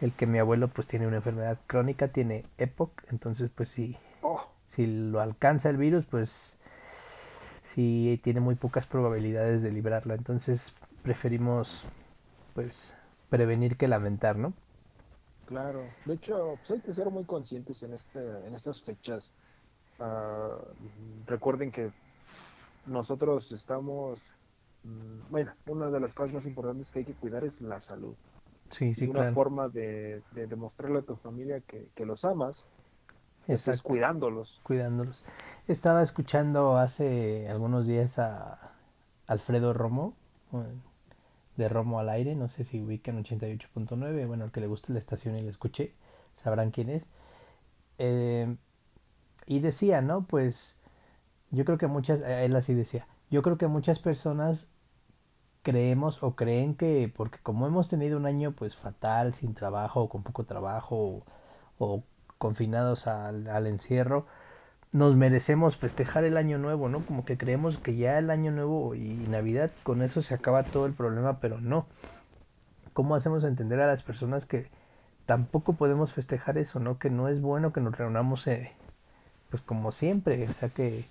el 0.01 0.13
que 0.13 0.27
mi 0.27 0.39
abuelo 0.39 0.69
pues 0.69 0.89
tiene 0.89 1.07
una 1.07 1.17
enfermedad 1.19 1.59
crónica, 1.67 2.09
tiene 2.09 2.45
EPOC, 2.59 3.05
entonces 3.11 3.51
pues 3.55 3.69
si, 3.69 3.97
Oh, 4.23 4.53
si 4.67 4.87
lo 4.87 5.21
alcanza 5.21 5.71
el 5.71 5.77
virus 5.77 6.07
pues 6.07 6.59
sí 7.63 8.21
tiene 8.25 8.41
muy 8.41 8.55
pocas 8.57 8.87
probabilidades 8.87 9.63
de 9.63 9.73
librarla, 9.73 10.15
entonces 10.15 10.75
preferimos 11.03 11.85
pues 12.55 12.97
prevenir 13.31 13.77
que 13.77 13.89
lamentar, 13.89 14.37
¿no? 14.37 14.55
claro. 15.45 15.95
De 16.05 16.15
hecho, 16.15 16.57
pues 16.59 16.71
hay 16.73 16.81
que 16.81 16.93
ser 16.95 17.11
muy 17.11 17.25
conscientes 17.25 17.83
en 17.83 17.95
este, 17.95 18.21
en 18.47 18.55
estas 18.55 18.83
fechas. 18.83 19.33
Ah, 20.03 20.59
recuerden 21.27 21.71
que 21.73 21.93
nosotros 22.87 23.53
estamos, 23.53 24.21
mm, 24.85 25.31
bueno, 25.31 25.53
una 25.67 25.91
de 25.91 26.01
las 26.01 26.15
cosas 26.15 26.35
más 26.35 26.47
importantes 26.47 26.91
que 26.91 27.01
hay 27.01 27.05
que 27.07 27.17
cuidar 27.17 27.45
es 27.45 27.61
la 27.61 27.81
salud. 27.81 28.17
Sí, 28.71 28.93
Y 28.97 29.05
sí, 29.05 29.07
una 29.07 29.25
claro, 29.25 29.35
forma 29.35 29.69
de, 29.71 30.25
de 30.33 30.47
demostrarle 30.49 31.01
a 31.01 31.03
tu 31.03 31.17
familia 31.17 31.61
que, 31.63 31.91
que 31.95 32.07
los 32.07 32.25
amas, 32.25 32.67
pues 33.47 33.69
es 33.69 33.83
cuidándolos. 33.83 34.63
cuidándolos. 34.63 35.23
Estaba 35.69 36.03
escuchando 36.03 36.77
hace 36.77 37.49
algunos 37.49 37.87
días 37.87 38.19
a 38.19 38.73
Alfredo 39.27 39.73
Romo, 39.73 40.15
de 41.57 41.69
Romo 41.69 41.99
al 42.01 42.09
aire, 42.09 42.35
no 42.35 42.49
sé 42.49 42.65
si 42.65 42.81
ubican 42.83 43.19
88.9, 43.19 44.27
bueno, 44.27 44.45
al 44.45 44.53
que 44.53 44.61
le 44.61 44.67
guste 44.67 44.93
la 44.93 44.99
estación 44.99 45.37
y 45.37 45.43
la 45.43 45.51
escuché, 45.51 45.93
sabrán 46.37 46.71
quién 46.71 46.89
es. 46.89 47.11
Eh, 47.99 48.57
y 49.47 49.61
decía, 49.61 50.01
¿no? 50.01 50.27
Pues 50.27 50.81
yo 51.51 51.65
creo 51.65 51.79
que 51.79 51.87
muchas, 51.87 52.21
eh, 52.21 52.45
él 52.45 52.57
así 52.57 52.75
decía, 52.75 53.07
yo 53.31 53.43
creo 53.43 53.59
que 53.59 53.67
muchas 53.69 53.99
personas 54.01 54.73
creemos 55.63 56.23
o 56.23 56.35
creen 56.37 56.75
que 56.75 57.13
porque 57.15 57.39
como 57.43 57.67
hemos 57.67 57.89
tenido 57.89 58.19
un 58.19 58.27
año 58.27 58.53
pues 58.53 58.77
fatal, 58.77 59.35
sin 59.35 59.55
trabajo 59.55 60.03
o 60.03 60.09
con 60.09 60.23
poco 60.23 60.45
trabajo 60.45 61.25
o, 61.79 62.05
confinados 62.39 63.07
al, 63.07 63.47
al 63.49 63.67
encierro, 63.69 64.27
nos 64.93 65.17
merecemos 65.17 65.77
festejar 65.79 66.25
el 66.25 66.37
año 66.37 66.59
nuevo, 66.59 66.89
¿no? 66.89 67.01
Como 67.01 67.25
que 67.25 67.39
creemos 67.39 67.79
que 67.79 67.97
ya 67.97 68.19
el 68.19 68.31
año 68.31 68.51
nuevo 68.53 68.95
y 68.95 69.15
Navidad 69.29 69.71
con 69.85 70.03
eso 70.03 70.23
se 70.23 70.35
acaba 70.35 70.65
todo 70.65 70.87
el 70.87 70.93
problema, 70.93 71.41
pero 71.41 71.61
no. 71.61 71.87
¿Cómo 72.93 73.15
hacemos 73.15 73.45
entender 73.45 73.81
a 73.81 73.87
las 73.87 74.03
personas 74.03 74.45
que 74.47 74.71
tampoco 75.27 75.75
podemos 75.75 76.13
festejar 76.13 76.59
eso, 76.59 76.81
¿no? 76.81 76.99
Que 76.99 77.11
no 77.11 77.29
es 77.29 77.41
bueno 77.41 77.73
que 77.73 77.81
nos 77.81 77.97
reunamos 77.97 78.47
eh, 78.47 78.73
pues 79.53 79.63
como 79.63 79.93
siempre, 79.93 80.49
o 80.49 80.55
sea 80.55 80.71
que, 80.71 81.07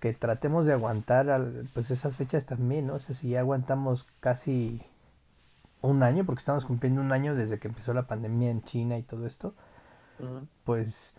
que 0.00 0.14
tratemos 0.14 0.66
de 0.66 0.74
aguantar 0.74 1.30
al- 1.30 1.68
pues 1.74 1.90
esas 1.92 2.16
fechas 2.16 2.46
también, 2.46 2.88
¿no? 2.88 2.96
O 2.96 3.00
sea, 3.00 3.14
si 3.16 3.30
ya 3.30 3.40
aguantamos 3.40 4.06
casi 4.20 4.82
un 5.82 6.02
año, 6.02 6.24
porque 6.26 6.40
estamos 6.40 6.64
cumpliendo 6.66 7.00
un 7.00 7.12
año 7.12 7.34
desde 7.34 7.58
que 7.58 7.68
empezó 7.68 7.94
la 7.94 8.06
pandemia 8.06 8.50
en 8.50 8.62
China 8.64 8.98
y 8.98 9.02
todo 9.02 9.26
esto, 9.26 9.54
pues 10.64 11.16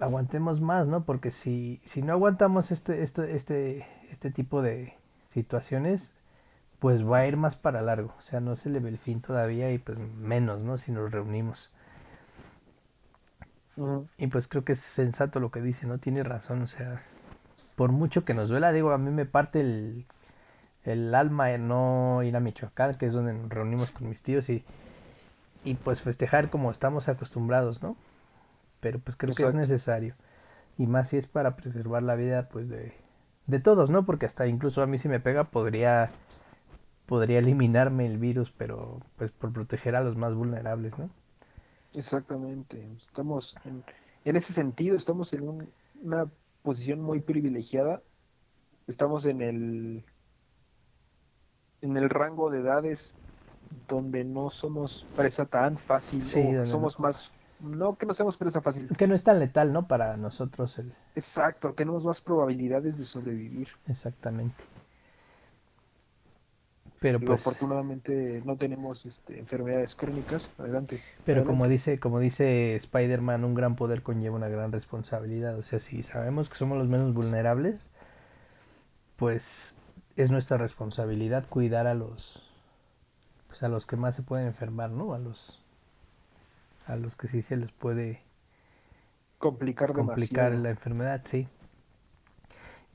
aguantemos 0.00 0.60
más, 0.60 0.86
¿no? 0.86 1.04
Porque 1.04 1.30
si, 1.30 1.80
si 1.84 2.02
no 2.02 2.12
aguantamos 2.12 2.70
este, 2.72 3.02
este, 3.02 3.36
este, 3.36 3.86
este 4.10 4.30
tipo 4.30 4.62
de 4.62 4.94
situaciones, 5.32 6.12
pues 6.80 7.06
va 7.08 7.18
a 7.18 7.26
ir 7.26 7.36
más 7.36 7.56
para 7.56 7.82
largo. 7.82 8.14
O 8.18 8.22
sea, 8.22 8.40
no 8.40 8.56
se 8.56 8.70
le 8.70 8.80
ve 8.80 8.90
el 8.90 8.98
fin 8.98 9.20
todavía 9.22 9.72
y 9.72 9.78
pues 9.78 9.98
menos, 9.98 10.62
¿no? 10.62 10.78
Si 10.78 10.92
nos 10.92 11.10
reunimos. 11.12 11.70
Y 14.18 14.26
pues 14.28 14.48
creo 14.48 14.64
que 14.64 14.72
es 14.72 14.80
sensato 14.80 15.40
lo 15.40 15.50
que 15.50 15.60
dice, 15.60 15.86
¿no? 15.86 15.98
Tiene 15.98 16.22
razón, 16.22 16.62
o 16.62 16.68
sea, 16.68 17.02
por 17.76 17.90
mucho 17.92 18.24
que 18.24 18.34
nos 18.34 18.48
duela, 18.48 18.72
digo, 18.72 18.92
a 18.92 18.98
mí 18.98 19.10
me 19.10 19.26
parte 19.26 19.60
el, 19.60 20.06
el 20.84 21.14
alma 21.14 21.56
no 21.58 22.22
ir 22.22 22.36
a 22.36 22.40
Michoacán, 22.40 22.92
que 22.94 23.06
es 23.06 23.12
donde 23.12 23.32
nos 23.32 23.48
reunimos 23.48 23.90
con 23.90 24.08
mis 24.08 24.22
tíos 24.22 24.48
y, 24.50 24.64
y 25.64 25.74
pues 25.74 26.00
festejar 26.00 26.50
como 26.50 26.70
estamos 26.70 27.08
acostumbrados, 27.08 27.82
¿no? 27.82 27.96
Pero 28.80 28.98
pues 28.98 29.16
creo 29.16 29.34
que 29.34 29.44
es 29.44 29.54
necesario. 29.54 30.14
Y 30.78 30.86
más 30.86 31.10
si 31.10 31.16
es 31.16 31.26
para 31.26 31.56
preservar 31.56 32.02
la 32.02 32.16
vida, 32.16 32.48
pues 32.48 32.68
de, 32.68 32.94
de 33.46 33.60
todos, 33.60 33.90
¿no? 33.90 34.04
Porque 34.04 34.26
hasta 34.26 34.46
incluso 34.46 34.82
a 34.82 34.86
mí 34.86 34.98
si 34.98 35.08
me 35.08 35.20
pega 35.20 35.44
podría, 35.44 36.10
podría 37.06 37.38
eliminarme 37.38 38.06
el 38.06 38.18
virus, 38.18 38.50
pero 38.50 39.00
pues 39.16 39.30
por 39.32 39.52
proteger 39.52 39.96
a 39.96 40.02
los 40.02 40.16
más 40.16 40.34
vulnerables, 40.34 40.98
¿no? 40.98 41.10
Exactamente. 41.94 42.86
Estamos 42.96 43.56
en, 43.64 43.82
en 44.24 44.36
ese 44.36 44.52
sentido, 44.52 44.96
estamos 44.96 45.32
en 45.32 45.48
un- 45.48 45.68
una 46.02 46.26
posición 46.62 47.00
muy 47.00 47.20
privilegiada. 47.20 48.02
Estamos 48.86 49.26
en 49.26 49.42
el 49.42 50.04
en 51.80 51.96
el 51.96 52.08
rango 52.10 52.48
de 52.50 52.60
edades 52.60 53.14
donde 53.88 54.24
no 54.24 54.50
somos 54.50 55.04
presa 55.16 55.46
tan 55.46 55.76
fácil 55.76 56.24
Sí, 56.24 56.40
o 56.56 56.64
somos 56.66 57.00
más 57.00 57.32
no 57.60 57.96
que 57.96 58.06
no 58.06 58.14
seamos 58.14 58.36
presa 58.36 58.60
fácil. 58.60 58.88
Que 58.96 59.06
no 59.06 59.14
es 59.14 59.24
tan 59.24 59.38
letal, 59.38 59.72
¿no? 59.72 59.86
Para 59.86 60.16
nosotros 60.16 60.78
el... 60.78 60.92
Exacto, 61.14 61.72
tenemos 61.74 62.04
más 62.04 62.20
probabilidades 62.20 62.98
de 62.98 63.04
sobrevivir. 63.04 63.68
Exactamente. 63.86 64.54
Pero 67.02 67.20
pues, 67.20 67.40
afortunadamente 67.40 68.40
no 68.44 68.56
tenemos 68.56 69.04
este, 69.04 69.38
enfermedades 69.38 69.96
crónicas. 69.96 70.50
Adelante. 70.56 71.02
pero 71.24 71.44
como 71.44 71.66
dice, 71.68 71.98
como 71.98 72.20
dice 72.20 72.76
Spider-Man, 72.76 73.44
un 73.44 73.54
gran 73.54 73.74
poder 73.74 74.02
conlleva 74.02 74.36
una 74.36 74.48
gran 74.48 74.70
responsabilidad. 74.70 75.58
O 75.58 75.64
sea, 75.64 75.80
si 75.80 76.02
sabemos 76.04 76.48
que 76.48 76.56
somos 76.56 76.78
los 76.78 76.88
menos 76.88 77.12
vulnerables, 77.12 77.92
pues 79.16 79.78
es 80.16 80.30
nuestra 80.30 80.58
responsabilidad 80.58 81.44
cuidar 81.48 81.86
a 81.86 81.94
los, 81.94 82.48
pues 83.48 83.62
a 83.62 83.68
los 83.68 83.84
que 83.84 83.96
más 83.96 84.14
se 84.14 84.22
pueden 84.22 84.46
enfermar, 84.46 84.90
¿no? 84.90 85.14
A 85.14 85.18
los, 85.18 85.60
a 86.86 86.96
los 86.96 87.16
que 87.16 87.28
sí 87.28 87.42
se 87.42 87.56
les 87.56 87.72
puede 87.72 88.22
complicar 89.38 89.92
complicar 89.92 90.52
demasiado. 90.52 90.62
la 90.62 90.70
enfermedad, 90.70 91.22
sí. 91.24 91.48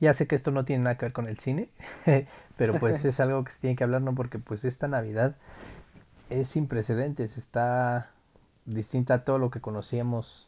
Ya 0.00 0.14
sé 0.14 0.26
que 0.26 0.34
esto 0.36 0.50
no 0.50 0.64
tiene 0.64 0.84
nada 0.84 0.96
que 0.96 1.06
ver 1.06 1.12
con 1.12 1.28
el 1.28 1.38
cine, 1.38 1.68
pero 2.58 2.78
pues 2.78 3.02
es 3.06 3.20
algo 3.20 3.42
que 3.44 3.52
se 3.52 3.60
tiene 3.60 3.76
que 3.76 3.84
hablar, 3.84 4.02
¿no? 4.02 4.14
Porque 4.14 4.38
pues 4.38 4.66
esta 4.66 4.88
Navidad 4.88 5.36
es 6.28 6.48
sin 6.48 6.66
precedentes, 6.66 7.38
está 7.38 8.10
distinta 8.66 9.14
a 9.14 9.24
todo 9.24 9.38
lo 9.38 9.50
que 9.50 9.62
conocíamos 9.62 10.46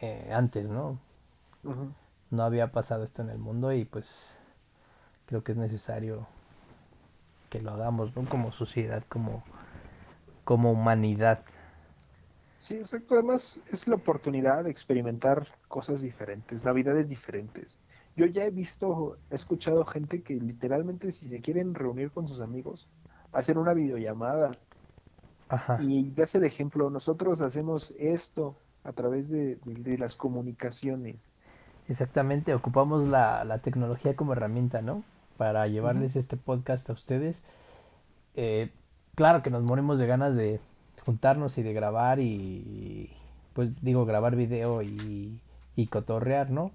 eh, 0.00 0.30
antes, 0.32 0.70
¿no? 0.70 1.00
No 2.30 2.42
había 2.44 2.70
pasado 2.70 3.02
esto 3.02 3.22
en 3.22 3.30
el 3.30 3.38
mundo 3.38 3.72
y 3.72 3.84
pues 3.84 4.36
creo 5.26 5.42
que 5.42 5.52
es 5.52 5.58
necesario 5.58 6.28
que 7.48 7.60
lo 7.62 7.72
hagamos, 7.72 8.14
¿no? 8.14 8.24
Como 8.24 8.52
sociedad, 8.52 9.02
como, 9.08 9.42
como 10.44 10.70
humanidad. 10.70 11.40
Sí, 12.58 12.74
exacto. 12.74 13.14
Además, 13.14 13.58
es 13.72 13.88
la 13.88 13.96
oportunidad 13.96 14.64
de 14.64 14.70
experimentar 14.70 15.46
cosas 15.68 16.02
diferentes, 16.02 16.64
navidades 16.64 17.08
diferentes. 17.08 17.78
Yo 18.16 18.26
ya 18.26 18.44
he 18.44 18.50
visto, 18.50 19.18
he 19.30 19.34
escuchado 19.34 19.84
gente 19.84 20.22
que 20.22 20.34
literalmente 20.34 21.10
si 21.12 21.28
se 21.28 21.40
quieren 21.40 21.74
reunir 21.74 22.10
con 22.10 22.28
sus 22.28 22.40
amigos, 22.40 22.86
hacen 23.32 23.58
una 23.58 23.74
videollamada. 23.74 24.50
Ajá. 25.48 25.82
Y 25.82 26.12
ya 26.14 26.24
el 26.32 26.44
ejemplo, 26.44 26.90
nosotros 26.90 27.40
hacemos 27.40 27.92
esto 27.98 28.54
a 28.84 28.92
través 28.92 29.28
de, 29.28 29.56
de- 29.64 29.74
de 29.90 29.98
las 29.98 30.14
comunicaciones. 30.14 31.16
Exactamente, 31.88 32.54
ocupamos 32.54 33.06
la, 33.08 33.44
la 33.44 33.58
tecnología 33.58 34.16
como 34.16 34.32
herramienta, 34.32 34.80
¿no? 34.80 35.02
Para 35.36 35.66
llevarles 35.66 36.16
este 36.16 36.36
podcast 36.36 36.88
a 36.88 36.92
ustedes. 36.94 37.44
Eh, 38.36 38.70
claro 39.14 39.42
que 39.42 39.50
nos 39.50 39.62
morimos 39.64 39.98
de 39.98 40.06
ganas 40.06 40.34
de 40.36 40.60
juntarnos 41.04 41.58
y 41.58 41.62
de 41.62 41.72
grabar 41.74 42.20
y, 42.20 43.10
pues 43.52 43.70
digo, 43.82 44.06
grabar 44.06 44.34
video 44.36 44.82
y, 44.82 45.40
y 45.76 45.86
cotorrear, 45.88 46.50
¿no? 46.50 46.70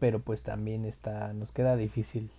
Pero 0.00 0.18
pues 0.20 0.42
también 0.42 0.84
está, 0.84 1.32
nos 1.32 1.52
queda 1.52 1.76
difícil 1.76 2.30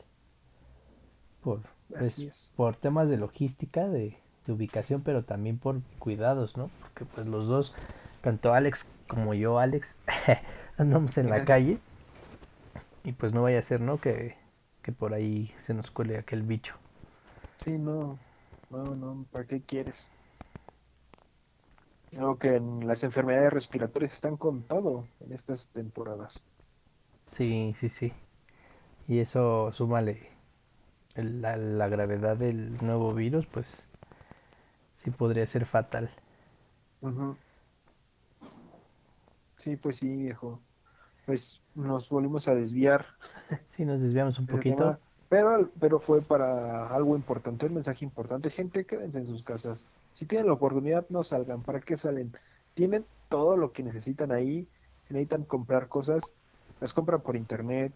por, 1.42 1.62
pues, 1.90 2.50
por 2.56 2.76
temas 2.76 3.10
de 3.10 3.18
logística, 3.18 3.88
de, 3.88 4.18
de 4.46 4.54
ubicación, 4.54 5.02
pero 5.02 5.24
también 5.24 5.58
por 5.58 5.82
cuidados, 6.00 6.58
¿no? 6.58 6.70
Porque 6.82 7.06
pues 7.06 7.28
los 7.28 7.48
dos, 7.48 7.74
tanto 8.22 8.54
Alex 8.54 8.88
como 9.08 9.34
yo, 9.34 9.60
Alex, 9.60 10.00
andamos 10.78 11.18
en 11.18 11.30
la 11.30 11.46
calle 11.46 11.78
y 13.04 13.14
pues 13.14 13.34
no 13.34 13.44
vaya 13.44 13.60
a 13.60 13.64
ser, 13.64 13.82
¿no? 13.82 14.00
Que, 14.00 14.36
que 14.82 14.92
por 14.92 15.14
ahí 15.14 15.54
se 15.66 15.74
nos 15.74 15.92
cuele 15.92 16.18
aquel 16.18 16.44
bicho. 16.44 16.76
Sí, 17.64 17.78
no, 17.78 18.18
no, 18.70 18.84
no, 18.96 19.26
¿para 19.32 19.46
qué 19.46 19.62
quieres? 19.62 20.10
Creo 22.10 22.38
que 22.38 22.56
en 22.56 22.88
las 22.88 23.04
enfermedades 23.04 23.54
respiratorias 23.54 24.12
están 24.14 24.36
con 24.36 24.64
todo 24.64 25.06
en 25.22 25.32
estas 25.32 25.68
temporadas. 25.68 26.44
Sí, 27.32 27.74
sí, 27.80 27.90
sí. 27.90 28.14
Y 29.08 29.20
eso, 29.20 29.72
súmale 29.74 30.30
el- 31.16 31.42
la, 31.42 31.58
la 31.58 31.90
gravedad 31.90 32.38
del 32.38 32.78
nuevo 32.84 33.14
virus, 33.16 33.46
pues 33.48 33.86
sí 35.04 35.12
podría 35.12 35.46
ser 35.48 35.66
fatal. 35.66 36.10
Ujú. 37.02 37.42
Sí, 39.58 39.78
pues 39.78 39.98
sí, 39.98 40.16
viejo. 40.16 40.66
Pues 41.26 41.64
nos 41.76 42.10
volvimos 42.10 42.48
a 42.48 42.56
desviar 42.56 43.08
Sí, 43.68 43.86
nos 43.86 44.02
desviamos 44.02 44.38
un 44.40 44.48
poquito. 44.48 45.00
pero, 45.30 45.72
pero 45.80 46.00
fue 46.00 46.26
para 46.26 46.88
algo 46.94 47.16
importante, 47.16 47.66
un 47.68 47.76
mensaje 47.76 48.06
importante. 48.06 48.50
Gente, 48.50 48.86
quédense 48.86 49.20
en 49.20 49.28
sus 49.28 49.44
casas. 49.44 49.88
Si 50.14 50.26
tienen 50.26 50.48
la 50.48 50.54
oportunidad, 50.54 51.06
no 51.10 51.24
salgan. 51.24 51.64
¿Para 51.64 51.80
qué 51.82 51.98
salen? 51.98 52.32
Tienen 52.74 53.08
todo 53.28 53.56
lo 53.58 53.72
que 53.72 53.84
necesitan 53.84 54.32
ahí. 54.32 54.70
Si 55.00 55.14
necesitan 55.14 55.46
comprar 55.46 55.88
cosas, 55.88 56.36
las 56.82 56.94
compran 56.94 57.22
por 57.22 57.38
internet. 57.38 57.94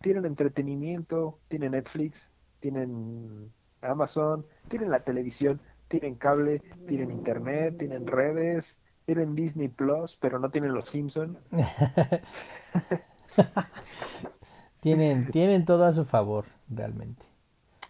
Tienen 0.00 0.26
entretenimiento, 0.26 1.38
tienen 1.48 1.72
Netflix, 1.72 2.30
tienen 2.60 3.50
Amazon, 3.80 4.46
tienen 4.68 4.90
la 4.90 5.00
televisión, 5.00 5.60
tienen 5.88 6.14
cable, 6.14 6.62
tienen 6.86 7.10
internet, 7.10 7.78
tienen 7.78 8.06
redes, 8.06 8.78
tienen 9.06 9.34
Disney 9.34 9.68
Plus, 9.68 10.16
pero 10.16 10.38
no 10.38 10.50
tienen 10.50 10.72
los 10.74 10.88
Simpson. 10.88 11.38
Tienen, 14.80 15.32
tienen 15.32 15.64
todo 15.64 15.84
a 15.84 15.92
su 15.92 16.04
favor, 16.04 16.44
realmente. 16.68 17.24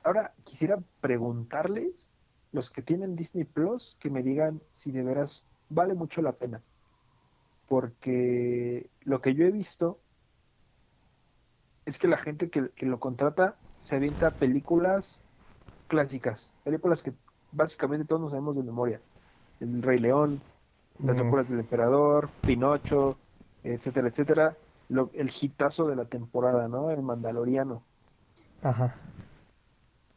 Ahora 0.03 0.33
quisiera 0.45 0.79
preguntarles, 1.03 2.09
los 2.53 2.71
que 2.71 2.81
tienen 2.81 3.17
Disney 3.17 3.45
Plus, 3.45 3.99
que 4.01 4.09
me 4.09 4.23
digan 4.23 4.63
si 4.73 4.93
de 4.93 5.03
veras 5.03 5.45
vale 5.69 5.93
mucho 5.93 6.23
la 6.23 6.33
pena. 6.33 6.63
Porque 7.69 8.89
lo 9.03 9.21
que 9.21 9.35
yo 9.35 9.45
he 9.45 9.51
visto 9.51 9.99
es 11.87 11.99
que 12.01 12.09
la 12.09 12.19
gente 12.19 12.51
que, 12.51 12.73
que 12.75 12.87
lo 12.87 13.01
contrata 13.01 13.63
se 13.81 13.97
avienta 13.97 14.39
películas 14.39 15.27
clásicas, 15.89 16.55
películas 16.65 17.03
que 17.03 17.15
básicamente 17.51 18.07
todos 18.07 18.23
nos 18.23 18.33
sabemos 18.33 18.57
de 18.57 18.65
memoria. 18.65 19.05
El 19.61 19.83
Rey 19.83 19.99
León, 19.99 20.45
Las 21.07 21.19
Mm. 21.19 21.21
locuras 21.21 21.49
del 21.51 21.61
emperador, 21.61 22.37
Pinocho, 22.45 23.23
etcétera, 23.63 24.09
etcétera. 24.09 24.59
Lo- 24.89 25.11
el 25.15 25.31
hitazo 25.41 25.89
de 25.89 25.97
la 25.97 26.09
temporada, 26.09 26.69
¿no? 26.69 26.91
El 26.93 27.03
Mandaloriano. 27.03 27.89
Ajá. 28.63 28.95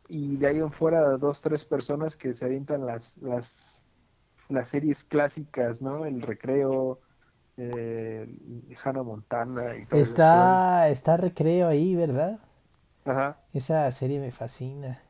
y 0.07 0.37
de 0.37 0.47
ahí 0.47 0.57
en 0.59 0.71
fuera 0.71 1.17
dos, 1.17 1.41
tres 1.41 1.65
personas 1.65 2.17
que 2.17 2.33
se 2.33 2.45
avientan 2.45 2.85
las, 2.85 3.15
las, 3.17 3.83
las 4.49 4.69
series 4.69 5.03
clásicas, 5.05 5.81
¿no? 5.81 6.05
El 6.05 6.21
recreo, 6.21 7.01
eh, 7.61 8.27
Hannah 8.83 9.03
Montana 9.03 9.75
y 9.75 9.81
esas 9.83 9.99
Está, 9.99 10.89
está 10.89 11.17
recreo 11.17 11.67
ahí, 11.67 11.95
¿verdad? 11.95 12.39
Ajá, 13.05 13.37
Esa 13.53 13.91
serie 13.91 14.19
me 14.19 14.31
fascina. 14.31 15.01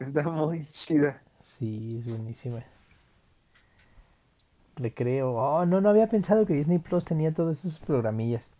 está 0.00 0.22
muy 0.24 0.64
chida. 0.66 1.20
Sí, 1.44 1.96
es 1.98 2.08
buenísima. 2.08 2.62
Recreo. 4.76 5.32
Oh, 5.34 5.66
no, 5.66 5.80
no 5.80 5.88
había 5.90 6.08
pensado 6.08 6.46
que 6.46 6.54
Disney 6.54 6.78
Plus 6.78 7.04
tenía 7.04 7.32
todos 7.34 7.64
esos 7.64 7.80
programillas. 7.80 8.52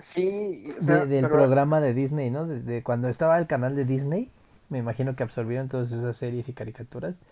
Sí, 0.00 0.66
o 0.70 0.74
De- 0.76 0.82
sea, 0.82 1.06
del 1.06 1.22
pero- 1.24 1.34
programa 1.34 1.80
de 1.80 1.94
Disney, 1.94 2.30
¿no? 2.30 2.46
De, 2.46 2.60
de 2.62 2.82
cuando 2.82 3.08
estaba 3.08 3.38
el 3.38 3.46
canal 3.46 3.74
de 3.76 3.84
Disney, 3.84 4.30
me 4.68 4.78
imagino 4.78 5.14
que 5.16 5.22
absorbieron 5.22 5.68
todas 5.68 5.92
esas 5.92 6.16
series 6.16 6.48
y 6.48 6.52
caricaturas 6.52 7.22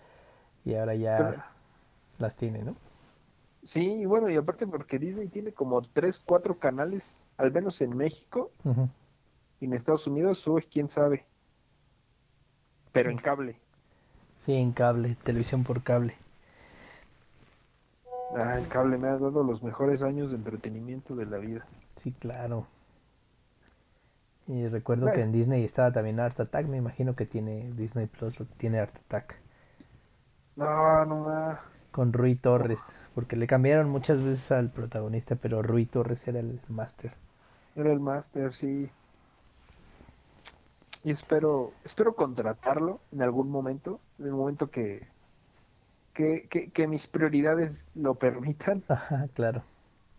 y 0.63 0.75
ahora 0.75 0.95
ya 0.95 1.17
pero- 1.17 1.43
las 2.19 2.35
tiene, 2.35 2.63
¿no? 2.63 2.75
Sí, 3.65 4.01
y 4.01 4.05
bueno, 4.05 4.29
y 4.29 4.37
aparte 4.37 4.65
porque 4.65 4.97
Disney 4.97 5.27
tiene 5.27 5.51
como 5.51 5.81
tres, 5.81 6.21
cuatro 6.25 6.57
canales, 6.57 7.17
al 7.37 7.51
menos 7.51 7.81
en 7.81 7.97
México, 7.97 8.51
y 9.59 9.65
en 9.65 9.73
Estados 9.73 10.07
Unidos, 10.07 10.45
uy, 10.47 10.63
quién 10.63 10.87
sabe. 10.87 11.25
Pero 12.93 13.11
en 13.11 13.17
cable. 13.17 13.59
Sí, 14.37 14.53
en 14.53 14.71
cable, 14.71 15.17
televisión 15.23 15.63
por 15.63 15.83
cable. 15.83 16.15
Ah, 18.35 18.57
el 18.57 18.67
cable 18.67 18.97
me 18.97 19.07
ha 19.07 19.17
dado 19.17 19.43
los 19.43 19.63
mejores 19.63 20.01
años 20.01 20.31
de 20.31 20.37
entretenimiento 20.37 21.15
de 21.15 21.25
la 21.25 21.37
vida. 21.37 21.65
Sí, 21.95 22.11
claro. 22.11 22.67
Y 24.47 24.67
recuerdo 24.67 25.11
que 25.11 25.21
en 25.21 25.31
Disney 25.31 25.63
estaba 25.63 25.91
también 25.91 26.19
Art 26.19 26.39
Attack, 26.39 26.67
me 26.67 26.77
imagino 26.77 27.15
que 27.15 27.25
tiene 27.25 27.71
Disney 27.73 28.05
Plus, 28.05 28.39
lo 28.39 28.45
tiene 28.45 28.79
Art 28.79 28.95
Attack. 28.95 29.39
No, 30.55 31.05
no, 31.05 31.23
no. 31.27 31.74
Con 31.95 32.11
Rui 32.11 32.35
Torres, 32.35 32.99
porque 33.15 33.37
le 33.37 33.47
cambiaron 33.47 33.89
muchas 33.89 34.21
veces 34.21 34.51
al 34.51 34.69
protagonista, 34.69 35.37
pero 35.37 35.61
Rui 35.61 35.85
Torres 35.85 36.27
era 36.27 36.41
el 36.41 36.59
máster. 36.67 37.13
Era 37.73 37.93
el 37.93 38.01
máster, 38.01 38.53
sí. 38.53 38.89
Y 41.05 41.11
espero, 41.11 41.71
espero 41.85 42.13
contratarlo 42.13 42.99
en 43.13 43.21
algún 43.21 43.49
momento, 43.49 44.01
en 44.19 44.25
el 44.25 44.31
momento 44.33 44.69
que, 44.69 45.07
que, 46.13 46.47
que, 46.49 46.69
que 46.69 46.85
mis 46.87 47.07
prioridades 47.07 47.85
lo 47.95 48.15
permitan. 48.15 48.83
Ajá, 48.89 49.29
claro. 49.33 49.63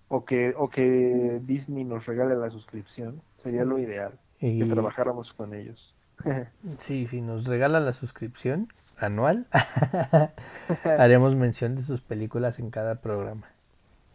O 0.08 0.24
que, 0.24 0.54
o 0.56 0.70
que 0.70 1.42
Disney 1.44 1.84
nos 1.84 2.06
regale 2.06 2.36
la 2.36 2.48
suscripción. 2.50 3.20
Sería 3.36 3.64
lo 3.66 3.78
ideal. 3.78 4.12
Y- 4.40 4.60
Que 4.60 4.64
trabajáramos 4.64 5.34
con 5.34 5.52
ellos. 5.52 5.92
Sí, 6.78 7.06
si 7.06 7.20
nos 7.20 7.44
regalan 7.44 7.84
la 7.84 7.92
suscripción 7.92 8.72
anual, 8.98 9.46
haremos 10.84 11.34
mención 11.34 11.76
de 11.76 11.84
sus 11.84 12.00
películas 12.00 12.58
en 12.58 12.70
cada 12.70 12.96
programa. 12.96 13.48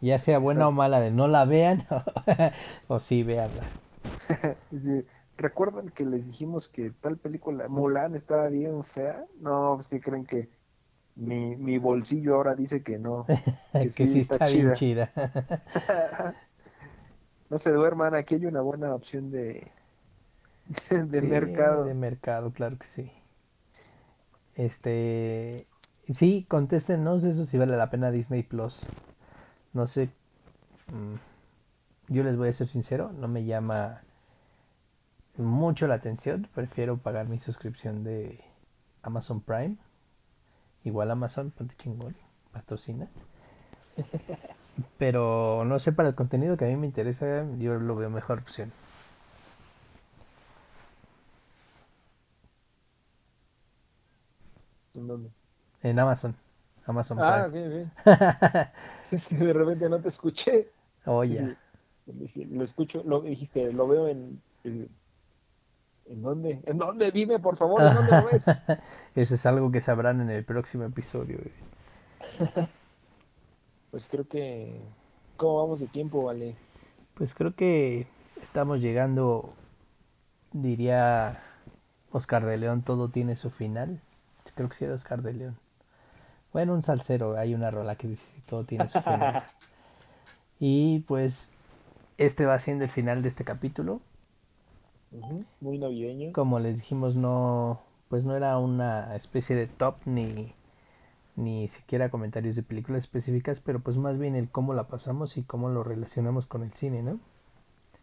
Ya 0.00 0.18
sea 0.18 0.38
buena 0.38 0.66
o 0.66 0.72
mala, 0.72 1.00
de 1.00 1.12
no 1.12 1.28
la 1.28 1.44
vean 1.44 1.86
o 2.88 3.00
sí 3.00 3.22
veanla. 3.22 3.62
Sí, 4.70 5.04
¿Recuerdan 5.38 5.90
que 5.90 6.04
les 6.04 6.26
dijimos 6.26 6.68
que 6.68 6.90
tal 6.90 7.16
película, 7.16 7.68
Mulan, 7.68 8.14
estaba 8.14 8.48
bien 8.48 8.82
fea? 8.84 9.24
No, 9.40 9.74
pues 9.76 9.88
que 9.88 10.00
creen 10.00 10.24
que 10.24 10.48
mi, 11.14 11.56
mi 11.56 11.78
bolsillo 11.78 12.34
ahora 12.36 12.54
dice 12.54 12.82
que 12.82 12.98
no. 12.98 13.26
Que, 13.72 14.06
sí, 14.06 14.20
está, 14.20 14.46
bien 14.48 14.72
chida. 14.72 15.10
No 17.50 17.58
se 17.58 17.70
duerman, 17.70 18.14
aquí 18.14 18.36
hay 18.36 18.46
una 18.46 18.60
buena 18.62 18.94
opción 18.94 19.30
de, 19.30 19.70
de 20.90 21.20
Sí, 21.20 21.26
mercado. 21.26 21.84
De 21.84 21.94
mercado, 21.94 22.52
claro 22.52 22.78
que 22.78 22.86
sí. 22.86 23.12
Este, 24.54 25.66
sí, 26.12 26.46
contéstenos 26.48 27.24
eso 27.24 27.44
si 27.44 27.58
vale 27.58 27.76
la 27.76 27.90
pena 27.90 28.10
Disney 28.10 28.42
Plus. 28.42 28.86
No 29.72 29.86
sé, 29.86 30.10
mm, 30.88 32.12
yo 32.12 32.22
les 32.24 32.36
voy 32.36 32.48
a 32.48 32.52
ser 32.52 32.68
sincero, 32.68 33.12
no 33.12 33.28
me 33.28 33.44
llama 33.44 34.02
mucho 35.36 35.86
la 35.86 35.94
atención. 35.94 36.48
Prefiero 36.54 36.98
pagar 36.98 37.28
mi 37.28 37.38
suscripción 37.38 38.04
de 38.04 38.40
Amazon 39.02 39.40
Prime. 39.40 39.76
Igual 40.84 41.10
Amazon, 41.10 41.50
ponte 41.50 41.74
chingón, 41.76 42.14
patrocina. 42.52 43.08
Pero 44.98 45.64
no 45.64 45.78
sé, 45.78 45.92
para 45.92 46.08
el 46.10 46.14
contenido 46.14 46.56
que 46.56 46.64
a 46.64 46.68
mí 46.68 46.76
me 46.76 46.86
interesa, 46.86 47.46
yo 47.58 47.78
lo 47.78 47.94
veo 47.96 48.10
mejor 48.10 48.40
opción. 48.40 48.72
¿En 54.94 55.06
dónde? 55.06 55.30
En 55.82 55.98
Amazon. 55.98 56.34
Amazon 56.86 57.18
Ah, 57.20 57.46
Prime. 57.50 57.68
bien, 57.68 57.70
bien. 57.70 57.92
Es 59.10 59.26
que 59.28 59.36
de 59.36 59.52
repente 59.52 59.88
no 59.88 60.00
te 60.00 60.08
escuché. 60.08 60.68
Oh. 61.04 61.22
Sí, 61.24 61.38
dije, 62.06 62.46
Lo 62.50 62.64
escucho, 62.64 63.02
lo 63.04 63.20
dijiste, 63.20 63.72
lo 63.72 63.86
veo 63.86 64.08
en, 64.08 64.40
en, 64.64 64.88
¿en 66.06 66.22
dónde? 66.22 66.60
¿En 66.64 66.78
dónde? 66.78 67.10
Dime, 67.12 67.38
por 67.38 67.56
favor, 67.56 67.82
¿en 67.82 67.94
dónde 67.94 68.12
lo 68.12 68.26
ves? 68.26 68.44
Eso 69.14 69.34
es 69.34 69.46
algo 69.46 69.70
que 69.70 69.80
sabrán 69.80 70.20
en 70.20 70.30
el 70.30 70.44
próximo 70.44 70.84
episodio. 70.84 71.38
Pues 73.90 74.08
creo 74.10 74.26
que, 74.26 74.80
¿cómo 75.36 75.58
vamos 75.58 75.80
de 75.80 75.86
tiempo, 75.86 76.24
vale? 76.24 76.54
Pues 77.12 77.34
creo 77.34 77.54
que 77.54 78.06
estamos 78.40 78.80
llegando, 78.80 79.52
diría 80.52 81.42
Oscar 82.10 82.46
de 82.46 82.56
León, 82.56 82.80
todo 82.80 83.10
tiene 83.10 83.36
su 83.36 83.50
final. 83.50 84.00
Creo 84.54 84.68
que 84.68 84.74
sí 84.76 84.84
era 84.84 84.94
Oscar 84.94 85.22
de 85.22 85.32
León. 85.32 85.58
Bueno, 86.52 86.74
un 86.74 86.82
salsero, 86.82 87.36
hay 87.36 87.54
una 87.54 87.70
rola 87.70 87.96
que 87.96 88.08
dice 88.08 88.24
"Sí, 88.34 88.42
todo 88.46 88.64
tiene 88.64 88.88
su 88.88 89.00
final. 89.00 89.44
y 90.60 91.00
pues 91.00 91.52
este 92.18 92.46
va 92.46 92.58
siendo 92.58 92.84
el 92.84 92.90
final 92.90 93.22
de 93.22 93.28
este 93.28 93.44
capítulo. 93.44 94.00
Muy 95.60 95.78
navideño. 95.78 96.32
Como 96.32 96.58
les 96.58 96.78
dijimos, 96.78 97.16
no, 97.16 97.80
pues 98.08 98.24
no 98.24 98.36
era 98.36 98.58
una 98.58 99.14
especie 99.14 99.56
de 99.56 99.66
top 99.66 99.96
ni, 100.04 100.54
ni 101.36 101.68
siquiera 101.68 102.10
comentarios 102.10 102.56
de 102.56 102.62
películas 102.62 103.04
específicas, 103.04 103.60
pero 103.60 103.80
pues 103.80 103.96
más 103.96 104.18
bien 104.18 104.36
el 104.36 104.50
cómo 104.50 104.74
la 104.74 104.88
pasamos 104.88 105.36
y 105.36 105.42
cómo 105.42 105.68
lo 105.68 105.82
relacionamos 105.84 106.46
con 106.46 106.62
el 106.62 106.72
cine, 106.72 107.02
¿no? 107.02 107.20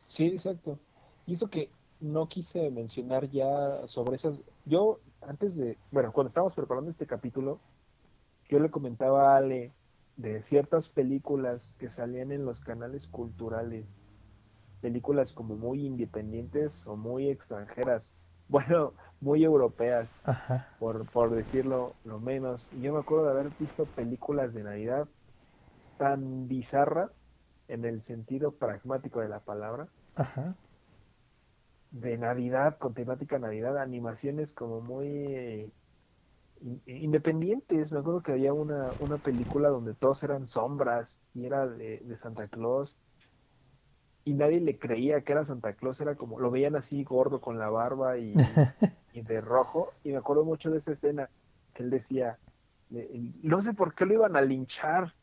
Sí, 0.08 0.26
exacto. 0.28 0.80
Y 1.26 1.34
eso 1.34 1.50
que 1.50 1.70
no 2.00 2.28
quise 2.28 2.70
mencionar 2.72 3.30
ya 3.30 3.88
sobre 3.88 4.16
esas. 4.16 4.42
Yo, 4.70 5.00
antes 5.22 5.58
de. 5.58 5.80
Bueno, 5.90 6.12
cuando 6.14 6.28
estábamos 6.28 6.54
preparando 6.54 6.92
este 6.92 7.08
capítulo, 7.08 7.60
yo 8.50 8.60
le 8.60 8.70
comentaba 8.70 9.34
a 9.34 9.38
Ale 9.38 9.74
de 10.16 10.44
ciertas 10.44 10.90
películas 10.90 11.76
que 11.80 11.90
salían 11.90 12.32
en 12.32 12.46
los 12.46 12.62
canales 12.62 13.08
culturales. 13.08 13.98
Películas 14.80 15.34
como 15.34 15.56
muy 15.56 15.88
independientes 15.88 16.86
o 16.86 16.96
muy 16.96 17.30
extranjeras. 17.30 18.14
Bueno, 18.52 18.96
muy 19.20 19.44
europeas, 19.44 20.12
Ajá. 20.24 20.76
por, 20.80 21.08
por 21.12 21.30
decirlo 21.30 21.94
lo 22.04 22.20
menos. 22.20 22.68
Y 22.72 22.82
yo 22.82 22.92
me 22.94 23.00
acuerdo 23.00 23.26
de 23.26 23.32
haber 23.32 23.50
visto 23.60 23.86
películas 23.86 24.56
de 24.56 24.64
Navidad 24.64 25.08
tan 25.98 26.48
bizarras 26.48 27.28
en 27.68 27.86
el 27.86 28.02
sentido 28.02 28.52
pragmático 28.52 29.20
de 29.20 29.30
la 29.30 29.40
palabra 29.42 29.88
Ajá. 30.16 30.56
De 31.92 32.18
Navidad, 32.18 32.78
con 32.78 32.94
temática 32.94 33.40
Navidad, 33.40 33.78
animaciones 33.78 34.54
como 34.54 34.82
muy 34.82 35.08
eh, 35.08 35.72
in- 36.62 36.84
independientes. 36.86 37.92
Me 37.92 38.00
acuerdo 38.00 38.22
que 38.24 38.34
había 38.34 38.54
una, 38.54 38.90
una 39.00 39.18
película 39.20 39.70
donde 39.70 39.96
todos 39.96 40.24
eran 40.24 40.48
sombras 40.48 41.20
y 41.34 41.46
era 41.46 41.68
de, 41.68 42.00
de 42.00 42.18
Santa 42.18 42.48
Claus 42.50 42.98
y 44.26 44.34
nadie 44.34 44.60
le 44.60 44.78
creía 44.78 45.22
que 45.24 45.32
era 45.32 45.46
Santa 45.46 45.74
Claus, 45.74 46.00
era 46.02 46.16
como, 46.16 46.40
lo 46.40 46.52
veían 46.52 46.76
así 46.76 47.04
gordo 47.04 47.42
con 47.42 47.58
la 47.58 47.70
barba 47.70 48.18
y, 48.18 48.34
y 49.12 49.22
de 49.22 49.42
rojo. 49.42 49.94
Y 50.04 50.12
me 50.12 50.18
acuerdo 50.18 50.46
mucho 50.46 50.70
de 50.72 50.78
esa 50.80 50.92
escena 50.92 51.32
que 51.74 51.84
él 51.84 51.90
decía, 51.90 52.40
no 53.44 53.62
sé 53.62 53.74
por 53.74 53.96
qué 53.96 54.06
lo 54.06 54.14
iban 54.16 54.36
a 54.36 54.42
linchar, 54.42 55.16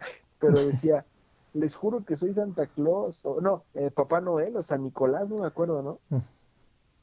pero 0.38 0.64
decía, 0.64 1.06
les 1.54 1.74
juro 1.74 2.04
que 2.04 2.16
soy 2.16 2.32
Santa 2.32 2.66
Claus, 2.66 3.24
o 3.24 3.40
no, 3.40 3.64
eh, 3.74 3.90
Papá 3.90 4.20
Noel, 4.20 4.56
o 4.56 4.62
San 4.62 4.82
Nicolás, 4.82 5.30
no 5.30 5.38
me 5.38 5.46
acuerdo, 5.46 5.82
¿no? 5.82 6.00
Mm. 6.08 6.22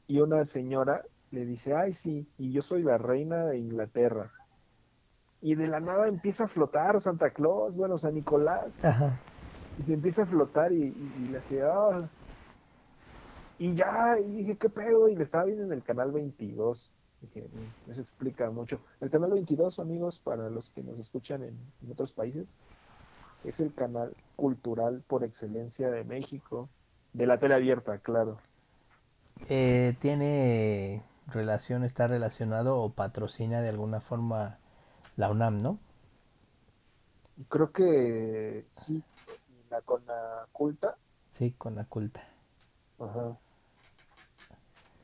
Y 0.08 0.20
una 0.20 0.44
señora 0.44 1.02
le 1.30 1.44
dice, 1.44 1.74
ay, 1.74 1.92
sí, 1.92 2.28
y 2.38 2.52
yo 2.52 2.62
soy 2.62 2.82
la 2.82 2.96
reina 2.98 3.44
de 3.46 3.58
Inglaterra. 3.58 4.30
Y 5.40 5.54
de 5.54 5.66
la 5.66 5.80
nada 5.80 6.08
empieza 6.08 6.44
a 6.44 6.48
flotar 6.48 7.00
Santa 7.00 7.30
Claus, 7.30 7.76
bueno, 7.76 7.98
San 7.98 8.14
Nicolás, 8.14 8.78
Ajá. 8.84 9.20
y 9.78 9.82
se 9.82 9.92
empieza 9.94 10.22
a 10.22 10.26
flotar 10.26 10.72
y, 10.72 10.82
y, 10.82 11.24
y 11.24 11.28
le 11.28 11.38
hacía, 11.38 11.66
"Ah". 11.68 12.08
y 13.58 13.74
ya, 13.74 14.18
y 14.18 14.30
dije, 14.32 14.56
¿qué 14.56 14.68
pedo? 14.68 15.08
Y 15.08 15.16
le 15.16 15.24
estaba 15.24 15.44
viendo 15.44 15.64
en 15.64 15.72
el 15.72 15.82
canal 15.82 16.12
22. 16.12 16.92
Dije, 17.20 17.42
"Mm, 17.42 17.90
eso 17.90 18.00
explica 18.02 18.50
mucho. 18.50 18.80
El 19.00 19.10
canal 19.10 19.32
22, 19.32 19.78
amigos, 19.78 20.20
para 20.20 20.48
los 20.50 20.70
que 20.70 20.82
nos 20.82 20.98
escuchan 20.98 21.42
en, 21.42 21.58
en 21.82 21.90
otros 21.90 22.12
países, 22.12 22.56
es 23.46 23.60
el 23.60 23.72
canal 23.72 24.14
cultural 24.34 25.02
por 25.06 25.24
excelencia 25.24 25.90
de 25.90 26.04
México, 26.04 26.68
de 27.12 27.26
la 27.26 27.38
tele 27.38 27.54
abierta, 27.54 27.98
claro. 27.98 28.38
Eh, 29.48 29.94
tiene 30.00 31.02
relación, 31.26 31.84
está 31.84 32.06
relacionado 32.06 32.80
o 32.80 32.92
patrocina 32.92 33.60
de 33.60 33.68
alguna 33.68 34.00
forma 34.00 34.58
la 35.16 35.30
UNAM, 35.30 35.58
¿no? 35.58 35.78
Creo 37.48 37.70
que 37.70 38.66
sí, 38.70 39.02
la 39.70 39.80
con 39.82 40.04
la 40.06 40.46
culta. 40.52 40.96
Sí, 41.32 41.52
con 41.52 41.74
la 41.74 41.84
culta. 41.84 42.22
Ajá. 42.98 43.36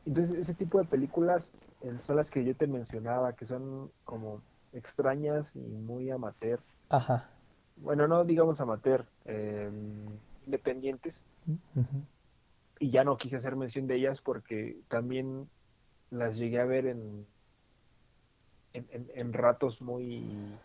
Entonces, 0.06 0.36
ese 0.36 0.54
tipo 0.54 0.78
de 0.78 0.84
películas 0.84 1.52
eh, 1.82 1.94
son 1.98 2.16
las 2.16 2.30
que 2.30 2.44
yo 2.44 2.56
te 2.56 2.66
mencionaba, 2.66 3.34
que 3.34 3.46
son 3.46 3.92
como 4.04 4.42
extrañas 4.72 5.54
y 5.54 5.60
muy 5.60 6.10
amateur. 6.10 6.60
Ajá. 6.88 7.28
Bueno, 7.76 8.06
no 8.08 8.24
digamos 8.24 8.60
amateur, 8.60 9.06
eh, 9.24 9.70
independientes. 10.46 11.26
Y 12.78 12.90
ya 12.90 13.04
no 13.04 13.16
quise 13.16 13.36
hacer 13.36 13.56
mención 13.56 13.86
de 13.86 13.96
ellas 13.96 14.20
porque 14.20 14.82
también 14.88 15.48
las 16.10 16.36
llegué 16.38 16.60
a 16.60 16.64
ver 16.64 16.86
en, 16.86 17.26
en, 18.72 18.86
en- 18.90 19.10
en 19.14 19.32
ratos 19.32 19.80
muy 19.80 20.60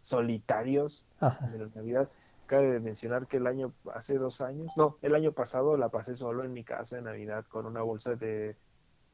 solitarios 0.00 1.06
Ajá. 1.20 1.46
de 1.48 1.58
la 1.58 1.68
Navidad. 1.74 2.10
Cabe 2.46 2.72
de 2.72 2.80
mencionar 2.80 3.26
que 3.26 3.38
el 3.38 3.46
año, 3.46 3.74
hace 3.94 4.18
dos 4.18 4.40
años, 4.40 4.76
no, 4.76 4.98
el 5.02 5.14
año 5.14 5.32
pasado 5.32 5.76
la 5.76 5.88
pasé 5.90 6.16
solo 6.16 6.44
en 6.44 6.52
mi 6.52 6.64
casa 6.64 6.96
de 6.96 7.02
Navidad 7.02 7.46
con 7.48 7.66
una 7.66 7.82
bolsa 7.82 8.14
de, 8.16 8.56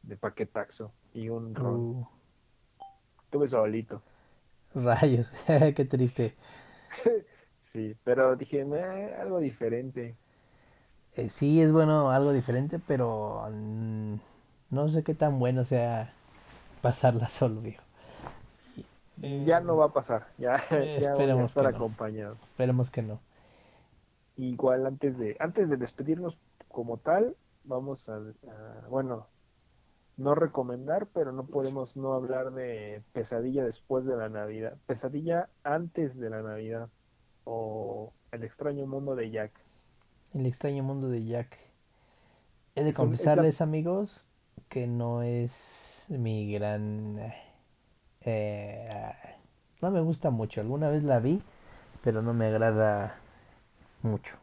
de 0.02 0.16
paquetaxo 0.16 0.92
y 1.14 1.28
un 1.28 1.54
ron. 1.54 1.88
Uh, 1.90 2.04
Estuve 3.24 3.48
solito. 3.48 4.02
rayos, 4.74 5.32
qué 5.46 5.84
triste. 5.84 6.34
Sí, 7.61 7.95
pero 8.05 8.36
dije, 8.36 8.64
"Meh, 8.64 9.14
algo 9.14 9.38
diferente. 9.41 10.18
Eh, 11.16 11.28
sí, 11.28 11.61
es 11.61 11.72
bueno 11.72 12.11
algo 12.11 12.32
diferente, 12.32 12.78
pero 12.78 13.47
mm, 13.51 14.14
no 14.70 14.88
sé 14.88 15.03
qué 15.03 15.14
tan 15.14 15.38
bueno 15.38 15.64
sea 15.64 16.12
pasarla 16.82 17.28
solo, 17.30 17.61
viejo. 17.62 17.82
Ya 19.49 19.61
no 19.61 19.76
va 19.76 19.86
a 19.86 19.93
pasar, 19.93 20.26
ya, 20.36 20.62
Eh, 20.70 20.97
ya 20.99 21.14
voy 21.16 21.38
a 21.38 21.45
esperemos 21.45 21.47
estar 21.47 21.64
que 21.64 21.68
no. 21.68 21.76
acompañado. 21.76 22.41
Esperemos 22.53 22.91
que 22.91 23.03
no. 23.03 23.20
Igual 24.36 24.86
antes 24.86 25.18
de, 25.18 25.36
antes 25.41 25.68
de 25.68 25.76
despedirnos 25.76 26.38
como 26.68 26.99
tal, 26.99 27.36
vamos 27.62 28.09
a, 28.09 28.16
a- 28.16 28.86
bueno, 28.88 29.30
no 30.21 30.35
recomendar, 30.35 31.07
pero 31.07 31.33
no 31.33 31.47
podemos 31.47 31.97
no 31.97 32.12
hablar 32.12 32.53
de 32.53 33.03
Pesadilla 33.12 33.64
después 33.64 34.05
de 34.05 34.16
la 34.16 34.29
Navidad, 34.29 34.77
Pesadilla 34.87 35.49
antes 35.64 36.18
de 36.18 36.29
la 36.29 36.43
Navidad 36.43 36.89
o 37.45 38.12
El 38.31 38.45
extraño 38.45 38.87
mundo 38.87 39.16
de 39.16 39.31
Jack. 39.31 39.53
El 40.35 40.47
extraño 40.47 40.83
mundo 40.83 41.09
de 41.09 41.25
Jack. 41.25 41.59
He 42.75 42.85
de 42.85 42.93
confesarles, 42.93 43.61
amigos, 43.62 44.29
que 44.68 44.87
no 44.87 45.23
es 45.23 46.07
mi 46.11 46.53
gran... 46.53 47.33
Eh, 48.21 49.12
no 49.81 49.91
me 49.91 50.01
gusta 50.01 50.31
mucho. 50.31 50.61
Alguna 50.61 50.91
vez 50.91 51.03
la 51.03 51.18
vi, 51.18 51.43
pero 52.05 52.21
no 52.21 52.35
me 52.35 52.47
agrada 52.47 53.16
mucho. 54.03 54.37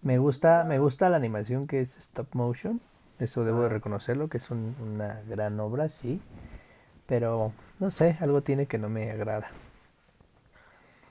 Me 0.00 0.18
gusta, 0.18 0.64
me 0.64 0.78
gusta 0.78 1.10
la 1.10 1.16
animación 1.16 1.66
que 1.66 1.80
es 1.80 1.98
stop 1.98 2.34
motion. 2.34 2.80
Eso 3.18 3.44
debo 3.44 3.62
de 3.62 3.68
reconocerlo, 3.68 4.28
que 4.28 4.38
es 4.38 4.50
una 4.50 5.22
gran 5.28 5.58
obra, 5.60 5.88
sí. 5.88 6.22
Pero 7.06 7.54
no 7.80 7.90
sé, 7.90 8.16
algo 8.20 8.42
tiene 8.42 8.66
que 8.68 8.78
no 8.78 8.88
me 8.90 9.10
agrada. 9.10 9.52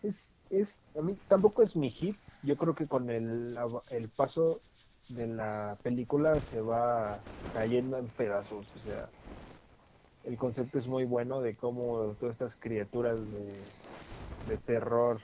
Es, 0.01 0.39
es, 0.49 0.83
a 0.95 1.01
mí 1.01 1.19
tampoco 1.27 1.61
es 1.63 1.75
mi 1.75 1.89
hit. 1.91 2.19
Yo 2.41 2.57
creo 2.57 2.75
que 2.75 2.87
con 2.87 3.09
el, 3.09 3.57
el 3.89 4.09
paso 4.11 4.63
de 5.07 5.27
la 5.27 5.79
película 5.83 6.39
se 6.39 6.61
va 6.61 7.25
cayendo 7.49 7.97
en 7.97 8.11
pedazos. 8.11 8.75
O 8.75 8.79
sea, 8.79 9.11
el 10.23 10.37
concepto 10.37 10.77
es 10.77 10.87
muy 10.87 11.05
bueno 11.05 11.41
de 11.41 11.55
cómo 11.57 12.15
todas 12.19 12.33
estas 12.33 12.55
criaturas 12.55 13.31
de, 13.31 13.73
de 14.43 14.57
terror 14.59 15.21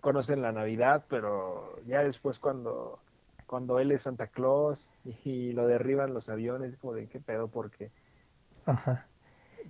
conocen 0.00 0.42
la 0.42 0.52
Navidad, 0.52 1.06
pero 1.08 1.80
ya 1.84 2.02
después 2.02 2.38
cuando, 2.38 2.99
cuando 3.50 3.80
él 3.80 3.90
es 3.90 4.02
Santa 4.02 4.28
Claus 4.28 4.88
y, 5.24 5.52
lo 5.54 5.66
derriban 5.66 6.14
los 6.14 6.28
aviones, 6.28 6.76
como 6.76 6.92
de 6.92 7.08
qué 7.08 7.18
pedo, 7.18 7.48
porque... 7.48 7.90
Ajá. 8.64 9.08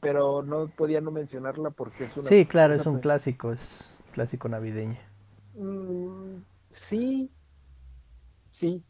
Pero 0.03 0.43
no 0.43 0.68
podía 0.68 1.01
no 1.01 1.11
mencionarla 1.11 1.70
porque 1.70 2.05
es 2.05 2.14
una... 2.14 2.28
Sí, 2.28 2.45
claro, 2.45 2.74
es 2.74 2.85
un 2.85 2.99
clásico, 2.99 3.53
es 3.53 3.99
clásico 4.12 4.51
navideño. 4.51 4.99
Mm, 5.55 6.43
sí, 6.72 7.31
sí, 8.51 8.85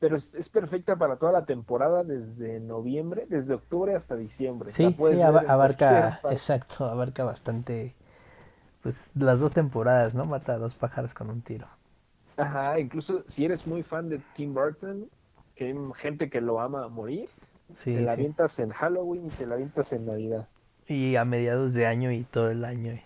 pero 0.00 0.16
es, 0.16 0.48
perfecta 0.48 0.96
para 0.96 1.14
toda 1.14 1.30
la 1.30 1.44
temporada 1.44 2.02
desde 2.02 2.58
noviembre, 2.58 3.26
desde 3.28 3.54
octubre 3.54 3.94
hasta 3.94 4.16
diciembre. 4.16 4.72
Sí, 4.72 4.92
sí, 4.98 5.22
abarca, 5.22 6.18
exacto, 6.32 6.86
abarca 6.86 7.22
bastante 7.22 7.94
pues 8.82 9.12
las 9.14 9.38
dos 9.38 9.52
temporadas, 9.52 10.16
¿no? 10.16 10.24
Mata 10.24 10.54
a 10.54 10.58
dos 10.58 10.74
pájaros 10.74 11.14
con 11.14 11.30
un 11.30 11.42
tiro. 11.42 11.68
Ajá, 12.36 12.78
incluso 12.80 13.24
si 13.28 13.44
eres 13.44 13.66
muy 13.66 13.82
fan 13.82 14.08
de 14.08 14.20
Tim 14.34 14.54
Burton, 14.54 15.08
que 15.54 15.66
hay 15.66 15.74
gente 15.96 16.28
que 16.28 16.40
lo 16.40 16.60
ama 16.60 16.84
a 16.84 16.88
morir, 16.88 17.28
te 17.82 18.00
la 18.00 18.12
avientas 18.12 18.58
en 18.58 18.70
Halloween 18.70 19.26
y 19.26 19.30
te 19.30 19.46
la 19.46 19.54
avientas 19.54 19.92
en 19.92 20.06
Navidad. 20.06 20.48
Y 20.86 21.16
a 21.16 21.24
mediados 21.24 21.74
de 21.74 21.86
año 21.86 22.10
y 22.10 22.24
todo 22.24 22.50
el 22.50 22.64
año. 22.64 22.92
Eh. 22.92 23.04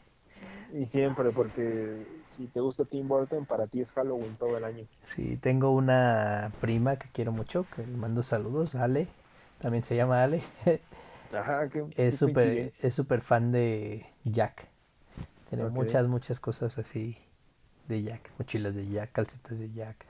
Y 0.73 0.87
siempre, 0.87 1.31
porque 1.31 2.07
si 2.37 2.47
te 2.47 2.61
gusta 2.61 2.85
Tim 2.85 3.07
Burton, 3.07 3.45
para 3.47 3.67
ti 3.67 3.81
es 3.81 3.93
Halloween 3.93 4.35
todo 4.37 4.57
el 4.57 4.65
año. 4.65 4.87
Sí, 5.05 5.37
tengo 5.37 5.71
una 5.71 6.51
prima 6.61 6.97
que 6.97 7.09
quiero 7.13 7.33
mucho, 7.33 7.67
que 7.75 7.87
le 7.87 7.97
mando 7.97 8.23
saludos, 8.23 8.75
Ale, 8.75 9.09
también 9.61 9.85
se 9.85 9.97
llama 9.97 10.23
Ale. 10.23 10.43
Ajá, 11.33 11.69
qué, 11.69 11.85
es 11.97 12.19
súper 12.19 12.73
es 12.81 12.95
súper 12.95 13.21
fan 13.21 13.53
de 13.53 14.07
Jack. 14.25 14.67
Tiene 15.51 15.69
muchas, 15.69 16.07
muchas 16.09 16.41
cosas 16.41 16.79
así 16.79 17.19
de 17.89 18.03
Jack. 18.03 18.31
Mochilas 18.39 18.75
de 18.75 18.89
Jack, 18.89 19.13
calcetas 19.13 19.59
de 19.59 19.73
Jack. 19.73 20.07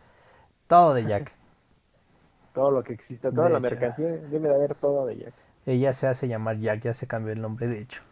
Todo 0.67 0.95
de 0.95 1.05
Jack. 1.05 1.33
todo 2.53 2.71
lo 2.71 2.83
que 2.83 2.93
exista, 2.93 3.31
toda 3.31 3.49
la 3.49 3.61
mercancía, 3.61 4.09
debe 4.09 4.49
de 4.49 4.55
haber 4.55 4.75
todo 4.75 5.07
de 5.07 5.17
Jack. 5.17 5.35
Ella 5.65 5.93
se 5.93 6.07
hace 6.07 6.29
llamar 6.29 6.59
Jack, 6.59 6.83
ya 6.83 6.95
se 6.95 7.07
cambió 7.07 7.33
el 7.33 7.41
nombre, 7.41 7.69
de 7.69 7.81
hecho. 7.81 8.03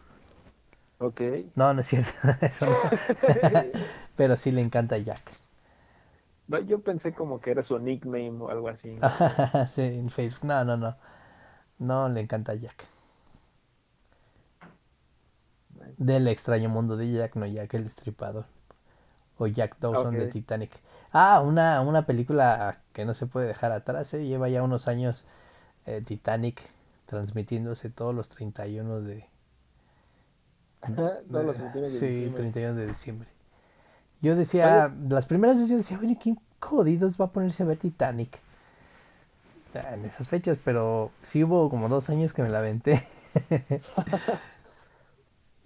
Ok. 0.99 1.21
No, 1.55 1.73
no 1.73 1.81
es 1.81 1.87
cierto. 1.87 2.11
Eso 2.41 2.65
no. 2.65 2.75
Pero 4.15 4.37
sí 4.37 4.51
le 4.51 4.61
encanta 4.61 4.97
Jack. 4.97 5.21
yo 6.65 6.79
pensé 6.79 7.13
como 7.13 7.39
que 7.39 7.51
era 7.51 7.61
su 7.61 7.77
nickname 7.77 8.31
o 8.39 8.49
algo 8.49 8.69
así. 8.69 8.95
sí, 9.75 9.81
en 9.81 10.09
Facebook. 10.09 10.45
No, 10.47 10.63
no, 10.63 10.77
no. 10.77 10.95
No 11.79 12.09
le 12.09 12.21
encanta 12.21 12.55
Jack. 12.55 12.85
Del 15.97 16.27
extraño 16.27 16.69
mundo 16.69 16.95
de 16.95 17.11
Jack, 17.11 17.35
no 17.35 17.45
Jack 17.45 17.73
el 17.73 17.83
Destripador. 17.85 18.45
O 19.37 19.47
Jack 19.47 19.77
Dawson 19.79 20.13
de 20.15 20.27
Titanic. 20.27 20.71
Ah, 21.11 21.41
una, 21.41 21.81
una 21.81 22.05
película 22.05 22.79
que 22.93 23.05
no 23.05 23.13
se 23.13 23.27
puede 23.27 23.47
dejar 23.47 23.71
atrás, 23.71 24.13
¿eh? 24.13 24.25
lleva 24.25 24.49
ya 24.49 24.63
unos 24.63 24.87
años 24.87 25.25
eh, 25.85 26.01
Titanic 26.05 26.61
transmitiéndose 27.05 27.89
todos 27.89 28.13
los 28.13 28.29
31 28.29 29.01
de... 29.01 29.25
todos 30.95 31.23
los 31.45 31.57
31 31.57 31.81
de 31.81 31.87
sí, 31.87 32.31
31 32.35 32.75
de 32.75 32.87
diciembre. 32.87 33.29
Yo 34.21 34.35
decía, 34.35 34.93
las 35.07 35.25
primeras 35.27 35.57
veces 35.57 35.69
yo 35.69 35.77
decía, 35.77 35.97
bueno, 35.97 36.17
¿quién 36.21 36.39
jodidos 36.59 37.19
va 37.21 37.25
a 37.25 37.31
ponerse 37.31 37.63
a 37.63 37.67
ver 37.67 37.77
Titanic? 37.77 38.39
En 39.73 40.05
esas 40.05 40.27
fechas, 40.27 40.57
pero 40.63 41.11
sí 41.21 41.43
hubo 41.43 41.69
como 41.69 41.87
dos 41.87 42.09
años 42.09 42.33
que 42.33 42.41
me 42.41 42.49
la 42.49 42.59
aventé. 42.59 43.05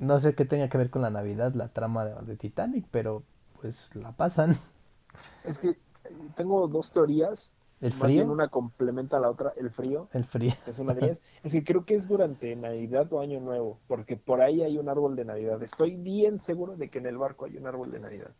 No 0.01 0.19
sé 0.19 0.33
qué 0.33 0.45
tenga 0.45 0.67
que 0.67 0.79
ver 0.79 0.89
con 0.89 1.03
la 1.03 1.11
Navidad, 1.11 1.53
la 1.53 1.67
trama 1.67 2.05
de, 2.05 2.35
Titanic, 2.35 2.85
pero 2.89 3.21
pues 3.61 3.95
la 3.95 4.11
pasan. 4.11 4.57
Es 5.43 5.59
que 5.59 5.77
tengo 6.35 6.67
dos 6.67 6.91
teorías. 6.91 7.53
¿El 7.79 7.93
frío? 7.93 8.25
una 8.25 8.47
complementa 8.47 9.17
a 9.17 9.19
la 9.19 9.29
otra, 9.29 9.53
el 9.57 9.71
frío. 9.71 10.07
El 10.13 10.23
frío. 10.23 10.53
Es 10.67 10.77
una 10.77 10.93
de 10.93 11.05
ellas. 11.05 11.23
Es 11.43 11.51
que 11.51 11.63
creo 11.63 11.83
que 11.83 11.95
es 11.95 12.07
durante 12.07 12.55
Navidad 12.55 13.11
o 13.11 13.21
Año 13.21 13.39
Nuevo, 13.39 13.79
porque 13.87 14.17
por 14.17 14.41
ahí 14.41 14.61
hay 14.61 14.77
un 14.77 14.87
árbol 14.87 15.15
de 15.15 15.25
Navidad. 15.25 15.63
Estoy 15.63 15.95
bien 15.95 16.39
seguro 16.39 16.77
de 16.77 16.89
que 16.89 16.99
en 16.99 17.07
el 17.07 17.17
barco 17.17 17.45
hay 17.45 17.57
un 17.57 17.65
árbol 17.65 17.91
de 17.91 17.99
Navidad. 17.99 18.31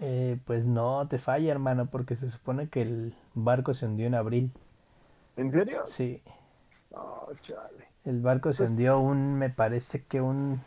Eh, 0.00 0.38
pues 0.44 0.66
no, 0.66 1.06
te 1.08 1.18
falla, 1.18 1.50
hermano, 1.50 1.86
porque 1.86 2.14
se 2.14 2.28
supone 2.28 2.68
que 2.68 2.82
el 2.82 3.14
barco 3.34 3.72
se 3.72 3.86
hundió 3.86 4.06
en 4.06 4.14
abril. 4.14 4.52
¿En 5.36 5.50
serio? 5.50 5.82
Sí. 5.86 6.22
Oh, 6.92 7.28
chale. 7.40 7.88
El 8.04 8.20
barco 8.20 8.52
se 8.52 8.58
pues 8.58 8.70
hundió 8.70 9.00
un, 9.00 9.38
me 9.38 9.48
parece 9.48 10.04
que 10.04 10.20
un 10.20 10.60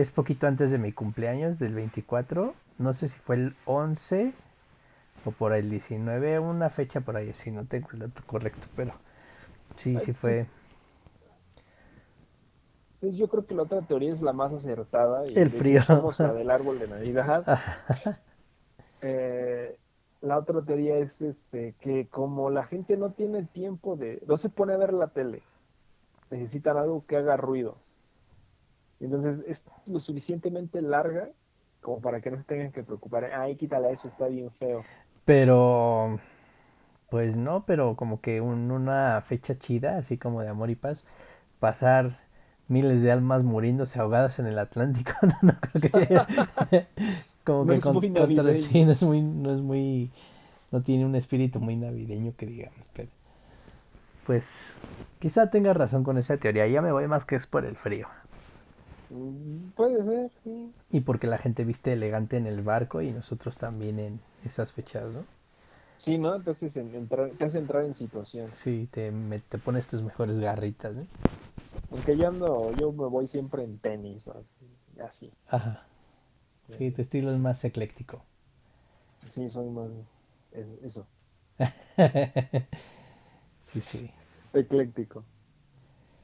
es 0.00 0.10
poquito 0.10 0.46
antes 0.46 0.70
de 0.70 0.78
mi 0.78 0.92
cumpleaños, 0.92 1.58
del 1.58 1.74
24. 1.74 2.54
No 2.78 2.92
sé 2.92 3.08
si 3.08 3.18
fue 3.18 3.36
el 3.36 3.56
11 3.64 4.34
o 5.24 5.30
por 5.30 5.52
el 5.54 5.70
19, 5.70 6.38
una 6.38 6.70
fecha 6.70 7.00
por 7.00 7.16
ahí, 7.16 7.30
así 7.30 7.50
no 7.50 7.64
tengo 7.64 7.88
el 7.92 8.00
dato 8.00 8.22
correcto, 8.26 8.66
pero 8.76 8.92
sí, 9.76 9.98
sí 10.00 10.12
fue. 10.12 10.46
Pues 13.00 13.16
yo 13.16 13.28
creo 13.28 13.46
que 13.46 13.54
la 13.54 13.62
otra 13.62 13.82
teoría 13.82 14.12
es 14.12 14.22
la 14.22 14.32
más 14.32 14.52
acertada. 14.52 15.26
Y 15.26 15.38
el 15.38 15.50
frío. 15.50 15.82
la 16.18 16.32
del 16.32 16.50
árbol 16.50 16.78
de 16.78 16.88
Navidad. 16.88 17.44
eh, 19.02 19.76
la 20.20 20.38
otra 20.38 20.62
teoría 20.62 20.96
es 20.98 21.20
este 21.20 21.74
que 21.80 22.08
como 22.08 22.50
la 22.50 22.64
gente 22.64 22.96
no 22.96 23.10
tiene 23.10 23.44
tiempo 23.44 23.96
de, 23.96 24.22
no 24.26 24.36
se 24.36 24.48
pone 24.48 24.74
a 24.74 24.78
ver 24.78 24.92
la 24.92 25.08
tele, 25.08 25.42
necesitan 26.30 26.76
algo 26.76 27.04
que 27.06 27.16
haga 27.16 27.36
ruido. 27.36 27.76
Entonces 29.00 29.44
es 29.46 29.62
lo 29.86 30.00
suficientemente 30.00 30.80
larga 30.80 31.30
como 31.86 32.00
para 32.00 32.20
que 32.20 32.32
no 32.32 32.36
se 32.36 32.42
tengan 32.42 32.72
que 32.72 32.82
preocupar. 32.82 33.26
Ay, 33.32 33.54
quítala 33.54 33.90
eso, 33.90 34.08
está 34.08 34.26
bien 34.26 34.50
feo. 34.50 34.82
Pero, 35.24 36.18
pues 37.10 37.36
no, 37.36 37.64
pero 37.64 37.94
como 37.94 38.20
que 38.20 38.40
una 38.40 39.22
fecha 39.24 39.54
chida, 39.54 39.96
así 39.96 40.18
como 40.18 40.42
de 40.42 40.48
amor 40.48 40.68
y 40.70 40.74
paz, 40.74 41.06
pasar 41.60 42.18
miles 42.66 43.02
de 43.02 43.12
almas 43.12 43.44
muriéndose 43.44 44.00
ahogadas 44.00 44.40
en 44.40 44.46
el 44.46 44.58
Atlántico, 44.58 45.12
no, 45.22 45.36
no 45.42 45.60
creo 45.60 45.80
que... 45.80 46.86
como 47.44 47.66
que 47.66 47.76
es 47.76 47.86
muy 47.86 48.58
sí, 48.58 48.84
no 48.84 48.90
es 48.90 49.02
muy, 49.04 49.22
no 49.22 49.54
es 49.54 49.60
muy, 49.60 50.10
no 50.72 50.82
tiene 50.82 51.06
un 51.06 51.14
espíritu 51.14 51.60
muy 51.60 51.76
navideño 51.76 52.34
que 52.36 52.46
digamos, 52.46 52.84
pero 52.94 53.10
pues 54.26 54.66
quizá 55.20 55.52
tenga 55.52 55.72
razón 55.72 56.02
con 56.02 56.18
esa 56.18 56.36
teoría, 56.36 56.66
ya 56.66 56.82
me 56.82 56.90
voy 56.90 57.06
más 57.06 57.24
que 57.24 57.36
es 57.36 57.46
por 57.46 57.64
el 57.64 57.76
frío. 57.76 58.08
Puede 59.74 60.04
ser, 60.04 60.30
sí. 60.44 60.72
Y 60.90 61.00
porque 61.02 61.28
la 61.28 61.38
gente 61.38 61.64
viste 61.64 61.92
elegante 61.92 62.36
en 62.36 62.48
el 62.48 62.60
barco 62.62 63.00
y 63.00 63.12
nosotros 63.12 63.56
también 63.56 64.00
en 64.00 64.18
esas 64.44 64.72
fechas, 64.72 65.14
¿no? 65.14 65.24
Sí, 65.96 66.16
¿no? 66.18 66.42
Te 66.42 66.52
haces 66.52 66.76
entrar, 66.76 67.32
te 67.36 67.44
hace 67.44 67.58
entrar 67.58 67.84
en 67.84 67.94
situación. 67.94 68.50
Sí, 68.54 68.88
te, 68.90 69.12
te 69.48 69.58
pones 69.58 69.86
tus 69.86 70.02
mejores 70.02 70.38
garritas, 70.38 70.94
¿no? 70.94 71.06
Aunque 71.90 72.16
yo 72.16 72.28
ando, 72.28 72.72
yo 72.74 72.92
me 72.92 73.06
voy 73.08 73.26
siempre 73.26 73.64
en 73.64 73.78
tenis 73.80 74.28
o 74.28 74.44
así. 75.04 75.32
Ajá. 75.48 75.88
Sí, 76.70 76.90
tu 76.92 77.02
estilo 77.02 77.32
es 77.32 77.38
más 77.40 77.64
ecléctico. 77.64 78.24
Sí, 79.28 79.48
soy 79.50 79.68
más 79.70 79.92
eso. 80.82 81.06
sí, 83.62 83.80
sí. 83.82 84.10
Ecléctico. 84.52 85.24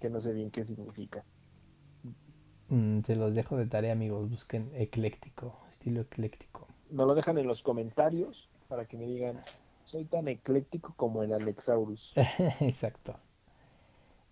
Que 0.00 0.10
no 0.10 0.20
sé 0.20 0.32
bien 0.34 0.50
qué 0.50 0.64
significa. 0.66 1.24
Mm, 2.72 3.02
se 3.02 3.16
los 3.16 3.34
dejo 3.34 3.58
de 3.58 3.66
tarea, 3.66 3.92
amigos. 3.92 4.30
Busquen 4.30 4.70
ecléctico, 4.74 5.58
estilo 5.70 6.00
ecléctico. 6.00 6.66
No 6.88 7.04
lo 7.04 7.14
dejan 7.14 7.36
en 7.36 7.46
los 7.46 7.62
comentarios 7.62 8.48
para 8.66 8.86
que 8.86 8.96
me 8.96 9.04
digan, 9.04 9.42
soy 9.84 10.06
tan 10.06 10.26
ecléctico 10.26 10.94
como 10.96 11.22
el 11.22 11.34
Alexaurus. 11.34 12.14
Exacto. 12.60 13.16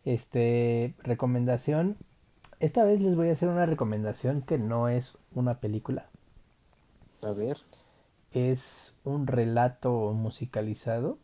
Este, 0.06 0.94
recomendación. 1.02 1.98
Esta 2.60 2.82
vez 2.82 3.02
les 3.02 3.14
voy 3.14 3.28
a 3.28 3.32
hacer 3.32 3.50
una 3.50 3.66
recomendación 3.66 4.40
que 4.40 4.56
no 4.56 4.88
es 4.88 5.18
una 5.34 5.60
película. 5.60 6.08
A 7.20 7.32
ver. 7.32 7.58
Es 8.32 8.98
un 9.04 9.26
relato 9.26 10.14
musicalizado. 10.14 11.18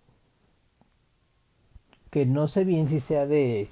Que 2.10 2.26
no 2.26 2.46
sé 2.46 2.64
bien 2.64 2.88
si 2.88 3.00
sea 3.00 3.26
de, 3.26 3.70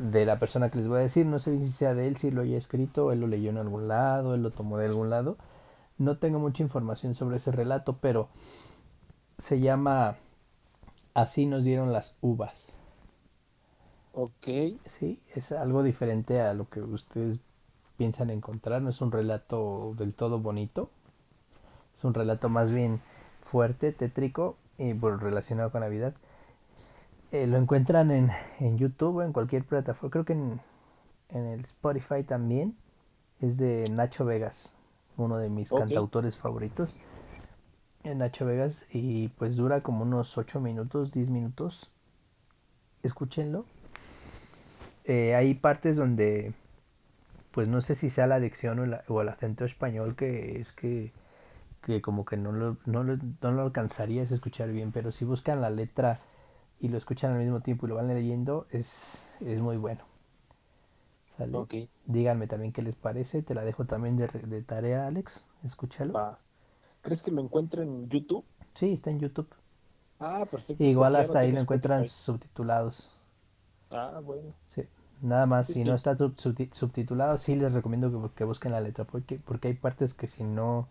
de 0.00 0.24
la 0.24 0.38
persona 0.38 0.70
que 0.70 0.78
les 0.78 0.88
voy 0.88 0.98
a 0.98 1.02
decir. 1.02 1.26
No 1.26 1.38
sé 1.38 1.58
si 1.60 1.68
sea 1.68 1.94
de 1.94 2.08
él, 2.08 2.16
si 2.16 2.30
lo 2.30 2.42
haya 2.42 2.56
escrito, 2.56 3.12
él 3.12 3.20
lo 3.20 3.26
leyó 3.26 3.50
en 3.50 3.58
algún 3.58 3.86
lado, 3.86 4.34
él 4.34 4.42
lo 4.42 4.50
tomó 4.50 4.78
de 4.78 4.86
algún 4.86 5.10
lado. 5.10 5.36
No 5.98 6.18
tengo 6.18 6.38
mucha 6.38 6.62
información 6.62 7.14
sobre 7.14 7.36
ese 7.36 7.52
relato, 7.52 7.98
pero 8.00 8.28
se 9.38 9.60
llama 9.60 10.16
Así 11.14 11.44
nos 11.46 11.64
dieron 11.64 11.92
las 11.92 12.18
uvas. 12.20 12.76
Ok. 14.12 14.46
Sí, 14.86 15.20
es 15.34 15.52
algo 15.52 15.82
diferente 15.82 16.40
a 16.40 16.54
lo 16.54 16.68
que 16.68 16.80
ustedes 16.80 17.40
piensan 17.96 18.30
encontrar. 18.30 18.80
No 18.80 18.90
es 18.90 19.00
un 19.00 19.12
relato 19.12 19.94
del 19.98 20.14
todo 20.14 20.38
bonito. 20.38 20.90
Es 21.96 22.04
un 22.04 22.14
relato 22.14 22.48
más 22.48 22.70
bien 22.72 23.02
fuerte, 23.42 23.92
tétrico 23.92 24.56
y 24.78 24.94
relacionado 24.94 25.70
con 25.70 25.82
Navidad. 25.82 26.14
Eh, 27.32 27.46
lo 27.46 27.58
encuentran 27.58 28.10
en, 28.10 28.30
en 28.58 28.76
YouTube, 28.76 29.20
en 29.20 29.32
cualquier 29.32 29.64
plataforma. 29.64 30.10
Creo 30.10 30.24
que 30.24 30.32
en, 30.32 30.60
en 31.28 31.46
el 31.46 31.60
Spotify 31.60 32.22
también. 32.24 32.76
Es 33.40 33.56
de 33.56 33.88
Nacho 33.90 34.26
Vegas, 34.26 34.76
uno 35.16 35.38
de 35.38 35.48
mis 35.48 35.70
cantautores 35.70 36.36
favoritos. 36.36 36.94
En 38.04 38.18
Nacho 38.18 38.44
Vegas. 38.44 38.84
Y 38.92 39.28
pues 39.28 39.56
dura 39.56 39.80
como 39.80 40.02
unos 40.02 40.36
8 40.36 40.60
minutos, 40.60 41.12
10 41.12 41.30
minutos. 41.30 41.90
Escúchenlo. 43.02 43.64
Eh, 45.04 45.34
hay 45.34 45.54
partes 45.54 45.96
donde, 45.96 46.52
pues 47.52 47.66
no 47.66 47.80
sé 47.80 47.94
si 47.94 48.10
sea 48.10 48.26
la 48.26 48.40
dicción 48.40 48.94
o, 49.08 49.20
el 49.22 49.28
acento 49.28 49.64
español 49.64 50.14
que 50.14 50.60
es 50.60 50.72
que, 50.72 51.10
que 51.80 52.02
como 52.02 52.26
que 52.26 52.36
no 52.36 52.52
lo, 52.52 52.76
no, 52.84 53.02
lo, 53.02 53.16
no 53.40 53.52
lo 53.52 53.62
alcanzarías 53.62 54.30
a 54.30 54.34
escuchar 54.34 54.70
bien, 54.70 54.92
pero 54.92 55.10
si 55.12 55.24
buscan 55.24 55.62
la 55.62 55.70
letra 55.70 56.20
y 56.80 56.88
lo 56.88 56.96
escuchan 56.96 57.32
al 57.32 57.38
mismo 57.38 57.60
tiempo 57.60 57.86
y 57.86 57.90
lo 57.90 57.96
van 57.96 58.08
leyendo, 58.08 58.66
es, 58.70 59.28
es 59.40 59.60
muy 59.60 59.76
bueno. 59.76 60.04
¿Sale? 61.36 61.88
Díganme 62.06 62.46
también 62.46 62.72
qué 62.72 62.82
les 62.82 62.94
parece, 62.94 63.42
te 63.42 63.54
la 63.54 63.64
dejo 63.64 63.84
también 63.84 64.16
de, 64.16 64.26
de 64.28 64.62
tarea, 64.62 65.06
Alex, 65.06 65.46
escúchalo. 65.64 66.38
¿Crees 67.02 67.22
que 67.22 67.30
lo 67.30 67.42
encuentren 67.42 67.88
en 67.88 68.08
YouTube? 68.08 68.44
Sí, 68.74 68.92
está 68.92 69.10
en 69.10 69.20
YouTube. 69.20 69.48
Ah, 70.18 70.46
perfecto. 70.50 70.82
Igual 70.82 71.16
hasta 71.16 71.40
ahí 71.40 71.50
lo 71.50 71.60
encuentran 71.60 72.06
subtitulados. 72.06 73.14
Ah, 73.90 74.20
bueno. 74.22 74.54
Sí, 74.66 74.82
nada 75.22 75.46
más, 75.46 75.66
si 75.66 75.84
no 75.84 75.94
está 75.94 76.16
subtitulado, 76.16 77.38
sí 77.38 77.56
les 77.56 77.72
recomiendo 77.72 78.32
que, 78.34 78.44
busquen 78.44 78.72
la 78.72 78.80
letra, 78.80 79.04
porque, 79.04 79.38
porque 79.38 79.68
hay 79.68 79.74
partes 79.74 80.14
que 80.14 80.28
si 80.28 80.44
no 80.44 80.88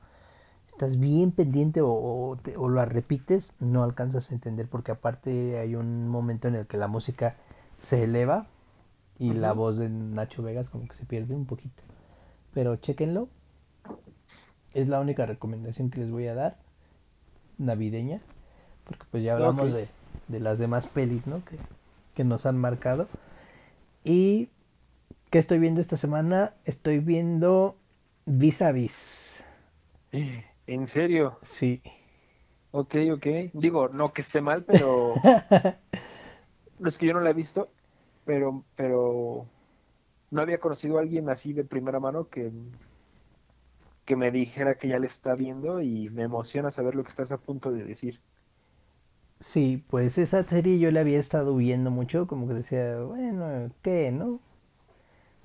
estás 0.80 0.98
bien 0.98 1.34
pendiente 1.34 1.82
o, 1.82 1.90
o, 1.90 2.70
la 2.70 2.86
repites, 2.86 3.54
no 3.60 3.84
alcanzas 3.84 4.32
a 4.32 4.34
entender, 4.34 4.70
porque 4.70 4.94
aparte 4.94 5.60
hay 5.60 5.76
un 5.76 6.08
momento 6.08 6.48
en 6.48 6.56
el 6.56 6.68
que 6.68 6.78
la 6.78 6.88
música 6.88 7.36
se 7.82 8.06
eleva 8.06 8.48
y 9.18 9.34
la 9.34 9.52
voz 9.52 9.78
de 9.78 9.90
Nacho 9.90 10.42
Vegas 10.42 10.70
como 10.70 10.88
que 10.88 10.96
se 10.96 11.06
pierde 11.06 11.36
un 11.36 11.46
poquito. 11.46 11.84
Pero 12.54 12.78
chequenlo. 12.78 13.28
Es 14.74 14.88
la 14.88 15.02
única 15.02 15.26
recomendación 15.26 15.90
que 15.90 16.00
les 16.00 16.12
voy 16.12 16.28
a 16.28 16.34
dar, 16.34 16.56
navideña, 17.58 18.22
porque 18.86 19.04
pues 19.12 19.22
ya 19.22 19.34
hablamos 19.34 19.74
de, 19.74 19.90
de, 20.30 20.40
las 20.40 20.60
demás 20.60 20.88
pelis, 20.88 21.28
¿no? 21.28 21.44
Que, 21.44 21.58
que 22.14 22.24
nos 22.24 22.46
han 22.46 22.58
marcado. 22.58 23.10
Y 24.06 24.48
¿qué 25.30 25.40
estoy 25.40 25.60
viendo 25.60 25.82
esta 25.82 25.98
semana? 25.98 26.54
Estoy 26.64 27.00
viendo 27.00 27.76
Vis 28.26 28.62
a 28.62 28.72
Vis. 28.72 29.44
¿En 30.70 30.88
serio? 30.88 31.40
Sí. 31.42 31.82
Ok, 32.70 32.96
ok. 33.12 33.26
Digo, 33.54 33.90
no 33.90 34.14
que 34.14 34.22
esté 34.22 34.40
mal, 34.40 34.66
pero. 34.66 35.16
es 36.86 36.98
que 37.00 37.08
yo 37.08 37.14
no 37.14 37.22
la 37.22 37.32
he 37.32 37.34
visto, 37.34 37.70
pero, 38.24 38.64
pero 38.76 39.48
no 40.30 40.42
había 40.42 40.60
conocido 40.60 41.00
a 41.00 41.02
alguien 41.02 41.28
así 41.30 41.54
de 41.54 41.64
primera 41.64 42.00
mano 42.00 42.30
que, 42.30 42.52
que 44.06 44.16
me 44.16 44.30
dijera 44.30 44.76
que 44.78 44.90
ya 44.90 45.00
le 45.00 45.08
está 45.08 45.34
viendo 45.34 45.82
y 45.82 46.12
me 46.12 46.22
emociona 46.24 46.70
saber 46.70 46.94
lo 46.94 47.04
que 47.04 47.10
estás 47.10 47.32
a 47.32 47.40
punto 47.40 47.72
de 47.72 47.84
decir. 47.84 48.22
Sí, 49.42 49.84
pues 49.90 50.18
esa 50.18 50.44
serie 50.44 50.80
yo 50.80 50.92
la 50.92 51.00
había 51.02 51.20
estado 51.20 51.56
viendo 51.56 51.92
mucho, 51.92 52.28
como 52.28 52.48
que 52.48 52.54
decía, 52.54 53.00
bueno, 53.02 53.72
¿qué, 53.82 54.12
no? 54.12 54.40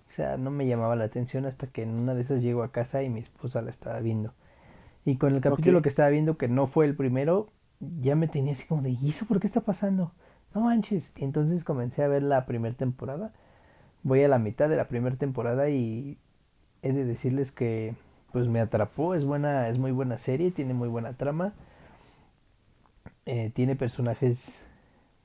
O 0.08 0.12
sea, 0.12 0.36
no 0.36 0.50
me 0.50 0.66
llamaba 0.66 0.96
la 0.96 1.04
atención 1.04 1.44
hasta 1.46 1.66
que 1.66 1.82
en 1.82 1.90
una 1.90 2.14
de 2.14 2.22
esas 2.22 2.42
llego 2.42 2.62
a 2.62 2.72
casa 2.72 3.02
y 3.02 3.10
mi 3.10 3.20
esposa 3.20 3.62
la 3.62 3.70
estaba 3.70 4.00
viendo. 4.00 4.32
Y 5.04 5.16
con 5.16 5.34
el 5.34 5.40
capítulo 5.40 5.82
que 5.82 5.88
estaba 5.88 6.08
viendo, 6.08 6.36
que 6.36 6.48
no 6.48 6.66
fue 6.66 6.86
el 6.86 6.96
primero, 6.96 7.50
ya 8.00 8.16
me 8.16 8.28
tenía 8.28 8.54
así 8.54 8.66
como 8.66 8.82
de, 8.82 8.90
¿y 8.90 9.10
eso 9.10 9.26
por 9.26 9.40
qué 9.40 9.46
está 9.46 9.60
pasando? 9.60 10.12
No 10.54 10.62
manches. 10.62 11.12
Entonces 11.16 11.64
comencé 11.64 12.02
a 12.02 12.08
ver 12.08 12.22
la 12.22 12.46
primera 12.46 12.74
temporada. 12.74 13.32
Voy 14.02 14.22
a 14.22 14.28
la 14.28 14.38
mitad 14.38 14.68
de 14.68 14.76
la 14.76 14.88
primera 14.88 15.16
temporada 15.16 15.68
y 15.68 16.18
he 16.82 16.92
de 16.92 17.04
decirles 17.04 17.52
que 17.52 17.94
pues 18.32 18.48
me 18.48 18.60
atrapó, 18.60 19.14
es 19.14 19.24
buena, 19.24 19.68
es 19.68 19.78
muy 19.78 19.92
buena 19.92 20.18
serie, 20.18 20.50
tiene 20.50 20.74
muy 20.74 20.88
buena 20.88 21.12
trama 21.12 21.54
eh, 23.26 23.50
tiene 23.54 23.74
personajes 23.74 24.66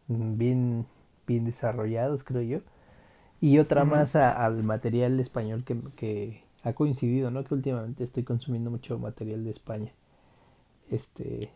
bien, 0.08 0.86
bien 1.28 1.46
desarrollados, 1.46 2.24
creo 2.24 2.42
yo. 2.42 2.60
Y 3.42 3.60
otra 3.60 3.86
más 3.86 4.16
al 4.16 4.64
material 4.64 5.20
español 5.20 5.64
que, 5.64 5.78
que, 5.96 6.44
ha 6.64 6.74
coincidido, 6.74 7.32
¿no? 7.32 7.44
Que 7.44 7.54
últimamente 7.54 8.04
estoy 8.04 8.24
consumiendo 8.24 8.72
mucho 8.72 9.00
material 9.00 9.44
de 9.44 9.52
España. 9.52 9.92
Este. 10.90 11.52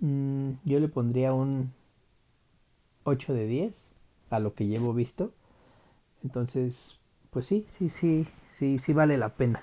Mm, 0.00 0.52
yo 0.64 0.80
le 0.80 0.88
pondría 0.88 1.32
un 1.32 1.72
8 3.04 3.34
de 3.34 3.46
10 3.46 3.94
a 4.30 4.40
lo 4.40 4.54
que 4.54 4.66
llevo 4.66 4.94
visto. 4.94 5.32
Entonces, 6.22 7.00
pues 7.30 7.46
sí, 7.46 7.66
sí, 7.68 7.88
sí, 7.88 8.26
sí, 8.52 8.78
sí 8.78 8.92
vale 8.92 9.16
la 9.18 9.30
pena. 9.30 9.62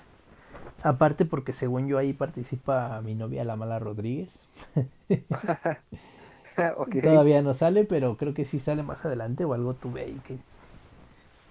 Aparte 0.82 1.24
porque 1.24 1.52
según 1.52 1.88
yo 1.88 1.98
ahí 1.98 2.12
participa 2.12 3.00
mi 3.02 3.14
novia 3.14 3.44
La 3.44 3.56
Mala 3.56 3.78
Rodríguez. 3.78 4.44
Todavía 7.02 7.42
no 7.42 7.54
sale, 7.54 7.84
pero 7.84 8.16
creo 8.16 8.34
que 8.34 8.44
sí 8.44 8.58
sale 8.58 8.82
más 8.82 9.04
adelante 9.04 9.44
o 9.44 9.54
algo 9.54 9.74
tuve 9.74 10.02
ahí 10.02 10.20
que... 10.26 10.38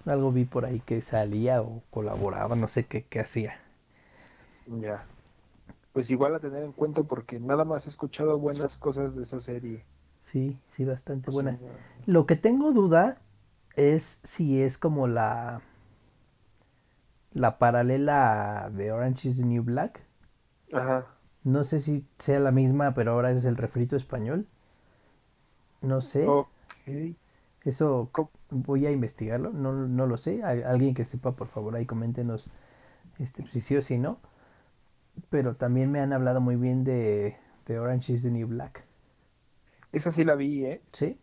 Algo 0.08 0.32
vi 0.32 0.44
por 0.44 0.64
ahí 0.64 0.80
que 0.80 1.02
salía 1.02 1.60
o 1.60 1.82
colaboraba, 1.90 2.56
no 2.56 2.68
sé 2.68 2.86
qué, 2.86 3.04
qué 3.04 3.20
hacía. 3.20 3.60
Ya. 4.66 5.02
Pues 5.92 6.10
igual 6.10 6.34
a 6.34 6.40
tener 6.40 6.62
en 6.62 6.72
cuenta 6.72 7.02
porque 7.02 7.38
nada 7.38 7.64
más 7.64 7.86
he 7.86 7.90
escuchado 7.90 8.38
buenas 8.38 8.76
cosas 8.76 9.14
de 9.14 9.22
esa 9.22 9.40
serie. 9.40 9.84
Sí, 10.14 10.58
sí, 10.70 10.84
bastante 10.84 11.30
buena. 11.30 11.58
Lo 12.06 12.26
que 12.26 12.36
tengo 12.36 12.72
duda 12.72 13.18
es 13.76 14.20
si 14.24 14.62
es 14.62 14.78
como 14.78 15.06
la 15.06 15.62
la 17.32 17.58
paralela 17.58 18.70
de 18.72 18.92
Orange 18.92 19.28
is 19.28 19.36
the 19.38 19.44
New 19.44 19.62
Black. 19.62 20.00
Ajá. 20.72 21.06
No 21.44 21.64
sé 21.64 21.80
si 21.80 22.06
sea 22.18 22.40
la 22.40 22.50
misma, 22.50 22.94
pero 22.94 23.12
ahora 23.12 23.30
es 23.30 23.44
el 23.44 23.56
refrito 23.56 23.96
español. 23.96 24.46
No 25.80 26.00
sé. 26.00 26.26
Eso 27.64 28.10
voy 28.50 28.86
a 28.86 28.90
investigarlo, 28.90 29.52
no, 29.52 29.72
no 29.72 30.06
lo 30.06 30.16
sé. 30.16 30.42
Alguien 30.42 30.94
que 30.94 31.04
sepa, 31.04 31.32
por 31.32 31.48
favor, 31.48 31.76
ahí 31.76 31.86
coméntenos 31.86 32.50
este, 33.18 33.46
si 33.46 33.60
sí 33.60 33.76
o 33.76 33.82
si 33.82 33.98
no. 33.98 34.18
Pero 35.30 35.56
también 35.56 35.90
me 35.90 36.00
han 36.00 36.12
hablado 36.12 36.40
muy 36.40 36.56
bien 36.56 36.84
de, 36.84 37.36
de 37.66 37.78
Orange 37.78 38.12
is 38.12 38.22
the 38.22 38.30
New 38.30 38.46
Black. 38.48 38.84
Esa 39.92 40.12
sí 40.12 40.24
la 40.24 40.34
vi, 40.34 40.64
¿eh? 40.64 40.82
Sí 40.92 41.18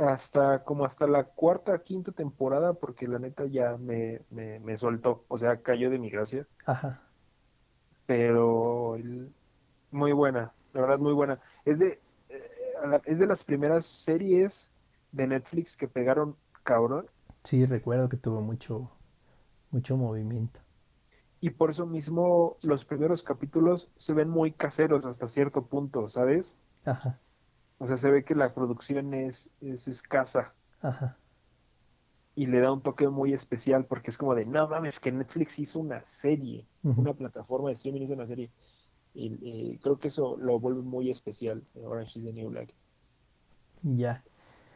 hasta 0.00 0.64
como 0.64 0.84
hasta 0.84 1.06
la 1.06 1.24
cuarta, 1.24 1.82
quinta 1.82 2.12
temporada, 2.12 2.74
porque 2.74 3.06
la 3.06 3.18
neta 3.18 3.46
ya 3.46 3.76
me, 3.76 4.20
me, 4.30 4.76
soltó, 4.76 5.24
o 5.28 5.38
sea, 5.38 5.58
cayó 5.58 5.90
de 5.90 5.98
mi 5.98 6.10
gracia. 6.10 6.46
Ajá. 6.64 7.02
Pero 8.06 8.96
muy 9.90 10.12
buena, 10.12 10.52
la 10.72 10.80
verdad 10.80 10.98
muy 10.98 11.12
buena. 11.12 11.40
Es 11.64 11.78
de, 11.78 12.00
eh, 12.28 13.00
es 13.04 13.18
de 13.18 13.26
las 13.26 13.44
primeras 13.44 13.84
series 13.84 14.70
de 15.12 15.26
Netflix 15.26 15.76
que 15.76 15.88
pegaron 15.88 16.36
cabrón. 16.62 17.06
Sí, 17.44 17.64
recuerdo 17.66 18.08
que 18.08 18.16
tuvo 18.16 18.40
mucho, 18.40 18.90
mucho 19.70 19.96
movimiento. 19.96 20.60
Y 21.40 21.50
por 21.50 21.70
eso 21.70 21.86
mismo 21.86 22.58
los 22.62 22.84
primeros 22.84 23.22
capítulos 23.22 23.90
se 23.96 24.12
ven 24.12 24.28
muy 24.28 24.52
caseros 24.52 25.06
hasta 25.06 25.26
cierto 25.28 25.66
punto, 25.66 26.08
¿sabes? 26.08 26.56
Ajá. 26.84 27.18
O 27.78 27.86
sea, 27.86 27.96
se 27.96 28.10
ve 28.10 28.24
que 28.24 28.34
la 28.34 28.52
producción 28.52 29.14
es, 29.14 29.48
es 29.62 29.88
escasa. 29.88 30.52
Ajá. 30.82 31.16
Y 32.34 32.46
le 32.46 32.60
da 32.60 32.72
un 32.72 32.82
toque 32.82 33.08
muy 33.08 33.32
especial 33.32 33.86
porque 33.86 34.10
es 34.10 34.18
como 34.18 34.34
de, 34.34 34.44
no 34.44 34.68
mames, 34.68 35.00
que 35.00 35.10
Netflix 35.10 35.58
hizo 35.58 35.80
una 35.80 36.04
serie, 36.04 36.66
una 36.82 37.14
plataforma 37.14 37.68
de 37.68 37.74
streaming 37.74 38.02
hizo 38.02 38.14
una 38.14 38.26
serie. 38.26 38.50
Y, 39.14 39.78
creo 39.78 39.98
que 39.98 40.08
eso 40.08 40.36
lo 40.36 40.60
vuelve 40.60 40.82
muy 40.82 41.10
especial, 41.10 41.64
Orange 41.74 42.18
is 42.18 42.24
the 42.24 42.32
New 42.32 42.50
Black. 42.50 42.74
Ya. 43.82 44.22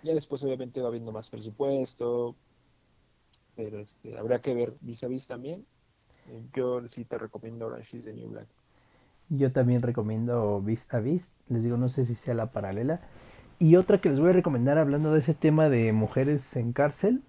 Ya 0.04 0.14
después 0.14 0.44
obviamente 0.44 0.80
va 0.80 0.88
habiendo 0.88 1.10
más 1.12 1.28
presupuesto, 1.30 2.36
pero 3.56 3.80
este, 3.80 4.16
habría 4.18 4.40
que 4.40 4.54
ver 4.54 4.76
vis 4.80 5.02
a 5.04 5.08
vis 5.08 5.26
también. 5.26 5.66
Eh, 6.26 6.42
Yo 6.54 6.86
sí 6.88 7.04
te 7.04 7.18
recomiendo 7.18 7.66
Orange 7.66 7.98
is 7.98 8.04
the 8.04 8.12
New 8.14 8.28
Black. 8.30 8.48
Yo 9.28 9.52
también 9.52 9.82
recomiendo 9.82 10.60
Vis 10.62 10.92
a 10.94 11.00
Vis. 11.00 11.34
Les 11.48 11.62
digo, 11.62 11.76
no 11.76 11.88
sé 11.88 12.04
si 12.04 12.14
sea 12.14 12.34
la 12.34 12.52
paralela. 12.52 13.00
Y 13.58 13.76
otra 13.76 13.98
que 14.00 14.10
les 14.10 14.20
voy 14.20 14.30
a 14.30 14.34
recomendar 14.34 14.78
hablando 14.78 15.12
de 15.12 15.20
ese 15.20 15.34
tema 15.34 15.68
de 15.68 15.92
mujeres 15.92 16.56
en 16.56 16.72
cárcel. 16.72 17.22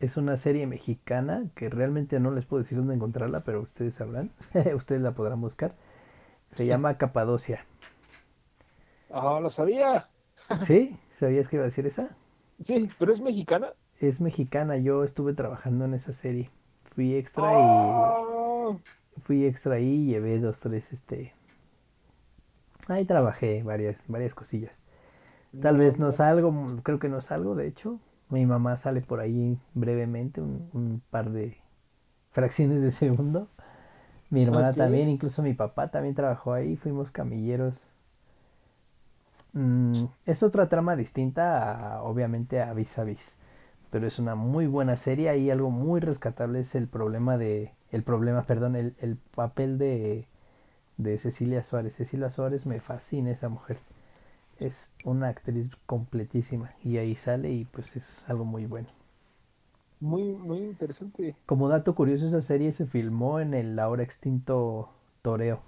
Es 0.00 0.16
una 0.16 0.36
serie 0.36 0.66
mexicana 0.66 1.44
que 1.54 1.70
realmente 1.70 2.20
no 2.20 2.30
les 2.32 2.46
puedo 2.46 2.62
decir 2.62 2.78
dónde 2.78 2.94
encontrarla, 2.94 3.44
pero 3.44 3.62
ustedes 3.62 3.94
sabrán. 3.94 4.30
ustedes 4.74 5.02
la 5.02 5.12
podrán 5.12 5.40
buscar. 5.40 5.74
Se 6.52 6.66
llama 6.66 6.98
Capadocia. 6.98 7.66
Ah, 9.10 9.40
lo 9.40 9.48
sabía. 9.50 10.10
¿Sí? 10.52 10.98
¿Sabías 11.12 11.48
que 11.48 11.56
iba 11.56 11.64
a 11.64 11.66
decir 11.66 11.86
esa? 11.86 12.16
Sí, 12.64 12.90
pero 12.98 13.12
es 13.12 13.20
mexicana. 13.20 13.74
Es 13.98 14.20
mexicana. 14.20 14.76
Yo 14.76 15.02
estuve 15.02 15.34
trabajando 15.34 15.84
en 15.84 15.94
esa 15.94 16.12
serie. 16.12 16.50
Fui 16.84 17.14
extra 17.16 17.52
y 17.58 19.20
fui 19.20 19.44
extra 19.44 19.80
y 19.80 20.06
llevé 20.06 20.38
dos, 20.38 20.60
tres, 20.60 20.92
este... 20.92 21.34
Ahí 22.88 23.04
trabajé 23.04 23.62
varias, 23.62 24.08
varias 24.08 24.34
cosillas. 24.34 24.84
Tal 25.60 25.76
no, 25.76 25.78
vez 25.78 25.98
no 25.98 26.12
salgo, 26.12 26.52
creo 26.82 26.98
que 26.98 27.08
no 27.08 27.20
salgo, 27.20 27.54
de 27.54 27.66
hecho. 27.68 28.00
Mi 28.30 28.46
mamá 28.46 28.76
sale 28.76 29.00
por 29.02 29.20
ahí 29.20 29.58
brevemente, 29.74 30.40
un, 30.40 30.68
un 30.72 31.02
par 31.10 31.30
de 31.30 31.58
fracciones 32.32 32.82
de 32.82 32.90
segundo. 32.92 33.48
Mi 34.30 34.44
hermana 34.44 34.74
también, 34.74 35.08
incluso 35.08 35.42
mi 35.42 35.54
papá 35.54 35.90
también 35.90 36.14
trabajó 36.14 36.54
ahí, 36.54 36.76
fuimos 36.76 37.10
camilleros. 37.10 37.88
Mm, 39.54 40.06
es 40.26 40.42
otra 40.42 40.68
trama 40.68 40.96
distinta, 40.96 41.96
a- 41.98 42.02
obviamente, 42.02 42.60
a 42.62 42.72
Vis 42.74 42.98
a 42.98 43.04
Vis. 43.04 43.36
Pero 43.90 44.06
es 44.08 44.18
una 44.20 44.34
muy 44.36 44.66
buena 44.66 44.96
serie 44.98 45.36
y 45.38 45.50
algo 45.50 45.70
muy 45.70 46.00
rescatable 46.00 46.60
es 46.60 46.74
el 46.76 46.88
problema 46.88 47.38
de... 47.38 47.72
El 47.92 48.02
problema, 48.04 48.44
perdón, 48.44 48.76
el, 48.76 48.94
el 49.00 49.16
papel 49.16 49.78
de, 49.78 50.26
de 50.98 51.18
Cecilia 51.18 51.64
Suárez. 51.64 51.96
Cecilia 51.96 52.30
Suárez 52.30 52.66
me 52.66 52.80
fascina 52.80 53.30
esa 53.32 53.48
mujer. 53.50 53.78
Es 54.60 54.94
una 55.04 55.28
actriz 55.28 55.70
completísima 55.86 56.70
y 56.84 56.98
ahí 56.98 57.16
sale 57.16 57.52
y 57.52 57.64
pues 57.66 57.96
es 57.96 58.28
algo 58.30 58.44
muy 58.46 58.66
bueno. 58.66 58.88
Muy, 59.98 60.34
muy 60.36 60.58
interesante. 60.58 61.34
Como 61.46 61.70
dato 61.70 61.94
curioso, 61.94 62.26
esa 62.26 62.42
serie 62.42 62.70
se 62.72 62.84
filmó 62.86 63.40
en 63.40 63.54
el 63.54 63.78
ahora 63.78 64.02
extinto 64.02 64.90
Toreo. 65.22 65.62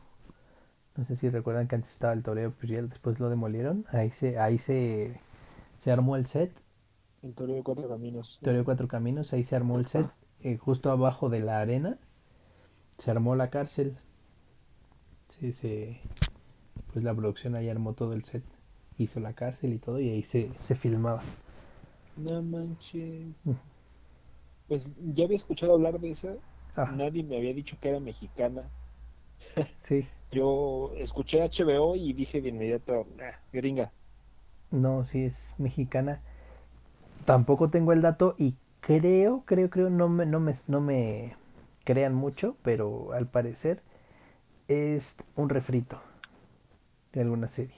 No 0.97 1.05
sé 1.07 1.17
si 1.17 1.29
recuerdan 1.29 1.69
que 1.69 1.75
antes 1.77 1.93
estaba 1.93 2.13
el 2.13 2.23
Toreo, 2.23 2.55
ya 2.63 2.83
después 2.83 3.21
lo 3.21 3.29
demolieron. 3.29 3.85
Ahí 3.91 4.11
se, 4.11 4.39
ahí 4.39 4.59
se, 4.59 5.21
se 5.79 5.93
armó 5.93 6.17
el 6.17 6.27
set, 6.27 6.53
El 7.23 7.35
Toro 7.35 7.53
de 7.53 7.63
Cuatro 7.63 7.87
Caminos. 7.89 8.41
Toreo 8.41 8.65
Cuatro 8.65 8.89
Caminos, 8.89 9.35
ahí 9.35 9.45
se 9.45 9.57
armó 9.57 9.79
el 9.79 9.87
set, 9.89 10.07
eh, 10.41 10.57
justo 10.57 10.91
abajo 10.91 11.29
de 11.29 11.41
la 11.41 11.61
arena. 11.61 11.99
Se 12.99 13.11
armó 13.11 13.37
la 13.37 13.51
cárcel. 13.51 13.99
Sí, 15.29 15.53
se, 15.53 16.01
pues 16.93 17.05
la 17.05 17.15
producción 17.15 17.55
ahí 17.55 17.69
armó 17.69 17.95
todo 17.95 18.13
el 18.15 18.25
set. 18.25 18.45
Hizo 18.99 19.21
la 19.21 19.35
cárcel 19.35 19.75
y 19.75 19.79
todo 19.79 20.01
y 20.01 20.09
ahí 20.11 20.23
se, 20.25 20.51
se 20.59 20.75
filmaba. 20.75 21.23
No 22.17 22.43
manches. 22.43 23.37
Pues 24.69 24.95
ya 25.01 25.25
había 25.25 25.35
escuchado 25.37 25.73
hablar 25.75 25.99
de 25.99 26.11
esa. 26.13 26.37
Ah, 26.77 26.91
Nadie 26.91 27.25
me 27.25 27.37
había 27.37 27.53
dicho 27.53 27.79
que 27.81 27.89
era 27.89 27.99
mexicana. 28.01 28.71
sí. 29.77 30.07
Yo 30.31 30.93
escuché 30.97 31.43
HBO 31.43 31.97
y 31.97 32.13
dije 32.13 32.41
de 32.41 32.51
inmediato, 32.51 33.07
"Ah, 33.21 33.41
gringa. 33.53 33.93
No, 34.71 35.03
sí 35.05 35.25
es 35.25 35.55
mexicana. 35.59 36.23
Tampoco 37.25 37.71
tengo 37.71 37.93
el 37.93 38.03
dato 38.03 38.35
y 38.39 38.55
creo, 38.81 39.43
creo, 39.47 39.69
creo, 39.71 39.91
no 39.91 40.09
me, 40.09 40.27
no 40.27 40.41
me, 40.41 40.55
no 40.69 40.81
me 40.81 41.37
crean 41.85 42.15
mucho, 42.15 42.57
pero 42.63 43.13
al 43.13 43.27
parecer 43.27 43.83
es 44.69 45.17
un 45.37 45.49
refrito 45.51 46.01
de 47.13 47.21
alguna 47.23 47.49
serie. 47.49 47.75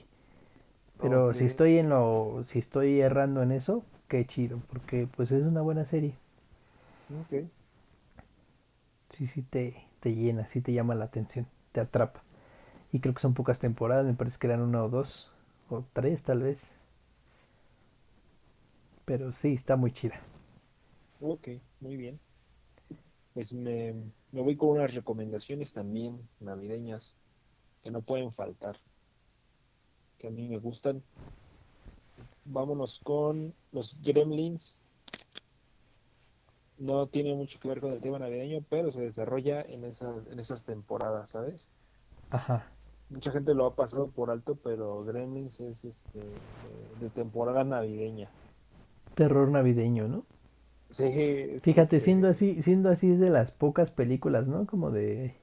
Pero 1.01 1.33
si 1.33 1.45
estoy 1.45 1.77
en 1.79 1.89
lo, 1.89 2.43
si 2.45 2.59
estoy 2.59 3.01
errando 3.01 3.41
en 3.43 3.51
eso, 3.51 3.83
qué 4.07 4.25
chido, 4.25 4.61
porque 4.71 5.07
pues 5.15 5.31
es 5.31 5.45
una 5.45 5.61
buena 5.61 5.85
serie. 5.85 6.15
Ok. 7.09 7.49
Sí, 9.09 9.27
sí 9.27 9.41
te, 9.43 9.75
te 9.99 10.15
llena, 10.15 10.47
sí 10.47 10.61
te 10.61 10.71
llama 10.71 10.95
la 10.95 11.05
atención, 11.05 11.47
te 11.73 11.81
atrapa. 11.81 12.23
Y 12.91 12.99
creo 12.99 13.13
que 13.13 13.21
son 13.21 13.33
pocas 13.33 13.59
temporadas, 13.59 14.05
me 14.05 14.13
parece 14.13 14.37
que 14.39 14.47
eran 14.47 14.61
una 14.61 14.83
o 14.83 14.89
dos, 14.89 15.31
o 15.69 15.83
tres 15.93 16.23
tal 16.23 16.41
vez. 16.43 16.71
Pero 19.05 19.33
sí, 19.33 19.53
está 19.53 19.75
muy 19.75 19.91
chida. 19.91 20.19
Ok, 21.21 21.47
muy 21.79 21.95
bien. 21.97 22.19
Pues 23.33 23.53
me, 23.53 23.93
me 24.31 24.41
voy 24.41 24.55
con 24.55 24.69
unas 24.69 24.93
recomendaciones 24.93 25.73
también 25.73 26.29
navideñas 26.39 27.15
que 27.81 27.91
no 27.91 28.01
pueden 28.01 28.31
faltar, 28.31 28.77
que 30.19 30.27
a 30.27 30.31
mí 30.31 30.47
me 30.47 30.59
gustan. 30.59 31.03
Vámonos 32.43 32.99
con 32.99 33.55
los 33.71 33.97
Gremlins. 34.01 34.77
No 36.79 37.05
tiene 37.07 37.35
mucho 37.35 37.59
que 37.59 37.67
ver 37.67 37.79
con 37.79 37.93
el 37.93 38.01
tema 38.01 38.17
navideño, 38.17 38.65
pero 38.69 38.91
se 38.91 39.01
desarrolla 39.01 39.61
en 39.61 39.83
esas, 39.85 40.25
en 40.25 40.39
esas 40.39 40.63
temporadas, 40.63 41.29
¿sabes? 41.29 41.69
Ajá. 42.31 42.65
Mucha 43.09 43.31
gente 43.31 43.55
lo 43.55 43.65
ha 43.65 43.75
pasado 43.75 44.07
por 44.07 44.29
alto, 44.29 44.55
pero 44.63 45.03
Gremlins 45.03 45.59
es 45.59 45.83
este, 45.83 46.19
de, 46.99 47.09
temporada 47.09 47.63
navideña. 47.63 48.29
Terror 49.15 49.49
navideño, 49.49 50.07
¿no? 50.07 50.25
Sí, 50.91 51.03
es 51.05 51.63
Fíjate, 51.63 51.97
este, 51.97 52.05
siendo 52.05 52.27
así, 52.27 52.61
siendo 52.61 52.89
así 52.89 53.11
es 53.11 53.19
de 53.19 53.29
las 53.29 53.51
pocas 53.51 53.89
películas, 53.91 54.47
¿no? 54.47 54.65
Como 54.65 54.91
de 54.91 55.35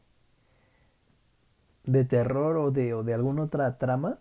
de 1.85 2.05
terror 2.05 2.57
o 2.57 2.71
de 2.73 2.95
o 2.95 3.05
de 3.05 3.15
alguna 3.15 3.45
otra 3.45 3.79
trama, 3.79 4.19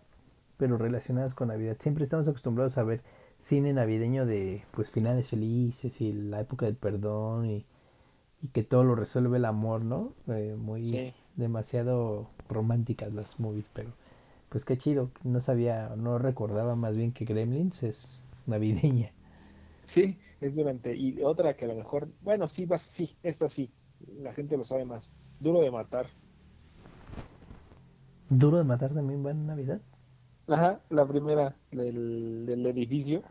pero 0.56 0.78
relacionadas 0.78 1.34
con 1.34 1.48
Navidad. 1.48 1.76
Siempre 1.78 2.04
estamos 2.04 2.28
acostumbrados 2.28 2.78
a 2.78 2.84
ver 2.84 3.02
cine 3.40 3.72
navideño 3.72 4.26
de 4.26 4.64
pues 4.72 4.90
finales 4.90 5.28
felices 5.28 6.00
y 6.00 6.12
la 6.12 6.40
época 6.40 6.66
del 6.66 6.76
perdón 6.76 7.46
y, 7.46 7.66
y 8.42 8.48
que 8.48 8.62
todo 8.62 8.84
lo 8.84 8.94
resuelve 8.94 9.36
el 9.38 9.44
amor, 9.44 9.84
¿no? 9.84 10.14
Eh, 10.28 10.56
muy 10.58 10.84
Sí. 10.86 11.14
Demasiado 11.36 12.28
románticas 12.48 13.12
las 13.14 13.38
movies, 13.40 13.70
pero 13.72 13.90
pues 14.50 14.64
qué 14.64 14.78
chido. 14.78 15.10
No 15.24 15.40
sabía, 15.40 15.94
no 15.96 16.18
recordaba 16.18 16.76
más 16.76 16.96
bien 16.96 17.12
que 17.12 17.24
Gremlins 17.26 17.82
es 17.82 18.22
navideña. 18.46 19.12
Sí, 19.84 20.20
es 20.40 20.54
durante. 20.56 20.94
Y 20.96 21.22
otra 21.22 21.56
que 21.56 21.64
a 21.64 21.68
lo 21.68 21.74
mejor, 21.76 22.12
bueno, 22.20 22.46
sí, 22.48 22.66
vas, 22.66 22.82
sí, 22.82 23.16
esta 23.22 23.48
sí, 23.48 23.72
la 24.00 24.32
gente 24.32 24.56
lo 24.56 24.64
sabe 24.64 24.84
más. 24.84 25.12
Duro 25.38 25.60
de 25.60 25.70
matar. 25.70 26.14
Duro 28.28 28.58
de 28.58 28.62
matar 28.64 28.94
también 28.94 29.26
va 29.26 29.32
en 29.32 29.46
Navidad. 29.46 29.80
Ajá, 30.48 30.80
la 30.90 31.06
primera 31.06 31.56
del, 31.70 32.46
del 32.46 32.66
edificio, 32.66 33.22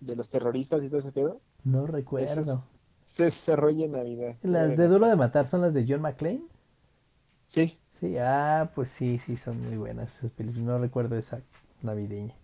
de 0.00 0.16
los 0.16 0.28
terroristas 0.28 0.82
y 0.84 0.88
todo 0.88 0.98
ese 0.98 1.12
pedo, 1.12 1.40
No 1.64 1.86
recuerdo. 1.88 2.68
se 3.04 3.24
desarrolla 3.24 3.84
en 3.84 3.92
Navidad. 3.92 4.36
Las 4.42 4.76
de 4.76 4.88
Duro 4.88 5.06
de 5.08 5.16
Matar 5.16 5.46
son 5.46 5.62
las 5.62 5.74
de 5.74 5.84
John 5.88 6.02
McClane. 6.02 6.42
Sí, 7.52 7.78
Sí, 7.90 8.16
ah, 8.18 8.72
pues 8.74 8.88
sí, 8.90 9.18
sí, 9.18 9.36
son 9.36 9.60
muy 9.62 9.76
buenas 9.76 10.16
esas 10.18 10.32
películas. 10.32 10.64
No 10.66 10.78
recuerdo 10.78 11.16
esa 11.16 11.42
navideña. 11.80 12.34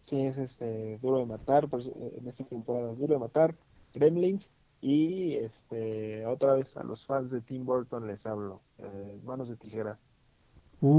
sí, 0.00 0.20
es 0.26 0.38
este, 0.38 0.98
Duro 0.98 1.18
de 1.18 1.26
matar, 1.26 1.68
pues, 1.68 1.88
en 1.88 2.26
estas 2.28 2.48
temporadas, 2.48 2.98
Duro 2.98 3.14
de 3.14 3.20
matar, 3.20 3.56
Gremlins, 3.92 4.52
y 4.80 5.34
este, 5.36 6.26
otra 6.26 6.54
vez 6.54 6.76
a 6.76 6.84
los 6.84 7.06
fans 7.06 7.30
de 7.30 7.40
Tim 7.40 7.64
Burton 7.64 8.06
les 8.06 8.26
hablo, 8.26 8.62
eh, 8.78 9.20
Manos 9.24 9.48
de 9.48 9.56
Tijera. 9.56 9.98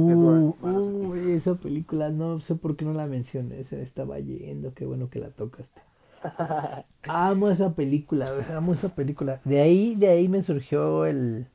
Edward, 0.06 0.48
Uh, 0.62 1.14
de 1.14 1.36
uh, 1.36 1.36
esa 1.38 1.56
película, 1.56 2.10
no 2.10 2.40
sé 2.42 2.56
por 2.56 2.76
qué 2.76 2.86
no 2.86 2.94
la 2.94 3.08
mencioné. 3.08 3.64
Se 3.64 3.82
estaba 3.82 4.20
yendo, 4.20 4.74
qué 4.74 4.86
bueno 4.86 5.10
que 5.10 5.20
la 5.20 5.32
tocaste. 5.32 5.82
Amo 7.08 7.50
esa 7.50 7.76
película, 7.76 8.28
amo 8.56 8.74
esa 8.74 8.90
película. 8.96 9.42
De 9.44 9.62
ahí, 9.62 9.96
de 9.96 10.10
ahí 10.10 10.28
me 10.28 10.42
surgió 10.44 11.06
el 11.06 11.48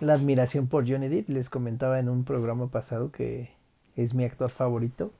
la 0.00 0.14
admiración 0.14 0.68
por 0.68 0.88
Johnny 0.88 1.08
Depp. 1.08 1.28
Les 1.28 1.50
comentaba 1.50 1.98
en 1.98 2.08
un 2.08 2.24
programa 2.24 2.68
pasado 2.68 3.10
que 3.10 3.50
es 3.96 4.14
mi 4.14 4.24
actor 4.24 4.50
favorito. 4.50 5.12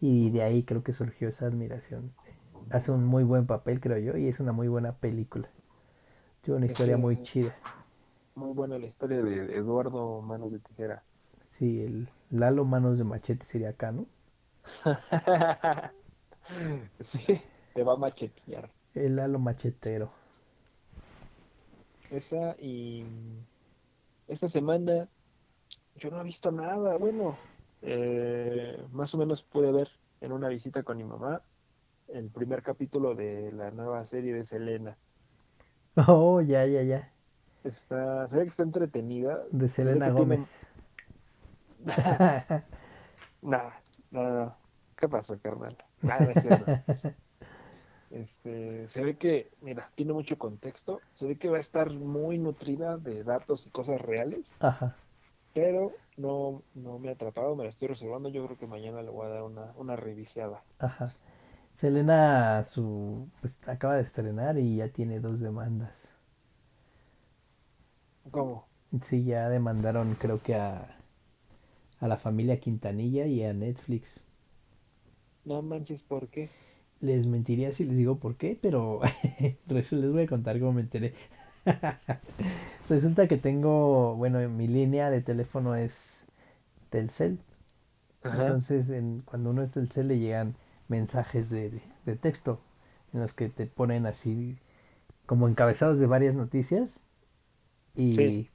Y 0.00 0.30
de 0.30 0.42
ahí 0.42 0.62
creo 0.62 0.82
que 0.82 0.92
surgió 0.92 1.28
esa 1.28 1.46
admiración. 1.46 2.12
Hace 2.70 2.92
un 2.92 3.04
muy 3.04 3.24
buen 3.24 3.46
papel, 3.46 3.80
creo 3.80 3.98
yo, 3.98 4.16
y 4.16 4.26
es 4.28 4.40
una 4.40 4.52
muy 4.52 4.68
buena 4.68 4.92
película. 4.92 5.48
Tiene 6.42 6.58
una 6.58 6.66
historia 6.66 6.96
muy 6.96 7.22
chida. 7.22 7.54
Muy 8.34 8.52
buena 8.52 8.78
la 8.78 8.86
historia 8.86 9.22
de 9.22 9.56
Eduardo 9.56 10.20
Manos 10.20 10.52
de 10.52 10.58
Tijera. 10.58 11.02
Sí, 11.48 11.82
el 11.82 12.08
Lalo 12.30 12.64
Manos 12.64 12.98
de 12.98 13.04
Machete 13.04 13.44
sería 13.44 13.70
acá, 13.70 13.92
¿no? 13.92 14.06
Sí, 17.00 17.40
te 17.74 17.82
va 17.82 17.94
a 17.94 17.96
machetear. 17.96 18.70
El 18.94 19.16
Lalo 19.16 19.40
Machetero. 19.40 20.10
Esa 22.10 22.54
y 22.60 23.04
esta 24.28 24.48
semana 24.48 25.08
yo 25.96 26.10
no 26.10 26.20
he 26.20 26.24
visto 26.24 26.50
nada. 26.52 26.96
Bueno, 26.96 27.36
eh, 27.82 28.82
más 28.92 29.14
o 29.14 29.18
menos 29.18 29.42
pude 29.42 29.72
ver 29.72 29.88
en 30.20 30.32
una 30.32 30.48
visita 30.48 30.82
con 30.82 30.96
mi 30.98 31.04
mamá 31.04 31.42
el 32.08 32.28
primer 32.30 32.62
capítulo 32.62 33.14
de 33.14 33.50
la 33.52 33.70
nueva 33.70 34.04
serie 34.04 34.32
de 34.34 34.44
Selena. 34.44 34.96
Oh, 36.06 36.40
ya, 36.40 36.64
ya, 36.66 36.82
ya. 36.82 37.12
Está, 37.64 38.28
se 38.28 38.36
ve 38.36 38.42
que 38.44 38.50
está 38.50 38.62
entretenida. 38.62 39.42
De 39.50 39.68
Selena 39.68 40.06
que 40.06 40.12
tiene- 40.12 40.36
Gómez. 40.36 40.60
Nah, 43.42 43.70
no, 44.10 44.22
no, 44.22 44.44
no. 44.44 44.56
¿Qué 44.96 45.08
pasó, 45.08 45.38
carnal? 45.40 45.76
Nada, 46.02 46.20
no 46.24 46.30
es 46.30 46.42
cierto. 46.42 46.72
Este, 48.10 48.88
se 48.88 49.04
ve 49.04 49.16
que, 49.18 49.52
mira, 49.60 49.92
tiene 49.94 50.12
mucho 50.12 50.38
contexto. 50.38 51.00
Se 51.14 51.26
ve 51.26 51.38
que 51.38 51.48
va 51.50 51.58
a 51.58 51.60
estar 51.60 51.90
muy 51.92 52.38
nutrida 52.38 52.98
de 52.98 53.24
datos 53.24 53.66
y 53.66 53.70
cosas 53.70 54.00
reales, 54.00 54.56
Ajá. 54.60 54.96
pero 55.52 55.92
no, 56.16 56.62
no 56.74 56.98
me 56.98 57.08
ha 57.10 57.12
atrapado, 57.12 57.56
me 57.56 57.64
la 57.64 57.70
estoy 57.70 57.88
reservando. 57.88 58.28
Yo 58.28 58.44
creo 58.46 58.58
que 58.58 58.66
mañana 58.68 59.02
le 59.02 59.10
voy 59.10 59.26
a 59.26 59.30
dar 59.30 59.42
una, 59.42 59.72
una 59.76 59.96
reviseada. 59.96 60.64
Ajá. 60.78 61.12
Selena 61.74 62.62
su 62.62 63.28
pues 63.40 63.60
acaba 63.68 63.96
de 63.96 64.02
estrenar 64.02 64.58
y 64.58 64.76
ya 64.76 64.88
tiene 64.90 65.20
dos 65.20 65.40
demandas. 65.40 66.14
¿Cómo? 68.30 68.68
Sí, 69.02 69.22
ya 69.24 69.48
demandaron 69.48 70.14
creo 70.16 70.42
que 70.42 70.54
a, 70.56 70.96
a 72.00 72.08
la 72.08 72.16
familia 72.16 72.58
Quintanilla 72.58 73.26
y 73.26 73.44
a 73.44 73.52
Netflix. 73.52 74.26
No 75.46 75.62
manches, 75.62 76.02
¿por 76.02 76.28
qué? 76.28 76.50
Les 77.00 77.26
mentiría 77.26 77.72
si 77.72 77.84
les 77.84 77.96
digo 77.96 78.18
por 78.18 78.36
qué, 78.36 78.58
pero 78.60 79.00
les 79.68 79.90
voy 80.12 80.22
a 80.22 80.26
contar 80.26 80.58
cómo 80.58 80.72
me 80.74 80.80
enteré. 80.82 81.14
Resulta 82.88 83.26
que 83.28 83.36
tengo, 83.36 84.14
bueno, 84.16 84.46
mi 84.48 84.66
línea 84.68 85.10
de 85.10 85.20
teléfono 85.20 85.74
es 85.74 86.24
Telcel. 86.90 87.38
Ajá. 88.22 88.48
Entonces, 88.48 88.90
en, 88.90 89.22
cuando 89.24 89.50
uno 89.50 89.62
es 89.62 89.72
Telcel 89.72 90.08
le 90.08 90.18
llegan 90.18 90.56
mensajes 90.88 91.50
de, 91.50 91.70
de- 91.70 91.82
de 92.06 92.16
texto 92.16 92.60
en 93.14 93.20
los 93.20 93.32
que 93.34 93.48
te 93.48 93.66
ponen 93.66 94.06
así 94.06 94.58
como 95.26 95.48
encabezados 95.48 95.98
de 96.00 96.06
varias 96.06 96.34
noticias 96.34 97.06
y, 97.96 98.12
Sí. 98.12 98.50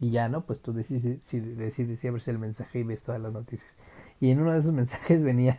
y 0.00 0.10
ya, 0.10 0.28
¿no? 0.28 0.44
Pues 0.46 0.60
tú 0.60 0.72
decides 0.72 1.18
si, 1.22 1.40
decides 1.40 2.00
si 2.00 2.08
abres 2.08 2.28
el 2.28 2.38
mensaje 2.38 2.80
y 2.80 2.84
ves 2.84 3.02
todas 3.04 3.20
las 3.20 3.32
noticias. 3.32 3.76
Y 4.20 4.30
en 4.30 4.40
uno 4.40 4.52
de 4.52 4.60
esos 4.60 4.72
mensajes 4.74 5.22
venía 5.22 5.58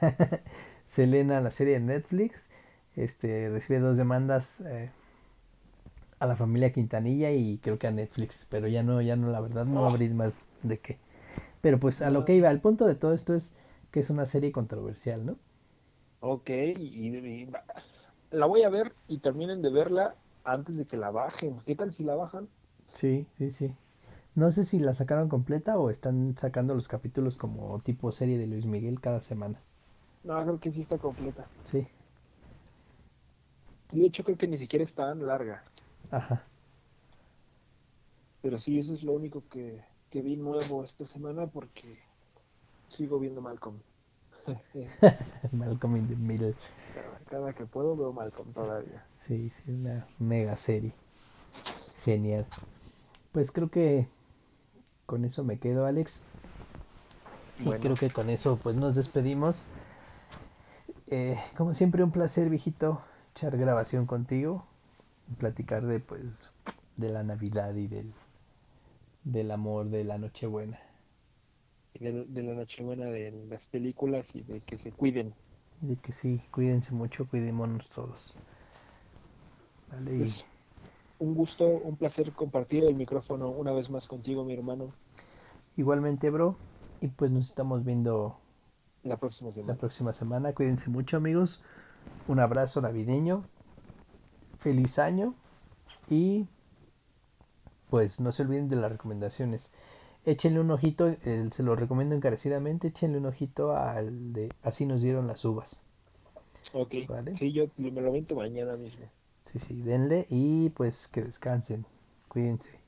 Selena, 0.85 1.41
la 1.41 1.51
serie 1.51 1.75
de 1.75 1.79
Netflix, 1.81 2.49
este, 2.95 3.49
recibe 3.49 3.79
dos 3.79 3.97
demandas 3.97 4.61
eh, 4.61 4.91
a 6.19 6.25
la 6.25 6.35
familia 6.35 6.71
Quintanilla 6.73 7.31
y 7.31 7.59
creo 7.59 7.77
que 7.77 7.85
a 7.87 7.91
Netflix, 7.91 8.47
pero 8.49 8.67
ya 8.67 8.81
no, 8.83 8.99
ya 9.01 9.15
no, 9.15 9.29
la 9.29 9.41
verdad 9.41 9.65
no 9.65 9.85
Oh. 9.85 9.87
abrí 9.87 10.09
más 10.09 10.45
de 10.63 10.79
qué. 10.79 10.97
Pero 11.61 11.79
pues 11.79 12.01
a 12.01 12.11
lo 12.11 12.25
que 12.25 12.35
iba, 12.35 12.51
el 12.51 12.61
punto 12.61 12.85
de 12.87 12.95
todo 12.95 13.13
esto 13.13 13.35
es 13.35 13.55
que 13.91 14.01
es 14.01 14.09
una 14.11 14.25
serie 14.27 14.51
controversial, 14.51 15.25
¿no? 15.25 15.37
Ok, 16.21 16.49
y, 16.49 17.15
y- 17.17 17.51
la 18.31 18.45
voy 18.47 18.63
a 18.63 18.69
ver 18.69 18.95
y 19.07 19.19
terminen 19.19 19.61
de 19.61 19.69
verla 19.71 20.17
antes 20.43 20.77
de 20.77 20.87
que 20.87 20.97
la 20.97 21.11
bajen. 21.11 21.61
¿Qué 21.65 21.75
tal 21.75 21.91
si 21.93 22.03
la 22.03 22.15
bajan? 22.15 22.49
Sí, 22.93 23.27
sí, 23.37 23.51
sí. 23.51 23.75
No 24.35 24.51
sé 24.51 24.65
si 24.65 24.79
la 24.79 24.93
sacaron 24.95 25.29
completa 25.29 25.77
o 25.79 25.89
están 25.89 26.35
sacando 26.37 26.75
los 26.75 26.87
capítulos 26.89 27.37
como 27.37 27.79
tipo 27.81 28.11
serie 28.13 28.37
de 28.37 28.47
Luis 28.47 28.65
Miguel 28.67 29.01
cada 29.01 29.21
semana. 29.21 29.61
No, 30.23 30.41
creo 30.41 30.59
que 30.59 30.71
sí 30.71 30.81
está 30.81 30.97
completa. 30.97 31.45
Sí, 31.63 31.87
de 33.93 34.05
hecho 34.05 34.23
creo 34.23 34.37
que 34.37 34.47
ni 34.47 34.57
siquiera 34.57 34.83
es 34.83 34.93
tan 34.93 35.25
larga. 35.25 35.63
ajá. 36.11 36.43
Pero 38.41 38.57
sí, 38.57 38.77
eso 38.77 38.93
es 38.93 39.03
lo 39.03 39.13
único 39.13 39.43
que, 39.49 39.81
que 40.09 40.21
vi 40.21 40.35
nuevo 40.35 40.83
esta 40.83 41.05
semana 41.05 41.47
porque 41.47 41.99
sigo 42.89 43.17
viendo 43.19 43.41
Malcolm. 43.41 43.77
Malcolm 45.53 45.95
in 45.95 46.07
the 46.09 46.15
Middle. 46.15 46.53
Cada, 46.93 47.19
cada 47.29 47.53
que 47.53 47.65
puedo 47.65 47.95
veo 47.95 48.11
Malcolm 48.11 48.51
todavía. 48.51 49.05
Sí, 49.21 49.49
sí, 49.49 49.71
una 49.71 50.05
mega 50.19 50.57
serie. 50.57 50.91
Genial. 52.03 52.45
Pues 53.31 53.51
creo 53.51 53.69
que 53.69 54.07
con 55.05 55.23
eso 55.23 55.45
me 55.45 55.57
quedo, 55.57 55.85
Alex. 55.85 56.23
Y 57.59 57.69
creo 57.69 57.95
que 57.95 58.09
con 58.09 58.29
eso 58.29 58.59
pues 58.61 58.75
nos 58.75 58.95
despedimos. 58.95 59.63
Eh, 61.15 61.37
como 61.55 61.75
siempre 61.75 62.03
un 62.03 62.09
placer, 62.11 62.49
viejito, 62.49 62.99
echar 63.35 63.55
grabación 63.55 64.07
contigo, 64.07 64.65
platicar 65.37 65.85
de 65.85 65.99
pues 65.99 66.51
de 66.97 67.09
la 67.09 67.21
Navidad 67.23 67.75
y 67.75 67.87
del 67.87 68.13
del 69.23 69.51
amor 69.51 69.89
de 69.89 70.03
la 70.05 70.17
Nochebuena. 70.17 70.79
Y 71.95 72.03
de, 72.03 72.25
de 72.25 72.43
la 72.43 72.53
Nochebuena 72.53 73.05
de 73.07 73.31
las 73.49 73.65
películas 73.65 74.35
y 74.35 74.43
de 74.43 74.61
que 74.61 74.77
se 74.77 74.91
cuiden. 74.93 75.33
Y 75.83 75.85
de 75.85 75.97
que 75.97 76.11
sí, 76.13 76.47
cuídense 76.49 76.93
mucho, 76.95 77.27
cuidémonos 77.27 77.87
todos. 77.91 78.33
Vale, 79.91 80.11
Pues, 80.17 80.45
un 81.19 81.35
gusto, 81.35 81.65
un 81.67 81.97
placer 81.97 82.33
compartir 82.33 82.83
el 82.85 82.95
micrófono 82.95 83.49
una 83.51 83.71
vez 83.73 83.89
más 83.89 84.07
contigo, 84.07 84.45
mi 84.45 84.53
hermano, 84.53 84.95
igualmente, 85.75 86.29
bro. 86.29 86.57
Y 87.01 87.09
pues 87.09 87.31
nos 87.31 87.47
estamos 87.49 87.83
viendo 87.83 88.42
la 89.03 89.17
próxima 89.17 89.51
la 89.65 89.75
semana. 89.75 89.77
próxima 89.77 90.13
semana. 90.13 90.53
Cuídense 90.53 90.89
mucho, 90.89 91.17
amigos. 91.17 91.63
Un 92.27 92.39
abrazo 92.39 92.81
navideño. 92.81 93.45
Feliz 94.59 94.99
año. 94.99 95.35
Y 96.09 96.47
pues 97.89 98.19
no 98.19 98.31
se 98.31 98.43
olviden 98.43 98.69
de 98.69 98.75
las 98.75 98.91
recomendaciones. 98.91 99.71
Échenle 100.25 100.59
un 100.59 100.71
ojito, 100.71 101.07
eh, 101.09 101.49
se 101.51 101.63
lo 101.63 101.75
recomiendo 101.75 102.15
encarecidamente. 102.15 102.87
Échenle 102.89 103.17
un 103.19 103.25
ojito 103.25 103.75
al 103.75 104.33
de 104.33 104.49
Así 104.63 104.85
nos 104.85 105.01
dieron 105.01 105.27
las 105.27 105.45
uvas. 105.45 105.81
Ok, 106.73 106.95
Vale. 107.07 107.37
sí, 107.37 107.51
yo 107.53 107.67
me 107.77 108.01
lo 108.01 108.11
vento 108.11 108.35
mañana 108.35 108.75
mismo. 108.77 109.09
Sí, 109.43 109.59
sí, 109.59 109.81
denle 109.81 110.25
y 110.29 110.69
pues 110.71 111.07
que 111.07 111.21
descansen. 111.21 111.85
Cuídense. 112.27 112.79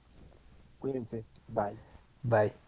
Cuídense, 0.79 1.25
bye. 1.49 1.77
Bye. 2.23 2.64